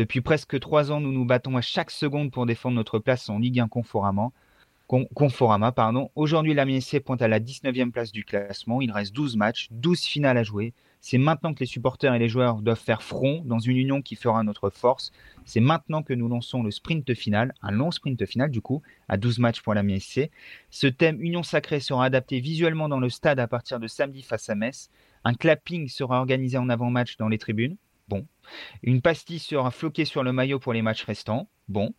Depuis 0.00 0.22
presque 0.22 0.58
trois 0.60 0.92
ans, 0.92 0.98
nous 0.98 1.12
nous 1.12 1.26
battons 1.26 1.58
à 1.58 1.60
chaque 1.60 1.90
seconde 1.90 2.30
pour 2.32 2.46
défendre 2.46 2.74
notre 2.74 2.98
place 2.98 3.28
en 3.28 3.38
Ligue 3.38 3.60
1 3.60 3.68
Conforama. 3.68 4.30
Aujourd'hui, 6.14 6.54
la 6.54 6.64
MSC 6.64 7.00
pointe 7.00 7.20
à 7.20 7.28
la 7.28 7.38
19e 7.38 7.90
place 7.90 8.10
du 8.10 8.24
classement. 8.24 8.80
Il 8.80 8.92
reste 8.92 9.14
12 9.14 9.36
matchs, 9.36 9.68
12 9.72 10.00
finales 10.00 10.38
à 10.38 10.42
jouer. 10.42 10.72
C'est 11.02 11.18
maintenant 11.18 11.52
que 11.52 11.60
les 11.60 11.66
supporters 11.66 12.14
et 12.14 12.18
les 12.18 12.30
joueurs 12.30 12.62
doivent 12.62 12.80
faire 12.80 13.02
front 13.02 13.42
dans 13.44 13.58
une 13.58 13.76
union 13.76 14.00
qui 14.00 14.16
fera 14.16 14.42
notre 14.42 14.70
force. 14.70 15.12
C'est 15.44 15.60
maintenant 15.60 16.02
que 16.02 16.14
nous 16.14 16.28
lançons 16.28 16.62
le 16.62 16.70
sprint 16.70 17.12
final, 17.12 17.52
un 17.60 17.70
long 17.70 17.90
sprint 17.90 18.24
final 18.24 18.50
du 18.50 18.62
coup, 18.62 18.80
à 19.06 19.18
12 19.18 19.38
matchs 19.38 19.60
pour 19.60 19.74
la 19.74 19.82
MSC. 19.82 20.30
Ce 20.70 20.86
thème 20.86 21.20
Union 21.20 21.42
Sacrée 21.42 21.80
sera 21.80 22.06
adapté 22.06 22.40
visuellement 22.40 22.88
dans 22.88 23.00
le 23.00 23.10
stade 23.10 23.38
à 23.38 23.46
partir 23.46 23.78
de 23.78 23.86
samedi 23.86 24.22
face 24.22 24.48
à 24.48 24.54
Metz. 24.54 24.88
Un 25.24 25.34
clapping 25.34 25.88
sera 25.88 26.20
organisé 26.20 26.56
en 26.56 26.70
avant-match 26.70 27.18
dans 27.18 27.28
les 27.28 27.36
tribunes. 27.36 27.76
Bon. 28.10 28.26
Une 28.82 29.00
pastille 29.00 29.38
sera 29.38 29.70
floquée 29.70 30.04
sur 30.04 30.24
le 30.24 30.32
maillot 30.32 30.58
pour 30.58 30.72
les 30.72 30.82
matchs 30.82 31.04
restants. 31.04 31.48
Bon. 31.68 31.94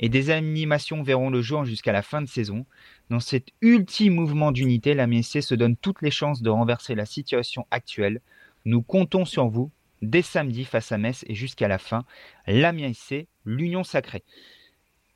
Et 0.00 0.08
des 0.08 0.30
animations 0.30 1.04
verront 1.04 1.30
le 1.30 1.40
jour 1.40 1.64
jusqu'à 1.64 1.92
la 1.92 2.02
fin 2.02 2.20
de 2.20 2.26
saison. 2.26 2.66
Dans 3.10 3.20
cet 3.20 3.50
ultime 3.60 4.14
mouvement 4.14 4.50
d'unité, 4.50 4.92
la 4.94 5.06
MSC 5.06 5.40
se 5.40 5.54
donne 5.54 5.76
toutes 5.76 6.02
les 6.02 6.10
chances 6.10 6.42
de 6.42 6.50
renverser 6.50 6.96
la 6.96 7.06
situation 7.06 7.64
actuelle. 7.70 8.20
Nous 8.64 8.82
comptons 8.82 9.24
sur 9.24 9.46
vous 9.46 9.70
dès 10.02 10.22
samedi 10.22 10.64
face 10.64 10.90
à 10.90 10.98
Metz 10.98 11.24
et 11.28 11.36
jusqu'à 11.36 11.68
la 11.68 11.78
fin. 11.78 12.04
La 12.48 12.72
MSC, 12.72 13.28
l'union 13.44 13.84
sacrée. 13.84 14.24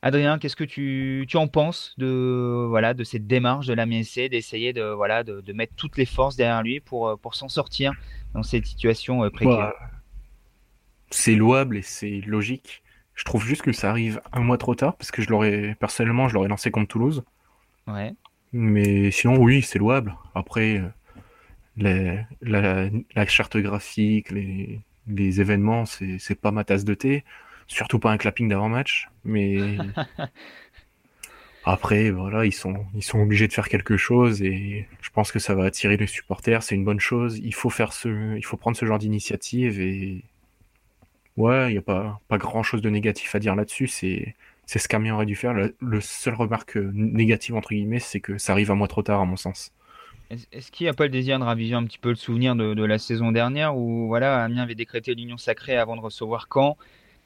Adrien, 0.00 0.38
qu'est-ce 0.38 0.54
que 0.54 0.62
tu, 0.62 1.26
en 1.34 1.48
penses 1.48 1.92
de, 1.98 2.66
voilà, 2.68 2.94
de 2.94 3.02
cette 3.02 3.26
démarche 3.26 3.66
de 3.66 3.74
la 3.74 3.84
MSC 3.84 4.28
d'essayer 4.28 4.72
de, 4.72 4.84
voilà, 4.84 5.24
de, 5.24 5.52
mettre 5.52 5.74
toutes 5.74 5.96
les 5.96 6.06
forces 6.06 6.36
derrière 6.36 6.62
lui 6.62 6.78
pour, 6.78 7.18
pour 7.18 7.34
s'en 7.34 7.48
sortir 7.48 7.92
dans 8.32 8.44
cette 8.44 8.66
situation 8.66 9.24
euh, 9.24 9.30
précaire? 9.30 9.72
Bah, 9.76 9.96
c'est 11.10 11.34
louable 11.34 11.76
et 11.76 11.82
c'est 11.82 12.20
logique. 12.26 12.82
Je 13.14 13.24
trouve 13.24 13.44
juste 13.44 13.62
que 13.62 13.72
ça 13.72 13.90
arrive 13.90 14.20
un 14.32 14.40
mois 14.40 14.58
trop 14.58 14.74
tard 14.74 14.96
parce 14.96 15.10
que 15.10 15.22
je 15.22 15.30
l'aurais 15.30 15.76
personnellement, 15.80 16.28
je 16.28 16.34
l'aurais 16.34 16.48
lancé 16.48 16.70
contre 16.70 16.88
Toulouse. 16.88 17.24
Ouais. 17.86 18.14
Mais 18.52 19.10
sinon, 19.10 19.38
oui, 19.38 19.62
c'est 19.62 19.78
louable. 19.78 20.14
Après, 20.34 20.82
euh, 21.84 22.16
la, 22.42 23.26
charte 23.26 23.56
graphique, 23.56 24.30
les, 24.30 24.80
les 25.06 25.40
événements, 25.40 25.84
c'est 25.86 26.40
pas 26.40 26.50
ma 26.50 26.64
tasse 26.64 26.84
de 26.84 26.94
thé. 26.94 27.24
Surtout 27.66 27.98
pas 27.98 28.12
un 28.12 28.16
clapping 28.16 28.48
d'avant-match. 28.48 29.08
Mais 29.24 29.76
après, 31.64 32.10
voilà, 32.10 32.44
ils 32.44 32.52
sont, 32.52 32.86
ils 32.94 33.02
sont 33.02 33.20
obligés 33.20 33.48
de 33.48 33.52
faire 33.52 33.68
quelque 33.68 33.96
chose 33.96 34.42
et 34.42 34.86
je 35.00 35.10
pense 35.10 35.32
que 35.32 35.38
ça 35.38 35.54
va 35.54 35.64
attirer 35.64 35.96
les 35.96 36.06
supporters. 36.06 36.62
C'est 36.62 36.74
une 36.74 36.84
bonne 36.84 37.00
chose. 37.00 37.38
Il 37.42 37.54
faut 37.54 37.70
faire 37.70 37.92
ce, 37.92 38.36
il 38.36 38.44
faut 38.44 38.56
prendre 38.56 38.76
ce 38.76 38.86
genre 38.86 38.98
d'initiative 38.98 39.80
et 39.80 40.22
Ouais, 41.36 41.68
il 41.68 41.72
n'y 41.72 41.78
a 41.78 41.82
pas, 41.82 42.20
pas 42.28 42.38
grand 42.38 42.62
chose 42.62 42.80
de 42.80 42.88
négatif 42.88 43.34
à 43.34 43.38
dire 43.38 43.54
là-dessus. 43.54 43.88
C'est, 43.88 44.34
c'est 44.66 44.80
ce 44.80 44.88
qu'Amiens 44.88 45.14
aurait 45.14 45.26
dû 45.26 45.36
faire. 45.36 45.54
Le, 45.54 46.00
seul 46.00 46.34
remarque 46.34 46.76
négative, 46.76 47.54
entre 47.54 47.70
guillemets, 47.70 48.00
c'est 48.00 48.20
que 48.20 48.36
ça 48.36 48.52
arrive 48.52 48.70
un 48.70 48.74
mois 48.74 48.88
trop 48.88 49.02
tard, 49.02 49.20
à 49.20 49.24
mon 49.24 49.36
sens. 49.36 49.70
Est-ce 50.30 50.72
qu'il 50.72 50.86
n'y 50.86 50.88
a 50.88 50.94
pas 50.94 51.04
le 51.04 51.10
désir 51.10 51.38
de 51.38 51.44
raviver 51.44 51.74
un 51.76 51.84
petit 51.84 51.98
peu 51.98 52.08
le 52.08 52.16
souvenir 52.16 52.56
de, 52.56 52.84
la 52.84 52.98
saison 52.98 53.30
dernière 53.30 53.76
où 53.76 54.08
voilà, 54.08 54.42
Amiens 54.42 54.62
avait 54.62 54.74
décrété 54.74 55.14
l'union 55.14 55.36
sacrée 55.36 55.76
avant 55.76 55.94
de 55.94 56.00
recevoir 56.00 56.48
Caen? 56.52 56.76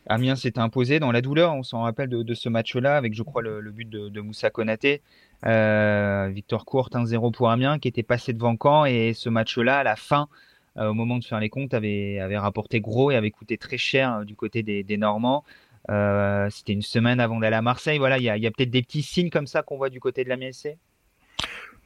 Amiens 0.07 0.37
s'est 0.37 0.59
imposé 0.59 0.99
dans 0.99 1.12
la 1.12 1.23
douleur, 1.23 1.55
on 1.55 1.62
s'en 1.62 1.83
rappelle 1.83 2.09
de, 2.09 2.35
ce 2.35 2.49
match-là, 2.49 2.96
avec 2.96 3.14
je 3.14 3.23
crois 3.23 3.42
le, 3.42 3.70
but 3.70 3.88
de, 3.88 4.20
Moussa 4.20 4.51
Konaté. 4.51 5.01
Euh, 5.46 6.29
victoire 6.35 6.66
courte 6.66 6.94
1-0 6.94 7.33
pour 7.33 7.49
Amiens 7.49 7.79
qui 7.79 7.88
était 7.88 8.03
passé 8.03 8.35
devant 8.35 8.57
Caen 8.62 8.85
et 8.85 9.14
ce 9.14 9.31
match-là, 9.31 9.79
à 9.79 9.83
la 9.83 9.96
fin, 9.96 10.23
euh, 10.23 10.27
au 10.76 10.94
moment 10.94 11.18
de 11.18 11.24
faire 11.24 11.40
les 11.40 11.48
comptes, 11.48 11.74
avait, 11.74 12.18
avait 12.20 12.38
rapporté 12.38 12.80
gros 12.80 13.11
et 13.11 13.16
avait 13.16 13.30
coûté 13.30 13.59
très 13.59 13.76
cher 13.76 14.16
euh, 14.16 14.24
du 14.24 14.37
côté 14.37 14.62
des, 14.62 14.96
Normands. 14.96 15.44
Euh, 15.90 16.48
c'était 16.50 16.72
une 16.72 16.83
semaine 16.83 17.20
avant 17.20 17.38
d'aller 17.40 17.56
à 17.56 17.62
Marseille. 17.62 17.98
Voilà, 17.98 18.18
il 18.18 18.24
y 18.24 18.28
a, 18.28 18.50
peut-être 18.50 18.70
des 18.70 18.83
petits 18.83 19.02
signes 19.02 19.30
comme 19.30 19.46
ça 19.46 19.62
qu'on 19.62 19.76
voit 19.76 19.90
du 19.90 20.00
côté 20.00 20.24
de 20.24 20.28
la 20.28 20.37
MSC. 20.37 20.76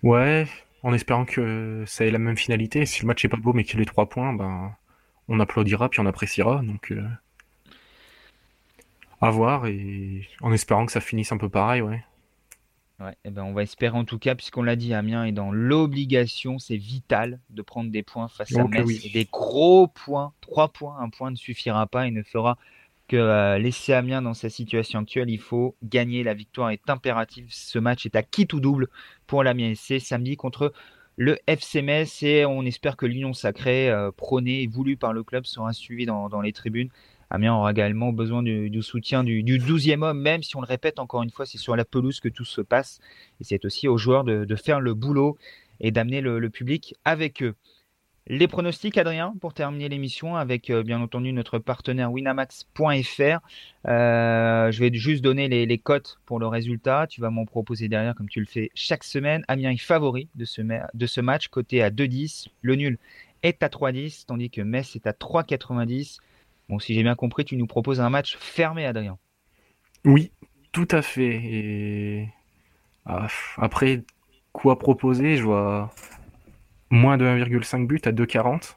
Ouais, 0.03 0.47
en 0.83 0.93
espérant 0.93 1.25
que 1.25 1.85
ça 1.87 2.05
ait 2.05 2.11
la 2.11 2.19
même 2.19 2.37
finalité. 2.37 2.85
Si 2.87 3.03
le 3.03 3.07
match 3.07 3.25
est 3.25 3.29
pas 3.29 3.37
beau 3.37 3.53
mais 3.53 3.65
qu'il 3.65 3.81
ait 3.81 3.87
trois 3.87 4.09
points, 4.09 4.33
ben, 4.35 4.75
on 5.29 5.41
applaudira 5.41 5.89
puis 5.89 6.01
on 6.01 6.07
appréciera. 6.07 6.63
Donc, 6.63 6.93
à 9.21 9.31
voir 9.31 9.67
et 9.67 10.29
en 10.43 10.53
espérant 10.53 10.85
que 10.85 10.93
ça 10.93 11.01
finisse 11.01 11.33
un 11.33 11.39
peu 11.39 11.49
pareil, 11.49 11.81
ouais. 11.81 12.05
Ouais, 13.01 13.11
et 13.11 13.15
eh 13.25 13.31
ben 13.31 13.43
on 13.43 13.53
va 13.53 13.65
espérer 13.65 13.97
en 13.97 14.05
tout 14.05 14.21
cas, 14.21 14.37
puisqu'on 14.37 14.63
l'a 14.63 14.77
dit, 14.77 14.95
Amiens 14.95 15.25
est 15.25 15.33
dans 15.33 15.51
l'obligation, 15.51 16.61
c'est 16.61 16.77
vital 16.77 17.41
de 17.51 17.61
prendre 17.61 17.91
des 17.91 18.05
points 18.05 18.29
face 18.29 18.55
à 18.55 18.65
Metz. 18.69 19.13
Des 19.13 19.25
gros 19.25 19.89
points, 19.89 20.33
trois 20.41 20.69
points, 20.69 20.97
un 21.01 21.09
point 21.09 21.33
ne 21.33 21.37
suffira 21.37 21.89
pas 21.89 22.07
et 22.07 22.13
ne 22.13 22.23
fera 22.23 22.57
que 23.09 23.17
euh, 23.17 23.59
laisser 23.59 23.93
Amiens 23.93 24.23
dans 24.23 24.33
sa 24.33 24.49
situation 24.49 25.01
actuelle. 25.01 25.29
Il 25.29 25.41
faut 25.41 25.75
gagner, 25.83 26.23
la 26.23 26.35
victoire 26.35 26.71
est 26.71 26.89
impérative. 26.89 27.47
Ce 27.51 27.81
match 27.81 28.07
est 28.07 28.15
à 28.15 28.23
qui 28.23 28.47
tout 28.47 28.61
double 28.61 28.89
pour 29.27 29.43
l'Amiens 29.43 29.75
SC 29.75 29.99
samedi 29.99 30.37
contre 30.37 30.73
le 31.17 31.37
FC 31.47 31.83
Metz 31.83 32.23
et 32.23 32.45
on 32.45 32.63
espère 32.63 32.97
que 32.97 33.07
l'union 33.07 33.33
sacrée, 33.33 33.91
euh, 33.91 34.11
prônée 34.11 34.63
et 34.63 34.67
voulue 34.67 34.97
par 34.97 35.13
le 35.13 35.23
club, 35.23 35.47
sera 35.47 35.73
suivie 35.73 36.07
dans, 36.07 36.29
dans 36.29 36.41
les 36.41 36.53
tribunes. 36.53 36.91
Amiens 37.35 37.55
aura 37.55 37.73
également 37.73 38.13
besoin 38.13 38.45
du, 38.45 38.83
soutien 38.83 39.25
du, 39.25 39.43
12e 39.43 40.03
homme, 40.03 40.21
même 40.21 40.45
si 40.45 40.57
on 40.57 40.61
le 40.61 40.67
répète 40.67 41.01
encore 41.01 41.25
une 41.25 41.31
fois, 41.31 41.47
c'est 41.47 41.59
sur 41.59 41.75
la 41.75 41.85
pelouse 41.85 42.21
que 42.21 42.29
tout 42.29 42.45
se 42.45 42.61
passe. 42.61 43.01
Et 43.41 43.45
c'est 43.45 43.65
aussi 43.65 43.89
aux 43.89 43.99
joueurs 43.99 44.23
de, 44.23 44.55
faire 44.55 44.81
le 44.81 44.95
boulot 44.95 45.37
et 45.81 45.91
d'amener 45.91 46.21
le, 46.21 46.49
public 46.49 46.95
avec 47.05 47.43
eux. 47.43 47.57
Les 48.29 48.47
pronostics, 48.47 48.97
Adrien, 48.97 49.35
pour 49.41 49.53
terminer 49.53 49.89
l'émission, 49.89 50.37
avec 50.37 50.71
euh, 50.71 50.83
bien 50.83 50.99
entendu 51.01 51.33
notre 51.33 51.59
partenaire 51.59 52.11
winamax.fr. 52.11 53.41
Euh, 53.87 54.71
je 54.71 54.81
vais 54.81 54.91
juste 54.95 55.23
donner 55.23 55.49
les, 55.49 55.79
cotes 55.79 56.21
pour 56.25 56.39
le 56.39 56.47
résultat. 56.47 57.07
Tu 57.09 57.21
vas 57.21 57.31
m'en 57.31 57.45
proposer 57.47 57.89
derrière, 57.89 58.15
comme 58.15 58.29
tu 58.29 58.41
le 58.41 58.47
fais 58.47 58.71
chaque 58.75 59.05
semaine. 59.05 59.45
Amiens 59.49 59.73
est 59.73 59.77
favori 59.77 60.29
de 60.37 60.45
ce, 60.45 60.63
de 60.63 61.07
ce 61.07 61.21
match, 61.21 61.49
coté 61.49 61.83
à 61.83 61.91
2,10. 61.91 62.47
Le 62.63 62.77
nul 62.77 62.99
est 63.43 63.63
à 63.63 63.69
3,10, 63.69 64.25
tandis 64.25 64.51
que 64.51 64.63
Metz 64.63 64.95
est 64.95 65.07
à 65.07 65.13
3,90. 65.13 66.21
Bon, 66.69 66.79
si 66.79 66.95
j'ai 66.95 67.03
bien 67.03 67.15
compris, 67.15 67.45
tu 67.45 67.57
nous 67.57 67.67
proposes 67.67 68.01
un 68.01 68.11
match 68.11 68.37
fermé, 68.39 68.87
Adrien. 68.87 69.19
Oui, 70.05 70.33
tout 70.73 70.89
à 70.91 71.03
fait. 71.03 72.29
Ah, 73.07 73.27
après, 73.57 74.03
quoi 74.53 74.79
proposer? 74.79 75.37
Je 75.37 75.43
vois 75.43 75.93
moins 76.91 77.19
de 77.19 77.25
1,5 77.25 77.87
buts 77.87 78.01
à 78.05 78.13
2,40 78.13 78.77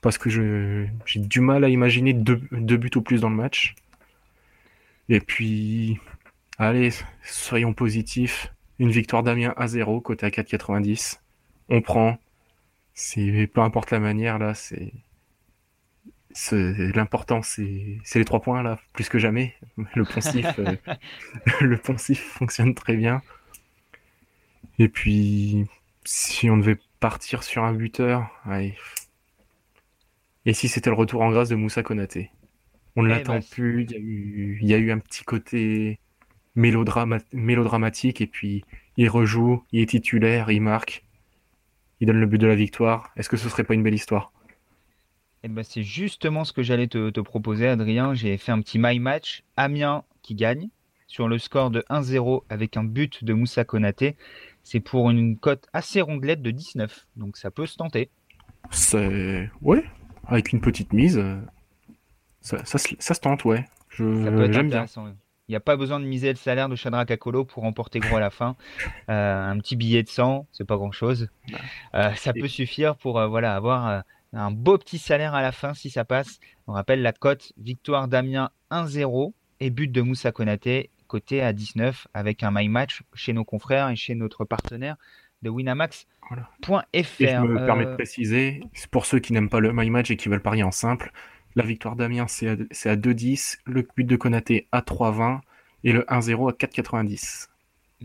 parce 0.00 0.18
que 0.18 0.30
j'ai 0.30 1.20
du 1.20 1.40
mal 1.40 1.64
à 1.64 1.68
imaginer 1.68 2.12
deux, 2.12 2.36
buts 2.50 2.90
ou 2.94 3.02
plus 3.02 3.20
dans 3.20 3.30
le 3.30 3.36
match. 3.36 3.74
Et 5.08 5.20
puis, 5.20 5.98
allez, 6.58 6.90
soyons 7.22 7.72
positifs. 7.72 8.52
Une 8.78 8.90
victoire 8.90 9.22
d'Amiens 9.22 9.54
à 9.56 9.66
0, 9.66 10.00
côté 10.00 10.26
à 10.26 10.30
4,90. 10.30 11.18
On 11.68 11.80
prend. 11.80 12.18
Peu 13.14 13.60
importe 13.60 13.90
la 13.90 14.00
manière 14.00 14.38
là, 14.38 14.54
c'est 14.54 14.92
L'important, 16.52 17.42
c'est 17.42 17.98
les 18.14 18.24
trois 18.24 18.40
points, 18.40 18.62
là, 18.62 18.78
plus 18.92 19.08
que 19.08 19.18
jamais. 19.18 19.54
Le 19.94 20.04
poncif, 20.04 20.46
euh, 20.58 20.76
le 21.60 21.76
poncif 21.78 22.22
fonctionne 22.22 22.74
très 22.74 22.96
bien. 22.96 23.22
Et 24.78 24.88
puis, 24.88 25.66
si 26.04 26.50
on 26.50 26.56
devait 26.56 26.78
partir 27.00 27.42
sur 27.42 27.64
un 27.64 27.72
buteur, 27.72 28.30
et 30.46 30.52
si 30.52 30.68
c'était 30.68 30.90
le 30.90 30.96
retour 30.96 31.22
en 31.22 31.30
grâce 31.30 31.48
de 31.48 31.56
Moussa 31.56 31.82
Konaté? 31.82 32.30
On 32.96 33.02
ne 33.02 33.08
eh 33.08 33.10
l'attend 33.10 33.34
ben, 33.34 33.42
plus, 33.50 33.84
il 33.84 33.90
y, 33.92 33.94
a 33.94 33.98
eu, 33.98 34.58
il 34.60 34.68
y, 34.68 34.74
a 34.74 34.78
eu, 34.78 34.90
un 34.90 34.98
petit 34.98 35.24
côté 35.24 36.00
mélodramatique, 36.54 38.20
et 38.20 38.26
puis 38.26 38.64
il 38.96 39.08
rejoue, 39.08 39.62
il 39.72 39.82
est 39.82 39.86
titulaire, 39.86 40.50
il 40.50 40.60
marque, 40.60 41.04
il 42.00 42.06
donne 42.06 42.20
le 42.20 42.26
but 42.26 42.38
de 42.38 42.46
la 42.46 42.56
victoire. 42.56 43.12
Est-ce 43.16 43.28
que 43.28 43.36
ce 43.36 43.48
serait 43.48 43.64
pas 43.64 43.74
une 43.74 43.82
belle 43.82 43.94
histoire? 43.94 44.32
Eh 45.42 45.48
ben, 45.48 45.62
c'est 45.62 45.82
justement 45.82 46.44
ce 46.44 46.52
que 46.52 46.62
j'allais 46.62 46.88
te, 46.88 47.20
proposer, 47.20 47.68
Adrien. 47.68 48.14
J'ai 48.14 48.36
fait 48.36 48.52
un 48.52 48.60
petit 48.60 48.78
my 48.78 48.98
match. 48.98 49.42
Amiens 49.56 50.04
qui 50.22 50.34
gagne 50.34 50.68
sur 51.06 51.28
le 51.28 51.38
score 51.38 51.70
de 51.70 51.84
1-0 51.88 52.42
avec 52.48 52.76
un 52.76 52.84
but 52.84 53.24
de 53.24 53.32
Moussa 53.32 53.64
Konaté. 53.64 54.16
C'est 54.62 54.80
pour 54.80 55.10
une 55.10 55.38
cote 55.38 55.66
assez 55.72 56.00
rondelette 56.00 56.42
de 56.42 56.50
19. 56.50 57.06
Donc 57.16 57.36
ça 57.36 57.50
peut 57.50 57.66
se 57.66 57.76
tenter. 57.76 58.10
C'est. 58.70 59.50
Ouais, 59.62 59.84
avec 60.26 60.52
une 60.52 60.60
petite 60.60 60.92
mise. 60.92 61.22
Ça, 62.40 62.78
se 62.78 63.20
tente, 63.20 63.44
ouais. 63.44 63.64
Je... 63.88 64.50
J'aime 64.52 64.70
bien. 64.70 64.86
Il 65.48 65.52
n'y 65.52 65.56
a 65.56 65.60
pas 65.60 65.76
besoin 65.76 65.98
de 65.98 66.04
miser 66.04 66.28
le 66.28 66.36
salaire 66.36 66.68
de 66.68 66.76
Shadrach 66.76 67.10
Akolo 67.10 67.46
pour 67.46 67.62
remporter 67.62 68.00
gros 68.00 68.16
à 68.16 68.20
la 68.20 68.28
fin. 68.28 68.54
Euh, 69.08 69.50
un 69.50 69.58
petit 69.58 69.76
billet 69.76 70.02
de 70.02 70.08
100, 70.08 70.46
c'est 70.52 70.66
pas 70.66 70.76
grand 70.76 70.92
chose. 70.92 71.30
Euh, 71.94 72.12
ça 72.16 72.34
peut 72.34 72.48
suffire 72.48 72.96
pour 72.96 73.18
euh, 73.18 73.26
voilà, 73.28 73.56
avoir 73.56 74.02
un 74.32 74.50
beau 74.50 74.78
petit 74.78 74.98
salaire 74.98 75.34
à 75.34 75.42
la 75.42 75.52
fin 75.52 75.74
si 75.74 75.90
ça 75.90 76.04
passe. 76.04 76.38
On 76.66 76.72
rappelle 76.72 77.02
la 77.02 77.12
cote 77.12 77.52
victoire 77.56 78.08
d'Amiens 78.08 78.50
1-0 78.70 79.32
et 79.60 79.70
but 79.70 79.88
de 79.88 80.02
Moussa 80.02 80.32
Konaté 80.32 80.90
côté 81.06 81.42
à 81.42 81.52
19 81.52 82.08
avec 82.14 82.42
un 82.42 82.50
my 82.52 82.68
match 82.68 83.02
chez 83.14 83.32
nos 83.32 83.44
confrères 83.44 83.88
et 83.88 83.96
chez 83.96 84.14
notre 84.14 84.44
partenaire 84.44 84.96
de 85.42 85.50
winamax.fr. 85.50 86.04
Et 86.92 87.02
je 87.02 87.40
me 87.40 87.64
permets 87.64 87.86
de 87.86 87.90
euh, 87.90 87.94
préciser, 87.94 88.60
pour 88.90 89.06
ceux 89.06 89.18
qui 89.18 89.32
n'aiment 89.32 89.48
pas 89.48 89.60
le 89.60 89.72
my 89.72 89.88
match 89.90 90.10
et 90.10 90.16
qui 90.16 90.28
veulent 90.28 90.42
parier 90.42 90.62
en 90.62 90.70
simple, 90.70 91.10
la 91.56 91.64
victoire 91.64 91.96
d'Amiens 91.96 92.26
c'est 92.28 92.48
à, 92.48 92.52
à 92.52 92.96
2-10, 92.96 93.58
le 93.64 93.88
but 93.96 94.04
de 94.04 94.16
Konaté 94.16 94.68
à 94.70 94.80
3-20 94.80 95.40
et 95.84 95.92
le 95.92 96.02
1-0 96.02 96.50
à 96.50 96.52
4,90. 96.52 97.48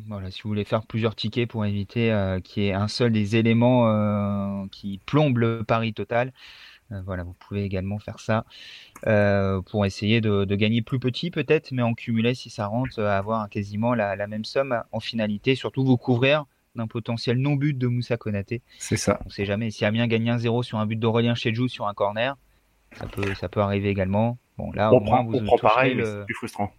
Voilà, 0.08 0.32
si 0.32 0.42
vous 0.42 0.50
voulez 0.50 0.64
faire 0.64 0.84
plusieurs 0.84 1.16
tickets 1.16 1.48
pour 1.48 1.66
éviter 1.66 2.12
euh, 2.12 2.40
qu'il 2.40 2.64
y 2.64 2.68
ait 2.68 2.74
un 2.74 2.88
seul 2.88 3.12
des 3.12 3.36
éléments 3.36 3.88
euh, 3.88 4.66
qui 4.72 5.00
plombe 5.06 5.38
le 5.38 5.64
pari 5.64 5.94
total, 5.94 6.34
euh, 6.92 7.02
voilà, 7.06 7.24
vous 7.24 7.34
pouvez 7.34 7.64
également 7.64 8.00
faire 8.00 8.20
ça 8.20 8.44
pour 9.68 9.86
essayer 9.86 10.20
de, 10.20 10.46
gagner 10.56 10.82
plus 10.82 11.00
petit 11.00 11.30
peut-être, 11.30 11.72
mais 11.72 11.84
en 11.84 11.94
cumulé 11.94 12.34
si 12.34 12.50
ça 12.50 12.66
rentre, 12.66 13.00
avoir 13.02 13.50
quasiment 13.50 13.94
la, 13.94 14.28
même 14.28 14.46
somme 14.46 14.82
en 14.92 15.00
finalité, 15.00 15.56
surtout 15.56 15.86
vous 15.86 15.98
couvrir 15.98 16.46
d'un 16.76 16.88
potentiel 16.88 17.38
non-but 17.38 17.78
de 17.78 17.86
Moussa 17.86 18.18
Konaté. 18.18 18.62
C'est 18.80 18.98
ça. 18.98 19.20
On 19.22 19.28
ne 19.28 19.32
sait 19.32 19.46
jamais. 19.46 19.70
Si 19.70 19.86
Amiens 19.86 20.08
gagne 20.08 20.32
1-0 20.32 20.64
sur 20.64 20.80
un 20.80 20.88
but 20.88 20.96
d'Aurélien 20.96 21.36
Chedjou 21.36 21.68
sur 21.68 21.88
un 21.88 21.94
corner, 21.94 22.36
ça 22.96 23.08
peut, 23.08 23.34
ça 23.36 23.50
peut 23.50 23.62
arriver 23.62 23.90
également. 23.90 24.38
Bon, 24.58 24.72
là, 24.72 24.92
on 24.92 24.98
au 24.98 25.00
moins, 25.00 25.24
vous 25.24 25.38
on 25.38 25.58
pareil, 25.58 26.00
c'est 26.04 26.26
plus 26.26 26.36
frustrant 26.36 26.72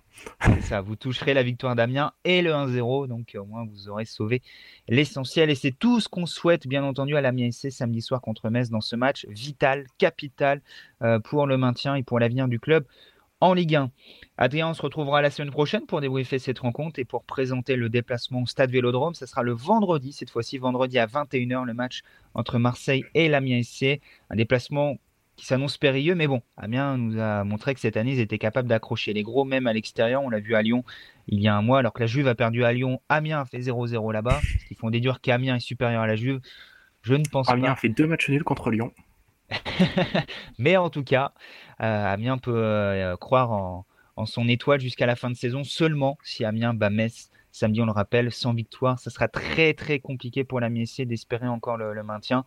ça, 0.60 0.80
vous 0.80 0.96
toucherez 0.96 1.34
la 1.34 1.42
victoire 1.42 1.74
d'Amiens 1.74 2.12
et 2.24 2.42
le 2.42 2.52
1-0, 2.52 3.08
donc 3.08 3.36
au 3.38 3.44
moins 3.44 3.64
vous 3.64 3.88
aurez 3.88 4.04
sauvé 4.04 4.42
l'essentiel. 4.88 5.50
Et 5.50 5.54
c'est 5.54 5.72
tout 5.72 6.00
ce 6.00 6.08
qu'on 6.08 6.26
souhaite, 6.26 6.66
bien 6.66 6.84
entendu, 6.84 7.16
à 7.16 7.20
l'Amiens 7.20 7.50
SC 7.50 7.70
samedi 7.70 8.00
soir 8.00 8.20
contre 8.20 8.50
Metz 8.50 8.70
dans 8.70 8.80
ce 8.80 8.96
match 8.96 9.26
vital, 9.28 9.86
capital 9.98 10.62
euh, 11.02 11.18
pour 11.18 11.46
le 11.46 11.56
maintien 11.56 11.94
et 11.94 12.02
pour 12.02 12.18
l'avenir 12.18 12.48
du 12.48 12.60
club 12.60 12.86
en 13.40 13.52
Ligue 13.52 13.74
1. 13.74 13.90
Adrien, 14.38 14.68
on 14.68 14.74
se 14.74 14.82
retrouvera 14.82 15.20
la 15.20 15.30
semaine 15.30 15.50
prochaine 15.50 15.86
pour 15.86 16.00
débriefer 16.00 16.38
cette 16.38 16.60
rencontre 16.60 16.98
et 16.98 17.04
pour 17.04 17.24
présenter 17.24 17.76
le 17.76 17.88
déplacement 17.88 18.42
au 18.42 18.46
Stade 18.46 18.70
Vélodrome. 18.70 19.14
Ce 19.14 19.26
sera 19.26 19.42
le 19.42 19.52
vendredi, 19.52 20.12
cette 20.12 20.30
fois-ci 20.30 20.58
vendredi 20.58 20.98
à 20.98 21.06
21h, 21.06 21.64
le 21.64 21.74
match 21.74 22.02
entre 22.34 22.58
Marseille 22.58 23.04
et 23.14 23.28
l'Amiens 23.28 23.62
SC. 23.62 24.00
Un 24.30 24.36
déplacement 24.36 24.96
qui 25.36 25.46
s'annonce 25.46 25.78
périlleux, 25.78 26.14
mais 26.14 26.26
bon, 26.26 26.42
Amiens 26.56 26.96
nous 26.96 27.18
a 27.18 27.44
montré 27.44 27.74
que 27.74 27.80
cette 27.80 27.96
année, 27.96 28.12
ils 28.12 28.20
étaient 28.20 28.38
capables 28.38 28.68
d'accrocher 28.68 29.12
les 29.12 29.22
gros, 29.22 29.44
même 29.44 29.66
à 29.66 29.72
l'extérieur. 29.72 30.22
On 30.22 30.30
l'a 30.30 30.40
vu 30.40 30.54
à 30.54 30.62
Lyon 30.62 30.84
il 31.26 31.40
y 31.40 31.48
a 31.48 31.56
un 31.56 31.62
mois, 31.62 31.80
alors 31.80 31.92
que 31.92 32.00
la 32.00 32.06
Juve 32.06 32.28
a 32.28 32.34
perdu 32.34 32.64
à 32.64 32.72
Lyon. 32.72 33.00
Amiens 33.08 33.40
a 33.40 33.44
fait 33.44 33.58
0-0 33.58 34.12
là-bas, 34.12 34.40
ce 34.60 34.66
qui 34.66 34.74
font 34.74 34.90
déduire 34.90 35.20
qu'Amiens 35.20 35.56
est 35.56 35.60
supérieur 35.60 36.02
à 36.02 36.06
la 36.06 36.16
Juve. 36.16 36.40
Je 37.02 37.14
ne 37.14 37.24
pense 37.24 37.46
pas. 37.46 37.54
Amiens 37.54 37.72
a 37.72 37.76
fait 37.76 37.88
deux 37.88 38.06
matchs 38.06 38.28
nuls 38.28 38.44
contre 38.44 38.70
Lyon. 38.70 38.92
mais 40.58 40.76
en 40.76 40.88
tout 40.88 41.04
cas, 41.04 41.32
euh, 41.80 42.12
Amiens 42.12 42.38
peut 42.38 42.52
euh, 42.54 43.16
croire 43.16 43.50
en, 43.50 43.84
son 44.26 44.48
étoile 44.48 44.80
jusqu'à 44.80 45.06
la 45.06 45.16
fin 45.16 45.28
de 45.28 45.34
saison 45.34 45.64
seulement 45.64 46.16
si 46.22 46.44
Amiens 46.44 46.72
bat 46.72 46.88
Metz 46.88 47.30
samedi, 47.50 47.80
on 47.80 47.86
le 47.86 47.92
rappelle, 47.92 48.32
sans 48.32 48.52
victoire. 48.52 48.98
Ça 48.98 49.10
sera 49.10 49.28
très 49.28 49.74
très 49.74 50.00
compliqué 50.00 50.42
pour 50.42 50.58
la 50.58 50.68
d'espérer 50.68 51.46
encore 51.46 51.76
le 51.76 52.02
maintien. 52.02 52.44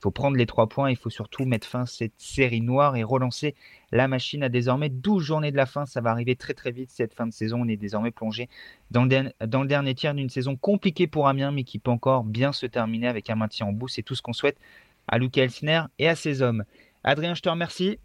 Il 0.00 0.04
faut 0.04 0.10
prendre 0.10 0.38
les 0.38 0.46
trois 0.46 0.66
points, 0.66 0.88
il 0.88 0.96
faut 0.96 1.10
surtout 1.10 1.44
mettre 1.44 1.66
fin 1.66 1.82
à 1.82 1.86
cette 1.86 2.14
série 2.16 2.62
noire 2.62 2.96
et 2.96 3.02
relancer 3.02 3.54
la 3.92 4.08
machine 4.08 4.42
à 4.42 4.48
désormais 4.48 4.88
12 4.88 5.22
journées 5.22 5.52
de 5.52 5.58
la 5.58 5.66
fin. 5.66 5.84
Ça 5.84 6.00
va 6.00 6.10
arriver 6.10 6.36
très 6.36 6.54
très 6.54 6.70
vite 6.70 6.88
cette 6.90 7.12
fin 7.12 7.26
de 7.26 7.34
saison. 7.34 7.60
On 7.60 7.68
est 7.68 7.76
désormais 7.76 8.10
plongé 8.10 8.48
dans 8.90 9.04
le, 9.04 9.66
dernier 9.66 9.94
tiers 9.94 10.14
d'une 10.14 10.30
saison 10.30 10.56
compliquée 10.56 11.06
pour 11.06 11.28
Amiens, 11.28 11.50
mais 11.50 11.64
qui 11.64 11.78
peut 11.78 11.90
encore 11.90 12.24
bien 12.24 12.52
se 12.52 12.64
terminer 12.64 13.08
avec 13.08 13.28
un 13.28 13.34
maintien 13.34 13.66
en 13.66 13.72
bout. 13.72 13.88
C'est 13.88 14.02
tout 14.02 14.14
ce 14.14 14.22
qu'on 14.22 14.32
souhaite 14.32 14.56
à 15.06 15.18
Luca 15.18 15.42
Elsner 15.42 15.82
et 15.98 16.08
à 16.08 16.16
ses 16.16 16.40
hommes. 16.40 16.64
Adrien, 17.04 17.34
je 17.34 17.42
te 17.42 17.50
remercie. 17.50 17.98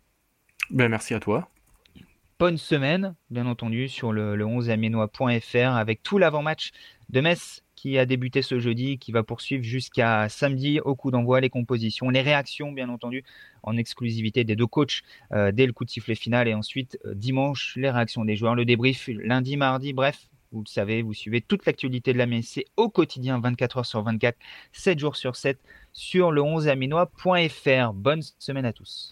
Ben, 0.71 0.89
merci 0.89 1.13
à 1.13 1.21
toi. 1.21 1.47
Bonne 2.39 2.57
semaine, 2.57 3.15
bien 3.29 3.45
entendu, 3.45 3.87
sur 3.87 4.11
le, 4.11 4.35
le 4.35 4.45
11 4.45 4.69
amiennois.fr 4.69 5.75
avec 5.77 6.03
tout 6.03 6.17
l'avant-match 6.17 6.71
de 7.07 7.21
Metz 7.21 7.63
qui 7.75 7.97
a 7.97 8.05
débuté 8.05 8.41
ce 8.41 8.59
jeudi, 8.59 8.97
qui 8.97 9.11
va 9.11 9.23
poursuivre 9.23 9.63
jusqu'à 9.63 10.29
samedi 10.29 10.79
au 10.79 10.95
coup 10.95 11.11
d'envoi, 11.11 11.41
les 11.41 11.49
compositions, 11.49 12.09
les 12.09 12.21
réactions, 12.21 12.71
bien 12.71 12.89
entendu, 12.89 13.23
en 13.63 13.77
exclusivité 13.77 14.43
des 14.43 14.55
deux 14.55 14.67
coachs 14.67 15.01
euh, 15.33 15.51
dès 15.51 15.65
le 15.65 15.73
coup 15.73 15.85
de 15.85 15.89
sifflet 15.89 16.15
final 16.15 16.47
et 16.47 16.53
ensuite 16.53 16.97
euh, 17.05 17.13
dimanche, 17.13 17.73
les 17.75 17.89
réactions 17.89 18.25
des 18.25 18.35
joueurs, 18.35 18.55
le 18.55 18.65
débrief 18.65 19.07
lundi, 19.07 19.57
mardi, 19.57 19.93
bref. 19.93 20.29
Vous 20.51 20.61
le 20.61 20.69
savez, 20.69 21.01
vous 21.01 21.13
suivez 21.13 21.41
toute 21.41 21.65
l'actualité 21.65 22.13
de 22.13 22.17
la 22.17 22.27
MSC 22.27 22.65
au 22.77 22.87
quotidien, 22.87 23.39
24 23.39 23.77
heures 23.77 23.85
sur 23.85 24.01
24, 24.03 24.37
7 24.71 24.99
jours 24.99 25.17
sur 25.17 25.35
7, 25.35 25.59
sur 25.91 26.31
le 26.31 26.41
11aminois.fr. 26.41 27.93
Bonne 27.93 28.21
semaine 28.39 28.65
à 28.65 28.71
tous. 28.71 29.11